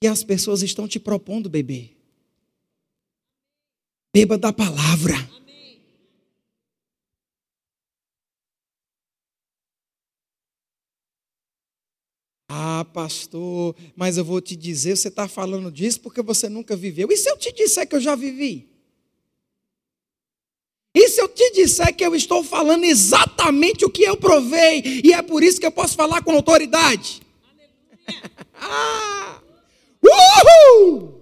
que 0.02 0.08
as 0.08 0.24
pessoas 0.24 0.64
estão 0.64 0.88
te 0.88 1.00
propondo 1.00 1.48
beber. 1.48 1.96
Beba 4.12 4.36
da 4.36 4.52
palavra. 4.52 5.14
Ah, 12.50 12.84
pastor, 12.84 13.76
mas 13.96 14.18
eu 14.18 14.26
vou 14.26 14.42
te 14.42 14.56
dizer, 14.56 14.98
você 14.98 15.08
está 15.08 15.28
falando 15.28 15.72
disso 15.72 16.02
porque 16.02 16.24
você 16.24 16.50
nunca 16.50 16.76
viveu. 16.76 17.10
E 17.12 17.16
se 17.16 17.30
eu 17.30 17.38
te 17.38 17.52
disser 17.54 17.88
que 17.88 17.96
eu 17.96 18.02
já 18.02 18.16
vivi? 18.16 18.71
E 20.94 21.08
se 21.08 21.22
eu 21.22 21.28
te 21.30 21.52
disser 21.52 21.96
que 21.96 22.06
eu 22.06 22.14
estou 22.14 22.44
falando 22.44 22.84
exatamente 22.84 23.86
o 23.86 23.90
que 23.90 24.04
eu 24.04 24.18
provei, 24.18 25.02
e 25.04 25.14
é 25.14 25.22
por 25.22 25.42
isso 25.42 25.60
que 25.60 25.66
eu 25.66 25.72
posso 25.72 25.96
falar 25.96 26.22
com 26.22 26.32
autoridade? 26.32 27.22
ah! 28.56 29.42
Uhul! 30.04 31.22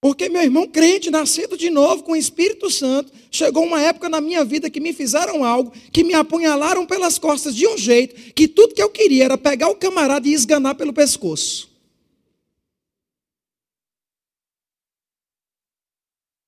Porque 0.00 0.28
meu 0.28 0.42
irmão 0.42 0.66
crente, 0.66 1.10
nascido 1.10 1.56
de 1.56 1.70
novo 1.70 2.04
com 2.04 2.12
o 2.12 2.16
Espírito 2.16 2.70
Santo, 2.70 3.12
chegou 3.30 3.64
uma 3.64 3.82
época 3.82 4.08
na 4.08 4.20
minha 4.20 4.44
vida 4.44 4.70
que 4.70 4.80
me 4.80 4.92
fizeram 4.92 5.44
algo, 5.44 5.72
que 5.92 6.04
me 6.04 6.14
apunhalaram 6.14 6.86
pelas 6.86 7.18
costas 7.18 7.54
de 7.54 7.66
um 7.66 7.76
jeito, 7.76 8.32
que 8.32 8.46
tudo 8.46 8.74
que 8.74 8.82
eu 8.82 8.90
queria 8.90 9.24
era 9.24 9.36
pegar 9.36 9.68
o 9.68 9.74
camarada 9.74 10.28
e 10.28 10.32
esganar 10.32 10.76
pelo 10.76 10.92
pescoço. 10.92 11.67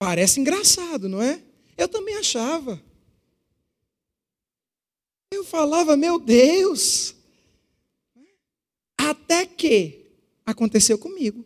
Parece 0.00 0.40
engraçado, 0.40 1.10
não 1.10 1.20
é? 1.20 1.42
Eu 1.76 1.86
também 1.86 2.16
achava. 2.16 2.82
Eu 5.30 5.44
falava, 5.44 5.94
meu 5.94 6.18
Deus. 6.18 7.14
Até 8.96 9.44
que 9.44 10.06
aconteceu 10.46 10.98
comigo. 10.98 11.44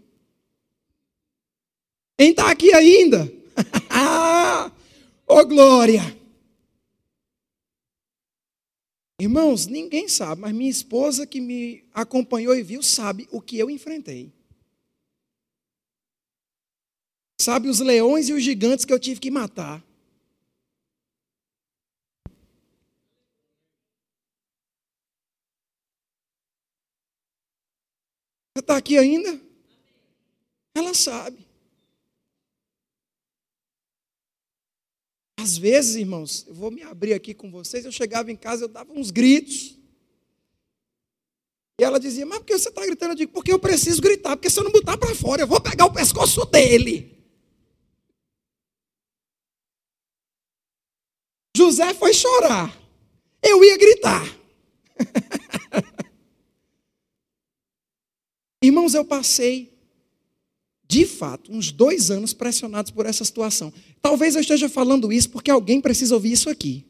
Quem 2.16 2.30
está 2.30 2.48
aqui 2.48 2.72
ainda? 2.72 3.28
oh, 5.26 5.44
glória! 5.44 6.16
Irmãos, 9.20 9.66
ninguém 9.66 10.08
sabe, 10.08 10.42
mas 10.42 10.54
minha 10.54 10.70
esposa 10.70 11.26
que 11.26 11.40
me 11.40 11.82
acompanhou 11.92 12.54
e 12.54 12.62
viu 12.62 12.84
sabe 12.84 13.26
o 13.32 13.40
que 13.40 13.58
eu 13.58 13.68
enfrentei. 13.68 14.32
Sabe 17.40 17.68
os 17.68 17.80
leões 17.80 18.28
e 18.28 18.32
os 18.32 18.42
gigantes 18.42 18.84
que 18.84 18.92
eu 18.92 18.98
tive 18.98 19.20
que 19.20 19.30
matar. 19.30 19.84
Você 28.56 28.60
está 28.60 28.76
aqui 28.76 28.96
ainda? 28.96 29.40
Ela 30.76 30.94
sabe. 30.94 31.44
Às 35.36 35.58
vezes, 35.58 35.96
irmãos, 35.96 36.46
eu 36.46 36.54
vou 36.54 36.70
me 36.70 36.82
abrir 36.82 37.12
aqui 37.14 37.34
com 37.34 37.50
vocês. 37.50 37.84
Eu 37.84 37.92
chegava 37.92 38.30
em 38.30 38.36
casa, 38.36 38.64
eu 38.64 38.68
dava 38.68 38.92
uns 38.92 39.10
gritos. 39.10 39.76
E 41.80 41.84
ela 41.84 41.98
dizia: 41.98 42.24
Mas 42.24 42.38
por 42.38 42.46
que 42.46 42.58
você 42.58 42.68
está 42.68 42.86
gritando? 42.86 43.10
Eu 43.10 43.16
digo: 43.16 43.32
Porque 43.32 43.52
eu 43.52 43.58
preciso 43.58 44.00
gritar, 44.00 44.36
porque 44.36 44.48
se 44.48 44.58
eu 44.58 44.64
não 44.64 44.70
botar 44.70 44.96
para 44.96 45.14
fora, 45.14 45.42
eu 45.42 45.46
vou 45.46 45.60
pegar 45.60 45.86
o 45.86 45.92
pescoço 45.92 46.44
dele. 46.46 47.13
José 51.64 51.94
foi 51.94 52.12
chorar. 52.12 52.78
Eu 53.42 53.64
ia 53.64 53.78
gritar. 53.78 54.22
Irmãos, 58.62 58.94
eu 58.94 59.04
passei, 59.04 59.72
de 60.86 61.06
fato, 61.06 61.50
uns 61.50 61.72
dois 61.72 62.10
anos 62.10 62.34
pressionados 62.34 62.90
por 62.90 63.06
essa 63.06 63.24
situação. 63.24 63.72
Talvez 64.02 64.34
eu 64.34 64.42
esteja 64.42 64.68
falando 64.68 65.10
isso 65.12 65.30
porque 65.30 65.50
alguém 65.50 65.80
precisa 65.80 66.14
ouvir 66.14 66.32
isso 66.32 66.50
aqui. 66.50 66.86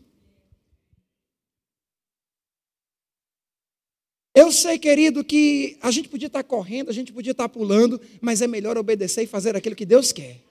Eu 4.35 4.51
sei, 4.51 4.77
querido, 4.81 5.23
que 5.23 5.79
a 5.81 5.93
gente 5.93 6.09
podia 6.09 6.27
estar 6.27 6.43
correndo, 6.43 6.91
a 6.91 6.93
gente 6.93 7.13
podia 7.13 7.31
estar 7.31 7.49
pulando, 7.49 8.01
mas 8.21 8.43
é 8.43 8.49
melhor 8.49 8.77
obedecer 8.77 9.23
e 9.23 9.29
fazer 9.29 9.55
aquilo 9.55 9.77
que 9.77 9.87
Deus 9.87 10.11
quer. 10.11 10.43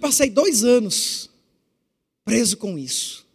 Passei 0.00 0.30
dois 0.30 0.64
anos 0.64 1.30
preso 2.24 2.56
com 2.56 2.78
isso. 2.78 3.26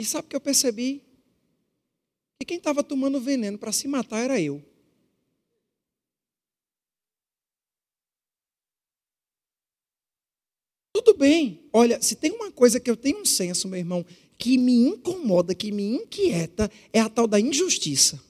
E 0.00 0.04
sabe 0.04 0.26
o 0.26 0.28
que 0.28 0.36
eu 0.36 0.40
percebi? 0.40 1.02
Que 2.38 2.46
quem 2.46 2.58
estava 2.58 2.82
tomando 2.82 3.20
veneno 3.20 3.56
para 3.56 3.72
se 3.72 3.88
matar 3.88 4.20
era 4.20 4.40
eu. 4.40 4.62
Tudo 10.92 11.14
bem. 11.14 11.68
Olha, 11.72 12.00
se 12.02 12.16
tem 12.16 12.32
uma 12.32 12.50
coisa 12.52 12.78
que 12.78 12.90
eu 12.90 12.96
tenho 12.96 13.20
um 13.20 13.24
senso, 13.24 13.68
meu 13.68 13.78
irmão, 13.78 14.04
que 14.38 14.58
me 14.58 14.72
incomoda, 14.72 15.54
que 15.54 15.72
me 15.72 15.82
inquieta, 15.82 16.70
é 16.92 17.00
a 17.00 17.08
tal 17.08 17.26
da 17.26 17.40
injustiça. 17.40 18.22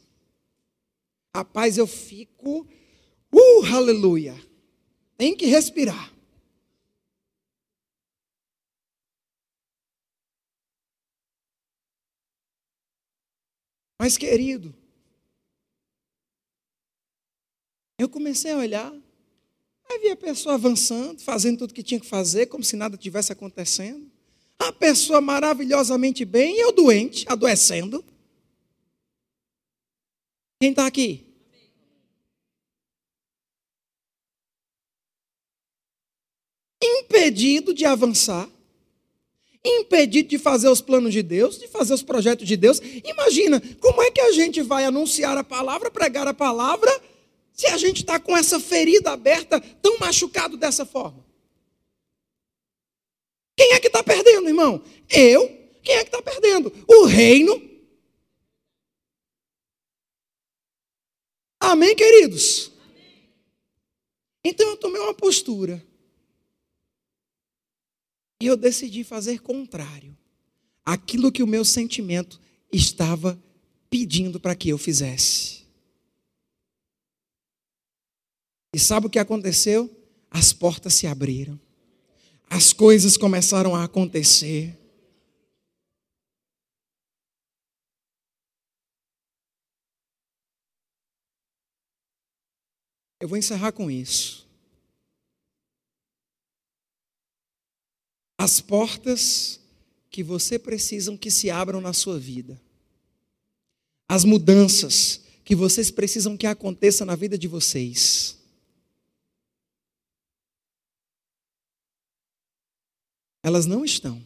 Rapaz, 1.34 1.76
eu 1.76 1.86
fico. 1.86 2.66
Uh, 3.34 3.66
aleluia. 3.74 4.40
Tem 5.16 5.34
que 5.36 5.46
respirar. 5.46 6.12
Mas, 13.98 14.16
querido, 14.16 14.72
eu 17.98 18.08
comecei 18.08 18.52
a 18.52 18.58
olhar, 18.58 18.92
aí 19.90 19.98
vi 19.98 20.10
a 20.10 20.16
pessoa 20.16 20.54
avançando, 20.54 21.20
fazendo 21.20 21.58
tudo 21.58 21.74
que 21.74 21.82
tinha 21.82 21.98
que 21.98 22.06
fazer, 22.06 22.46
como 22.46 22.62
se 22.62 22.76
nada 22.76 22.96
tivesse 22.96 23.32
acontecendo. 23.32 24.08
A 24.58 24.70
pessoa 24.72 25.20
maravilhosamente 25.20 26.24
bem 26.24 26.56
e 26.56 26.60
eu 26.60 26.70
doente, 26.70 27.24
adoecendo. 27.28 28.04
Quem 30.60 30.70
está 30.70 30.86
aqui? 30.86 31.33
Impedido 37.04 37.74
de 37.74 37.84
avançar 37.84 38.48
impedido 39.64 40.28
de 40.28 40.38
fazer 40.38 40.68
os 40.68 40.80
planos 40.80 41.12
de 41.12 41.22
Deus, 41.22 41.58
de 41.58 41.66
fazer 41.66 41.94
os 41.94 42.02
projetos 42.02 42.46
de 42.46 42.56
Deus. 42.56 42.80
Imagina, 43.02 43.62
como 43.80 44.02
é 44.02 44.10
que 44.10 44.20
a 44.20 44.30
gente 44.30 44.60
vai 44.60 44.84
anunciar 44.84 45.38
a 45.38 45.42
palavra, 45.42 45.90
pregar 45.90 46.28
a 46.28 46.34
palavra, 46.34 46.90
se 47.52 47.66
a 47.68 47.76
gente 47.78 47.98
está 48.00 48.20
com 48.20 48.36
essa 48.36 48.60
ferida 48.60 49.12
aberta, 49.12 49.60
tão 49.60 49.98
machucado 49.98 50.56
dessa 50.56 50.84
forma? 50.84 51.24
Quem 53.56 53.72
é 53.72 53.80
que 53.80 53.86
está 53.86 54.02
perdendo, 54.02 54.48
irmão? 54.48 54.82
Eu? 55.08 55.48
Quem 55.82 55.94
é 55.94 56.04
que 56.04 56.14
está 56.14 56.20
perdendo? 56.20 56.72
O 56.86 57.04
reino. 57.04 57.70
Amém, 61.60 61.96
queridos? 61.96 62.70
Então 64.44 64.68
eu 64.68 64.76
tomei 64.76 65.00
uma 65.00 65.14
postura 65.14 65.82
e 68.44 68.46
eu 68.46 68.58
decidi 68.58 69.02
fazer 69.02 69.40
contrário 69.40 70.14
aquilo 70.84 71.32
que 71.32 71.42
o 71.42 71.46
meu 71.46 71.64
sentimento 71.64 72.38
estava 72.70 73.42
pedindo 73.88 74.38
para 74.38 74.54
que 74.54 74.68
eu 74.68 74.76
fizesse. 74.76 75.64
E 78.74 78.78
sabe 78.78 79.06
o 79.06 79.10
que 79.10 79.18
aconteceu? 79.18 79.90
As 80.30 80.52
portas 80.52 80.92
se 80.92 81.06
abriram. 81.06 81.58
As 82.50 82.70
coisas 82.70 83.16
começaram 83.16 83.74
a 83.74 83.84
acontecer. 83.84 84.78
Eu 93.18 93.26
vou 93.26 93.38
encerrar 93.38 93.72
com 93.72 93.90
isso. 93.90 94.43
As 98.38 98.60
portas 98.60 99.60
que 100.10 100.22
você 100.22 100.58
precisa 100.58 101.16
que 101.16 101.30
se 101.30 101.50
abram 101.50 101.80
na 101.80 101.92
sua 101.92 102.18
vida. 102.18 102.60
As 104.08 104.24
mudanças 104.24 105.22
que 105.44 105.54
vocês 105.54 105.90
precisam 105.90 106.36
que 106.36 106.46
aconteça 106.46 107.04
na 107.04 107.16
vida 107.16 107.36
de 107.36 107.48
vocês. 107.48 108.38
Elas 113.42 113.66
não 113.66 113.84
estão. 113.84 114.24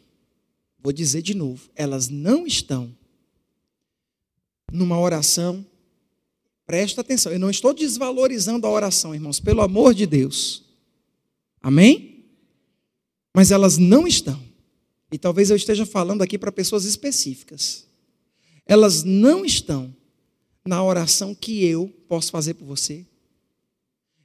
Vou 0.78 0.92
dizer 0.92 1.22
de 1.22 1.34
novo, 1.34 1.68
elas 1.74 2.08
não 2.08 2.46
estão 2.46 2.94
numa 4.72 4.98
oração. 4.98 5.66
Presta 6.66 7.00
atenção, 7.00 7.32
eu 7.32 7.38
não 7.38 7.50
estou 7.50 7.74
desvalorizando 7.74 8.66
a 8.66 8.70
oração, 8.70 9.14
irmãos, 9.14 9.40
pelo 9.40 9.60
amor 9.60 9.94
de 9.94 10.06
Deus. 10.06 10.64
Amém? 11.60 12.17
Mas 13.34 13.50
elas 13.50 13.78
não 13.78 14.06
estão. 14.06 14.42
E 15.10 15.18
talvez 15.18 15.50
eu 15.50 15.56
esteja 15.56 15.86
falando 15.86 16.22
aqui 16.22 16.38
para 16.38 16.52
pessoas 16.52 16.84
específicas. 16.84 17.86
Elas 18.66 19.02
não 19.02 19.44
estão 19.44 19.94
na 20.66 20.82
oração 20.82 21.34
que 21.34 21.64
eu 21.64 21.88
posso 22.06 22.30
fazer 22.30 22.54
por 22.54 22.66
você. 22.66 23.06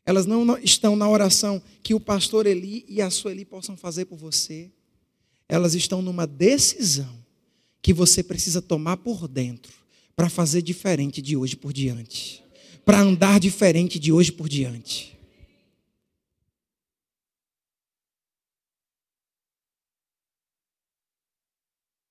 Elas 0.06 0.26
não 0.26 0.58
estão 0.58 0.96
na 0.96 1.10
oração 1.10 1.62
que 1.82 1.94
o 1.94 2.00
pastor 2.00 2.46
Eli 2.46 2.84
e 2.90 3.02
a 3.02 3.10
sua 3.10 3.32
Eli 3.32 3.46
possam 3.46 3.78
fazer 3.78 4.06
por 4.06 4.18
você. 4.18 4.70
Elas 5.48 5.74
estão 5.74 6.02
numa 6.02 6.28
decisão 6.28 7.24
que 7.82 7.94
você 7.94 8.22
precisa 8.22 8.62
tomar 8.62 8.98
por 8.98 9.28
dentro 9.28 9.74
para 10.16 10.30
fazer 10.30 10.62
diferente 10.62 11.22
de 11.22 11.38
hoje 11.38 11.56
por 11.56 11.72
diante. 11.72 12.44
Para 12.84 13.00
andar 13.00 13.40
diferente 13.40 13.98
de 13.98 14.12
hoje 14.12 14.32
por 14.32 14.50
diante. 14.50 15.18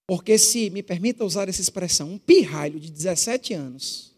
Porque 0.06 0.36
se, 0.38 0.70
me 0.70 0.82
permita 0.82 1.24
usar 1.24 1.48
essa 1.48 1.60
expressão, 1.60 2.10
um 2.10 2.18
pirralho 2.18 2.78
de 2.78 2.90
17 2.90 3.54
anos 3.54 4.12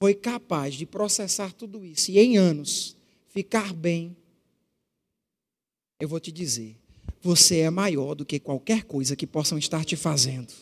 foi 0.00 0.14
capaz 0.14 0.74
de 0.74 0.84
processar 0.84 1.52
tudo 1.52 1.84
isso 1.84 2.10
e 2.10 2.18
em 2.18 2.36
anos 2.36 2.96
ficar 3.28 3.72
bem, 3.72 4.16
eu 6.00 6.08
vou 6.08 6.20
te 6.20 6.30
dizer, 6.30 6.76
você 7.22 7.60
é 7.60 7.70
maior 7.70 8.14
do 8.14 8.24
que 8.24 8.38
qualquer 8.38 8.84
coisa 8.84 9.16
que 9.16 9.26
possam 9.26 9.58
estar 9.58 9.84
te 9.84 9.96
fazendo. 9.96 10.52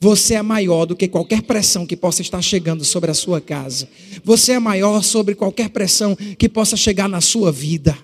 Você 0.00 0.34
é 0.34 0.42
maior 0.42 0.86
do 0.86 0.94
que 0.94 1.08
qualquer 1.08 1.42
pressão 1.42 1.84
que 1.84 1.96
possa 1.96 2.22
estar 2.22 2.40
chegando 2.40 2.84
sobre 2.84 3.10
a 3.10 3.14
sua 3.14 3.40
casa. 3.40 3.88
Você 4.24 4.52
é 4.52 4.58
maior 4.58 5.02
sobre 5.02 5.34
qualquer 5.34 5.70
pressão 5.70 6.14
que 6.14 6.48
possa 6.48 6.76
chegar 6.76 7.08
na 7.08 7.20
sua 7.20 7.50
vida. 7.50 7.98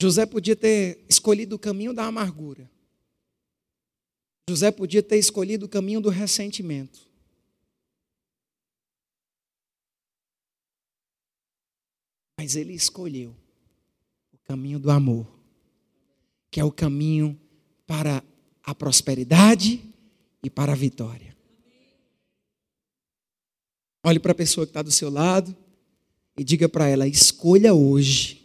José 0.00 0.24
podia 0.24 0.56
ter 0.56 1.04
escolhido 1.08 1.56
o 1.56 1.58
caminho 1.58 1.92
da 1.92 2.06
amargura. 2.06 2.70
José 4.48 4.70
podia 4.70 5.02
ter 5.02 5.18
escolhido 5.18 5.66
o 5.66 5.68
caminho 5.68 6.00
do 6.00 6.08
ressentimento. 6.08 7.06
Mas 12.38 12.56
ele 12.56 12.72
escolheu 12.72 13.36
o 14.32 14.38
caminho 14.38 14.78
do 14.78 14.90
amor. 14.90 15.38
que 16.50 16.58
é 16.58 16.64
o 16.64 16.72
caminho 16.72 17.40
para 17.86 18.24
a 18.60 18.74
prosperidade 18.74 19.84
e 20.42 20.50
para 20.50 20.72
a 20.72 20.74
vitória. 20.74 21.36
Olhe 24.04 24.18
para 24.18 24.32
a 24.32 24.34
pessoa 24.34 24.66
que 24.66 24.70
está 24.70 24.82
do 24.82 24.90
seu 24.90 25.10
lado 25.10 25.56
e 26.36 26.42
diga 26.42 26.68
para 26.68 26.88
ela: 26.88 27.06
escolha 27.06 27.72
hoje 27.72 28.39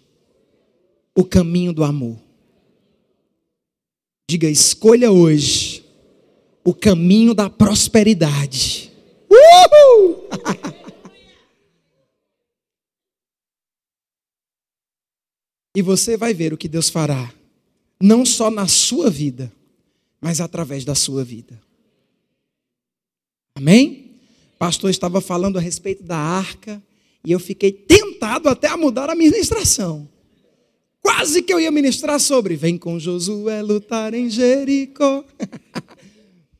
o 1.16 1.24
caminho 1.24 1.72
do 1.72 1.84
amor. 1.84 2.20
Diga: 4.30 4.50
escolha 4.50 5.12
hoje 5.12 5.86
o 6.64 6.74
caminho 6.74 7.34
da 7.34 7.50
prosperidade. 7.50 8.92
Uhul! 9.30 10.28
e 15.76 15.82
você 15.82 16.18
vai 16.18 16.34
ver 16.34 16.52
o 16.54 16.58
que 16.58 16.68
Deus 16.68 16.90
fará, 16.90 17.34
não 18.02 18.26
só 18.26 18.50
na 18.50 18.68
sua 18.68 19.10
vida, 19.10 19.50
mas 20.20 20.42
através 20.42 20.84
da 20.84 20.96
sua 20.96 21.24
vida. 21.24 21.62
Amém? 23.56 24.12
Pastor 24.58 24.90
estava 24.90 25.22
falando 25.22 25.58
a 25.58 25.62
respeito 25.62 26.04
da 26.04 26.18
arca 26.18 26.82
e 27.24 27.32
eu 27.32 27.40
fiquei 27.40 27.72
tentado 27.72 28.50
até 28.50 28.68
a 28.68 28.76
mudar 28.76 29.10
a 29.10 29.16
ministração. 29.16 30.10
Quase 31.06 31.44
que 31.44 31.54
eu 31.54 31.60
ia 31.60 31.70
ministrar 31.70 32.20
sobre 32.20 32.56
Vem 32.56 32.80
com 32.80 32.98
Josué 32.98 33.62
lutar 33.62 34.16
em 34.16 34.28
Jericó. 34.28 35.24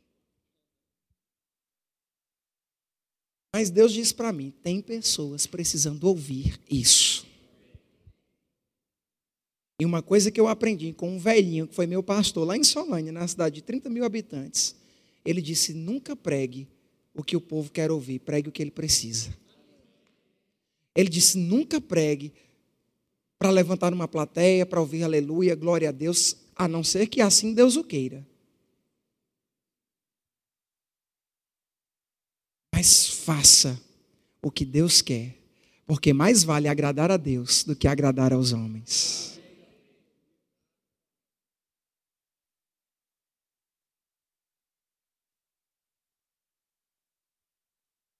Mas 3.52 3.72
Deus 3.72 3.92
diz 3.92 4.12
para 4.12 4.32
mim: 4.32 4.54
tem 4.62 4.84
pessoas 4.84 5.48
precisando 5.48 6.04
ouvir 6.04 6.60
isso. 6.70 7.26
E 9.82 9.86
uma 9.86 10.04
coisa 10.04 10.30
que 10.30 10.40
eu 10.40 10.48
aprendi 10.48 10.94
com 10.94 11.16
um 11.16 11.18
velhinho, 11.18 11.68
que 11.68 11.74
foi 11.74 11.88
meu 11.88 12.04
pastor 12.04 12.46
lá 12.46 12.56
em 12.56 12.64
Solânia, 12.64 13.12
na 13.12 13.28
cidade 13.28 13.56
de 13.56 13.64
30 13.64 13.90
mil 13.90 14.06
habitantes, 14.06 14.76
ele 15.26 15.42
disse: 15.42 15.74
nunca 15.74 16.16
pregue 16.16 16.68
o 17.16 17.24
que 17.24 17.36
o 17.36 17.42
povo 17.42 17.72
quer 17.72 17.90
ouvir, 17.90 18.20
pregue 18.20 18.50
o 18.50 18.52
que 18.52 18.62
ele 18.62 18.70
precisa. 18.70 19.36
Ele 20.96 21.10
disse: 21.10 21.36
nunca 21.36 21.82
pregue 21.82 22.32
para 23.46 23.52
levantar 23.52 23.94
uma 23.94 24.08
plateia, 24.08 24.66
para 24.66 24.80
ouvir 24.80 25.04
aleluia, 25.04 25.54
glória 25.54 25.90
a 25.90 25.92
Deus, 25.92 26.36
a 26.56 26.68
não 26.68 26.84
ser 26.84 27.06
que 27.06 27.22
assim 27.22 27.54
Deus 27.54 27.76
o 27.76 27.84
queira. 27.84 28.26
Mas 32.74 33.08
faça 33.08 33.80
o 34.42 34.50
que 34.50 34.66
Deus 34.66 35.00
quer, 35.00 35.38
porque 35.86 36.12
mais 36.12 36.44
vale 36.44 36.68
agradar 36.68 37.12
a 37.12 37.18
Deus 37.18 37.64
do 37.64 37.76
que 37.76 37.88
agradar 37.88 38.34
aos 38.34 38.52
homens. 38.52 39.40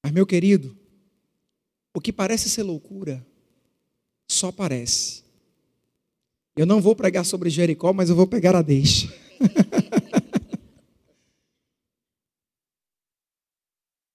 Mas, 0.04 0.12
meu 0.12 0.28
querido, 0.28 0.78
o 1.96 2.00
que 2.00 2.14
parece 2.14 2.48
ser 2.48 2.62
loucura, 2.62 3.26
só 4.36 4.52
parece. 4.52 5.24
Eu 6.56 6.66
não 6.66 6.82
vou 6.82 6.96
pregar 6.96 7.26
sobre 7.26 7.50
Jericó, 7.50 7.92
mas 7.92 8.10
eu 8.10 8.16
vou 8.16 8.28
pegar 8.28 8.56
a 8.56 8.62
deixa. 8.62 9.08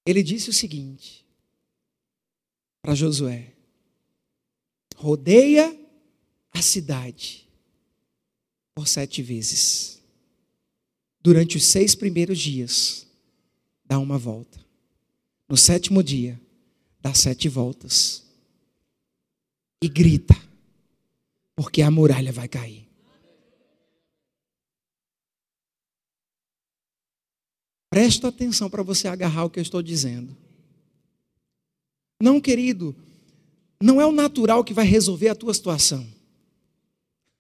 Ele 0.07 0.23
disse 0.23 0.49
o 0.51 0.53
seguinte 0.53 1.27
para 2.83 2.95
Josué: 2.95 3.53
rodeia 4.97 5.79
a 6.53 6.63
cidade 6.63 7.47
por 8.75 8.89
sete 8.89 9.23
vezes. 9.23 10.01
Durante 11.23 11.59
os 11.59 11.65
seis 11.67 11.95
primeiros 11.95 12.39
dias, 12.39 13.07
dá 13.85 13.99
uma 13.99 14.17
volta. 14.17 14.59
No 15.47 15.57
sétimo 15.57 16.03
dia, 16.03 16.41
dá 17.01 17.13
sete 17.13 17.47
voltas. 17.49 18.30
E 19.83 19.89
grita, 19.89 20.37
porque 21.57 21.81
a 21.81 21.91
muralha 21.91 22.33
vai 22.33 22.49
cair. 22.49 22.91
Presta 27.91 28.29
atenção 28.29 28.71
para 28.71 28.85
você 28.85 29.09
agarrar 29.09 29.45
o 29.45 29.51
que 29.51 29.59
eu 29.59 29.63
estou 29.63 29.83
dizendo. 29.83 30.37
Não, 32.23 32.41
querido, 32.41 32.95
não 33.83 34.01
é 34.01 34.07
o 34.07 34.13
natural 34.13 34.63
que 34.63 34.75
vai 34.75 34.85
resolver 34.85 35.29
a 35.29 35.35
tua 35.35 35.55
situação. 35.55 36.07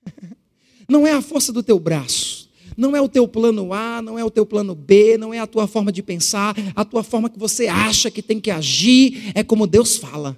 Não 0.88 1.06
é 1.06 1.12
a 1.12 1.22
força 1.22 1.52
do 1.52 1.62
teu 1.62 1.78
braço. 1.78 2.50
Não 2.76 2.96
é 2.96 3.00
o 3.00 3.08
teu 3.08 3.28
plano 3.28 3.72
A, 3.72 4.02
não 4.02 4.18
é 4.18 4.24
o 4.24 4.30
teu 4.30 4.44
plano 4.44 4.74
B, 4.74 5.16
não 5.16 5.32
é 5.32 5.38
a 5.38 5.46
tua 5.46 5.68
forma 5.68 5.92
de 5.92 6.02
pensar, 6.02 6.56
a 6.74 6.84
tua 6.84 7.04
forma 7.04 7.30
que 7.30 7.38
você 7.38 7.68
acha 7.68 8.10
que 8.10 8.22
tem 8.22 8.40
que 8.40 8.50
agir, 8.50 9.30
é 9.36 9.44
como 9.44 9.68
Deus 9.68 9.96
fala. 9.96 10.36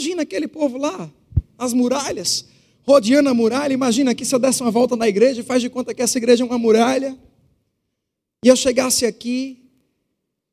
Imagina 0.00 0.22
aquele 0.22 0.48
povo 0.48 0.78
lá, 0.78 1.12
as 1.58 1.74
muralhas, 1.74 2.46
rodeando 2.84 3.28
a 3.28 3.34
muralha. 3.34 3.74
Imagina 3.74 4.12
aqui 4.12 4.24
se 4.24 4.34
eu 4.34 4.38
desse 4.38 4.62
uma 4.62 4.70
volta 4.70 4.96
na 4.96 5.06
igreja 5.06 5.42
e 5.42 5.44
faz 5.44 5.60
de 5.60 5.68
conta 5.68 5.92
que 5.92 6.00
essa 6.00 6.16
igreja 6.16 6.42
é 6.42 6.46
uma 6.46 6.58
muralha. 6.58 7.18
E 8.42 8.48
eu 8.48 8.56
chegasse 8.56 9.04
aqui, 9.04 9.62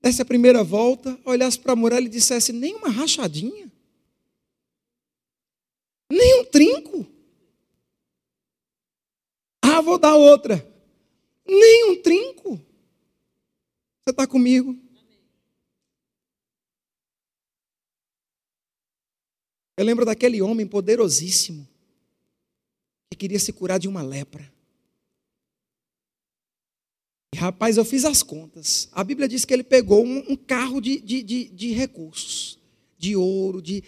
desse 0.01 0.21
a 0.21 0.25
primeira 0.25 0.65
volta, 0.65 1.17
olhasse 1.23 1.57
para 1.57 1.71
a 1.71 1.75
muralha 1.77 2.07
e 2.07 2.09
dissesse: 2.09 2.51
nem 2.51 2.75
uma 2.75 2.89
rachadinha. 2.89 3.71
Nem 6.11 6.41
um 6.41 6.43
trinco. 6.43 7.07
Ah, 9.61 9.79
vou 9.79 9.97
dar 9.97 10.15
outra. 10.17 10.61
Nem 11.47 11.91
um 11.91 12.01
trinco. 12.01 12.57
Você 14.03 14.11
está 14.11 14.27
comigo? 14.27 14.77
Eu 19.77 19.85
lembro 19.85 20.03
daquele 20.03 20.41
homem 20.41 20.65
poderosíssimo 20.65 21.67
que 23.11 23.17
queria 23.17 23.39
se 23.39 23.53
curar 23.53 23.79
de 23.79 23.87
uma 23.87 24.01
lepra. 24.01 24.51
E, 27.33 27.37
rapaz, 27.37 27.77
eu 27.77 27.85
fiz 27.85 28.03
as 28.03 28.23
contas. 28.23 28.89
A 28.91 29.03
Bíblia 29.03 29.27
diz 29.27 29.45
que 29.45 29.53
ele 29.53 29.63
pegou 29.63 30.03
um, 30.03 30.31
um 30.31 30.35
carro 30.35 30.81
de, 30.81 30.99
de, 30.99 31.21
de, 31.21 31.45
de 31.49 31.71
recursos, 31.73 32.57
de 32.97 33.15
ouro, 33.15 33.61
de, 33.61 33.83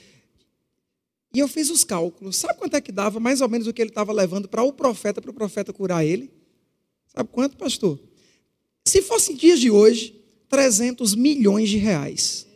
e 1.34 1.40
eu 1.40 1.48
fiz 1.48 1.70
os 1.70 1.84
cálculos. 1.84 2.38
Sabe 2.38 2.58
quanto 2.58 2.76
é 2.76 2.82
que 2.82 2.92
dava 2.92 3.20
mais 3.20 3.42
ou 3.42 3.50
menos 3.50 3.68
o 3.68 3.74
que 3.74 3.82
ele 3.82 3.92
estava 3.92 4.12
levando 4.12 4.48
para 4.48 4.64
o 4.64 4.74
profeta, 4.74 5.22
para 5.22 5.32
o 5.32 5.34
profeta 5.34 5.72
curar 5.72 6.06
ele? 6.06 6.32
Sabe 7.08 7.30
quanto, 7.32 7.58
pastor? 7.58 8.00
Se 8.86 9.02
fosse 9.02 9.34
dias 9.34 9.60
de 9.60 9.70
hoje, 9.70 10.16
300 10.50 11.14
milhões 11.16 11.70
de 11.70 11.78
reais. 11.78 12.48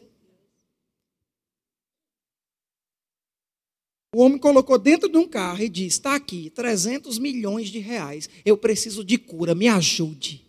O 4.14 4.22
homem 4.22 4.38
colocou 4.38 4.78
dentro 4.78 5.10
de 5.10 5.18
um 5.18 5.28
carro 5.28 5.62
e 5.62 5.70
disse: 5.70 5.98
Está 5.98 6.16
aqui, 6.16 6.50
300 6.52 7.18
milhões 7.18 7.70
de 7.70 7.80
reais. 7.80 8.30
Eu 8.46 8.58
preciso 8.58 9.04
de 9.04 9.18
cura, 9.18 9.56
me 9.56 9.68
ajude. 9.68 10.46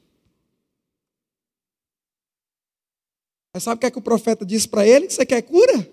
Mas 3.52 3.62
sabe 3.62 3.76
o 3.76 3.80
que, 3.80 3.86
é 3.86 3.90
que 3.90 3.98
o 3.98 4.02
profeta 4.02 4.44
disse 4.44 4.68
para 4.68 4.86
ele? 4.86 5.08
Você 5.08 5.24
quer 5.24 5.42
cura? 5.42 5.90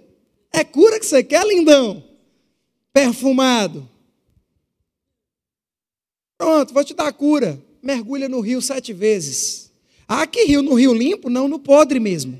É 0.51 0.63
cura 0.63 0.99
que 0.99 1.05
você 1.05 1.23
quer, 1.23 1.45
lindão? 1.45 2.11
perfumado. 2.93 3.89
Pronto, 6.37 6.73
vou 6.73 6.83
te 6.83 6.93
dar 6.93 7.07
a 7.07 7.13
cura. 7.13 7.63
Mergulha 7.81 8.27
no 8.29 8.39
rio 8.39 8.61
sete 8.61 8.93
vezes. 8.93 9.71
Ah, 10.07 10.27
que 10.27 10.43
rio? 10.43 10.61
No 10.61 10.73
rio 10.73 10.93
limpo? 10.93 11.29
Não, 11.29 11.47
no 11.47 11.59
podre 11.59 11.99
mesmo. 11.99 12.39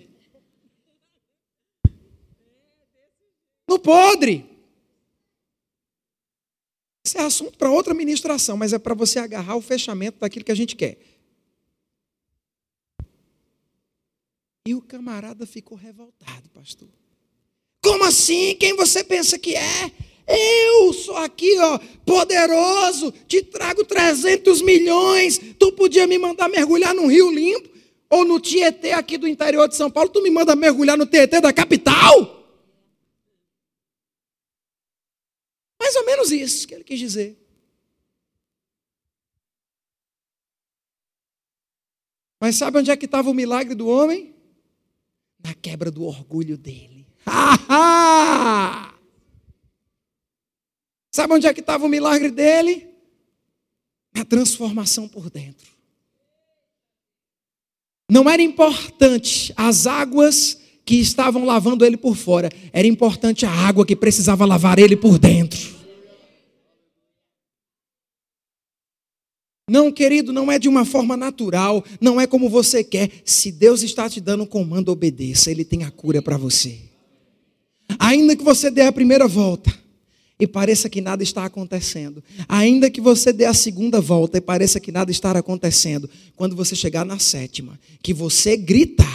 No 3.68 3.80
podre. 3.80 4.46
Isso 7.12 7.18
é 7.18 7.24
assunto 7.24 7.58
para 7.58 7.70
outra 7.70 7.94
ministração, 7.94 8.56
mas 8.56 8.72
é 8.72 8.80
para 8.80 8.94
você 8.94 9.20
agarrar 9.20 9.58
o 9.58 9.62
fechamento 9.62 10.20
daquilo 10.22 10.46
que 10.46 10.52
a 10.52 10.56
gente 10.56 10.78
quer. 10.78 10.98
E 14.66 14.74
o 14.74 14.82
camarada 14.82 15.46
ficou 15.46 15.78
revoltado, 15.78 16.48
pastor. 16.54 16.88
Como 17.84 18.06
assim? 18.06 18.56
Quem 18.56 18.78
você 18.78 19.04
pensa 19.04 19.38
que 19.38 19.58
é? 19.58 19.92
Eu 20.26 20.94
sou 20.94 21.18
aqui, 21.18 21.54
ó, 21.60 21.80
poderoso, 22.06 23.12
te 23.28 23.42
trago 23.44 23.84
300 23.84 24.62
milhões. 24.62 25.38
Tu 25.60 25.72
podia 25.74 26.08
me 26.08 26.18
mandar 26.18 26.48
mergulhar 26.48 26.96
num 26.96 27.08
rio 27.08 27.30
limpo 27.30 27.70
ou 28.10 28.24
no 28.24 28.40
Tietê 28.40 28.94
aqui 28.94 29.18
do 29.18 29.28
interior 29.28 29.68
de 29.68 29.76
São 29.76 29.92
Paulo, 29.92 30.10
tu 30.10 30.24
me 30.24 30.30
manda 30.30 30.56
mergulhar 30.56 30.98
no 30.98 31.06
Tietê 31.06 31.42
da 31.42 31.52
capital? 31.52 32.41
Mais 35.92 35.96
ou 35.98 36.06
menos 36.06 36.32
isso 36.32 36.66
que 36.66 36.74
ele 36.74 36.86
quis 36.86 36.98
dizer. 36.98 37.38
Mas 42.40 42.56
sabe 42.56 42.78
onde 42.78 42.90
é 42.90 42.96
que 42.96 43.04
estava 43.04 43.30
o 43.30 43.34
milagre 43.34 43.76
do 43.76 43.90
homem? 43.90 44.34
Na 45.44 45.54
quebra 45.54 45.92
do 45.92 46.06
orgulho 46.06 46.58
dele. 46.58 47.06
Sabe 51.12 51.34
onde 51.34 51.46
é 51.46 51.54
que 51.54 51.60
estava 51.60 51.86
o 51.86 51.90
milagre 51.90 52.32
dele? 52.32 52.88
Na 54.16 54.24
transformação 54.24 55.10
por 55.10 55.30
dentro. 55.30 55.70
Não 58.10 58.30
era 58.30 58.42
importante 58.42 59.52
as 59.58 59.86
águas 59.86 60.58
que 60.86 60.96
estavam 60.96 61.44
lavando 61.44 61.86
ele 61.86 61.98
por 61.98 62.16
fora, 62.16 62.50
era 62.72 62.88
importante 62.88 63.46
a 63.46 63.52
água 63.52 63.86
que 63.86 63.96
precisava 63.96 64.46
lavar 64.46 64.80
ele 64.80 64.96
por 64.96 65.20
dentro. 65.20 65.81
Não, 69.72 69.90
querido, 69.90 70.34
não 70.34 70.52
é 70.52 70.60
de 70.60 70.68
uma 70.68 70.84
forma 70.84 71.16
natural, 71.16 71.82
não 72.02 72.20
é 72.20 72.28
como 72.28 72.50
você 72.50 72.84
quer. 72.84 73.10
Se 73.24 73.50
Deus 73.54 73.82
está 73.82 74.10
te 74.10 74.20
dando 74.20 74.44
um 74.44 74.46
comando, 74.46 74.90
obedeça, 74.90 75.50
Ele 75.50 75.64
tem 75.64 75.86
a 75.86 75.90
cura 75.90 76.22
para 76.22 76.36
você. 76.36 76.78
Ainda 77.98 78.36
que 78.36 78.44
você 78.44 78.70
dê 78.70 78.82
a 78.82 78.92
primeira 78.92 79.30
volta 79.30 79.74
e 80.38 80.46
pareça 80.46 80.90
que 80.90 81.00
nada 81.00 81.24
está 81.24 81.46
acontecendo, 81.46 82.22
ainda 82.50 82.90
que 82.90 83.00
você 83.00 83.32
dê 83.32 83.46
a 83.46 83.54
segunda 83.54 84.02
volta 84.02 84.40
e 84.40 84.42
pareça 84.42 84.78
que 84.78 84.92
nada 84.92 85.10
está 85.10 85.32
acontecendo, 85.32 86.10
quando 86.36 86.54
você 86.54 86.76
chegar 86.76 87.06
na 87.06 87.18
sétima, 87.18 87.80
que 88.04 88.14
você 88.14 88.58
gritar, 88.58 89.08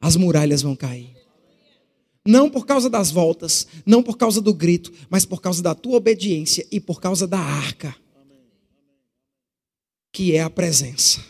as 0.00 0.14
muralhas 0.14 0.62
vão 0.62 0.76
cair. 0.76 1.10
Não 2.24 2.48
por 2.48 2.64
causa 2.64 2.88
das 2.88 3.10
voltas, 3.10 3.66
não 3.84 4.04
por 4.04 4.16
causa 4.16 4.40
do 4.40 4.54
grito, 4.54 4.92
mas 5.10 5.24
por 5.24 5.42
causa 5.42 5.60
da 5.60 5.74
tua 5.74 5.96
obediência 5.96 6.64
e 6.70 6.78
por 6.78 7.00
causa 7.00 7.26
da 7.26 7.40
arca 7.40 8.00
que 10.12 10.36
é 10.36 10.42
a 10.42 10.50
presença. 10.50 11.20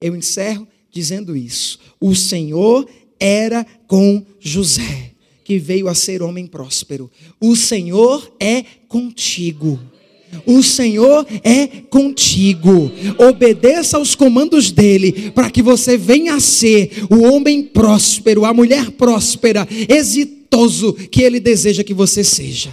Eu 0.00 0.16
encerro 0.16 0.66
dizendo 0.90 1.36
isso. 1.36 1.78
O 2.00 2.14
Senhor 2.14 2.88
era 3.20 3.64
com 3.86 4.24
José, 4.40 5.12
que 5.44 5.58
veio 5.58 5.86
a 5.86 5.94
ser 5.94 6.22
homem 6.22 6.46
próspero. 6.46 7.10
O 7.40 7.54
Senhor 7.54 8.34
é 8.40 8.64
contigo. 8.88 9.78
O 10.46 10.62
Senhor 10.62 11.26
é 11.44 11.66
contigo. 11.66 12.90
Obedeça 13.18 13.98
aos 13.98 14.14
comandos 14.14 14.72
dele, 14.72 15.30
para 15.32 15.50
que 15.50 15.62
você 15.62 15.96
venha 15.96 16.34
a 16.34 16.40
ser 16.40 17.04
o 17.10 17.22
homem 17.22 17.62
próspero, 17.62 18.44
a 18.44 18.54
mulher 18.54 18.90
próspera, 18.92 19.68
exitoso 19.88 20.94
que 20.94 21.22
ele 21.22 21.38
deseja 21.38 21.84
que 21.84 21.94
você 21.94 22.24
seja. 22.24 22.72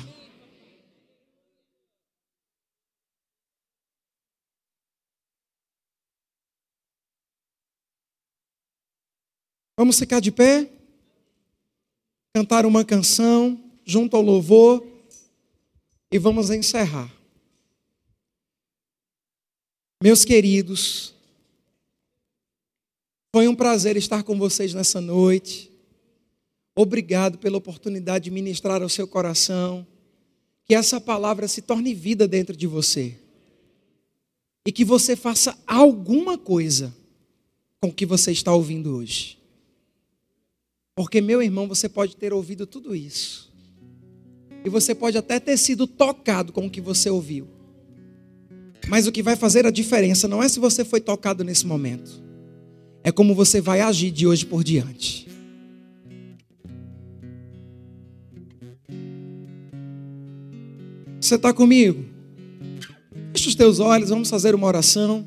Vamos 9.80 9.98
ficar 9.98 10.20
de 10.20 10.30
pé? 10.30 10.70
Cantar 12.36 12.66
uma 12.66 12.84
canção 12.84 13.58
junto 13.86 14.18
ao 14.18 14.22
louvor 14.22 14.86
e 16.12 16.20
vamos 16.20 16.50
encerrar. 16.50 17.10
Meus 20.04 20.26
queridos, 20.26 21.14
foi 23.34 23.48
um 23.48 23.56
prazer 23.56 23.96
estar 23.96 24.22
com 24.24 24.38
vocês 24.38 24.74
nessa 24.74 25.00
noite. 25.00 25.72
Obrigado 26.76 27.38
pela 27.38 27.56
oportunidade 27.56 28.26
de 28.26 28.32
ministrar 28.32 28.82
ao 28.82 28.90
seu 28.90 29.08
coração. 29.08 29.88
Que 30.66 30.76
essa 30.76 31.00
palavra 31.00 31.48
se 31.48 31.62
torne 31.62 31.94
vida 31.94 32.28
dentro 32.28 32.54
de 32.54 32.68
você. 32.68 33.18
E 34.68 34.74
que 34.74 34.84
você 34.84 35.16
faça 35.16 35.58
alguma 35.66 36.38
coisa 36.38 36.94
com 37.80 37.88
o 37.88 37.94
que 37.94 38.06
você 38.06 38.34
está 38.34 38.54
ouvindo 38.54 38.94
hoje. 38.94 39.39
Porque, 41.00 41.22
meu 41.22 41.42
irmão, 41.42 41.66
você 41.66 41.88
pode 41.88 42.18
ter 42.18 42.34
ouvido 42.34 42.68
tudo 42.68 42.94
isso. 42.94 43.50
E 44.66 44.70
você 44.70 44.94
pode 44.94 45.18
até 45.18 45.40
ter 45.40 45.56
sido 45.56 45.88
tocado 45.88 46.52
com 46.52 46.66
o 46.66 46.70
que 46.70 46.82
você 46.82 47.10
ouviu. 47.10 47.48
Mas 48.86 49.08
o 49.08 49.12
que 49.14 49.24
vai 49.24 49.38
fazer 49.38 49.66
a 49.66 49.72
diferença 49.72 50.28
não 50.28 50.44
é 50.44 50.50
se 50.50 50.60
você 50.60 50.84
foi 50.84 51.00
tocado 51.00 51.42
nesse 51.42 51.66
momento, 51.66 52.22
é 53.02 53.14
como 53.14 53.34
você 53.34 53.62
vai 53.62 53.80
agir 53.80 54.12
de 54.12 54.28
hoje 54.28 54.46
por 54.46 54.62
diante. 54.62 55.30
Você 61.22 61.36
está 61.36 61.54
comigo? 61.54 62.04
Feche 63.32 63.48
os 63.48 63.56
teus 63.56 63.80
olhos, 63.80 64.10
vamos 64.10 64.30
fazer 64.30 64.54
uma 64.54 64.68
oração. 64.68 65.26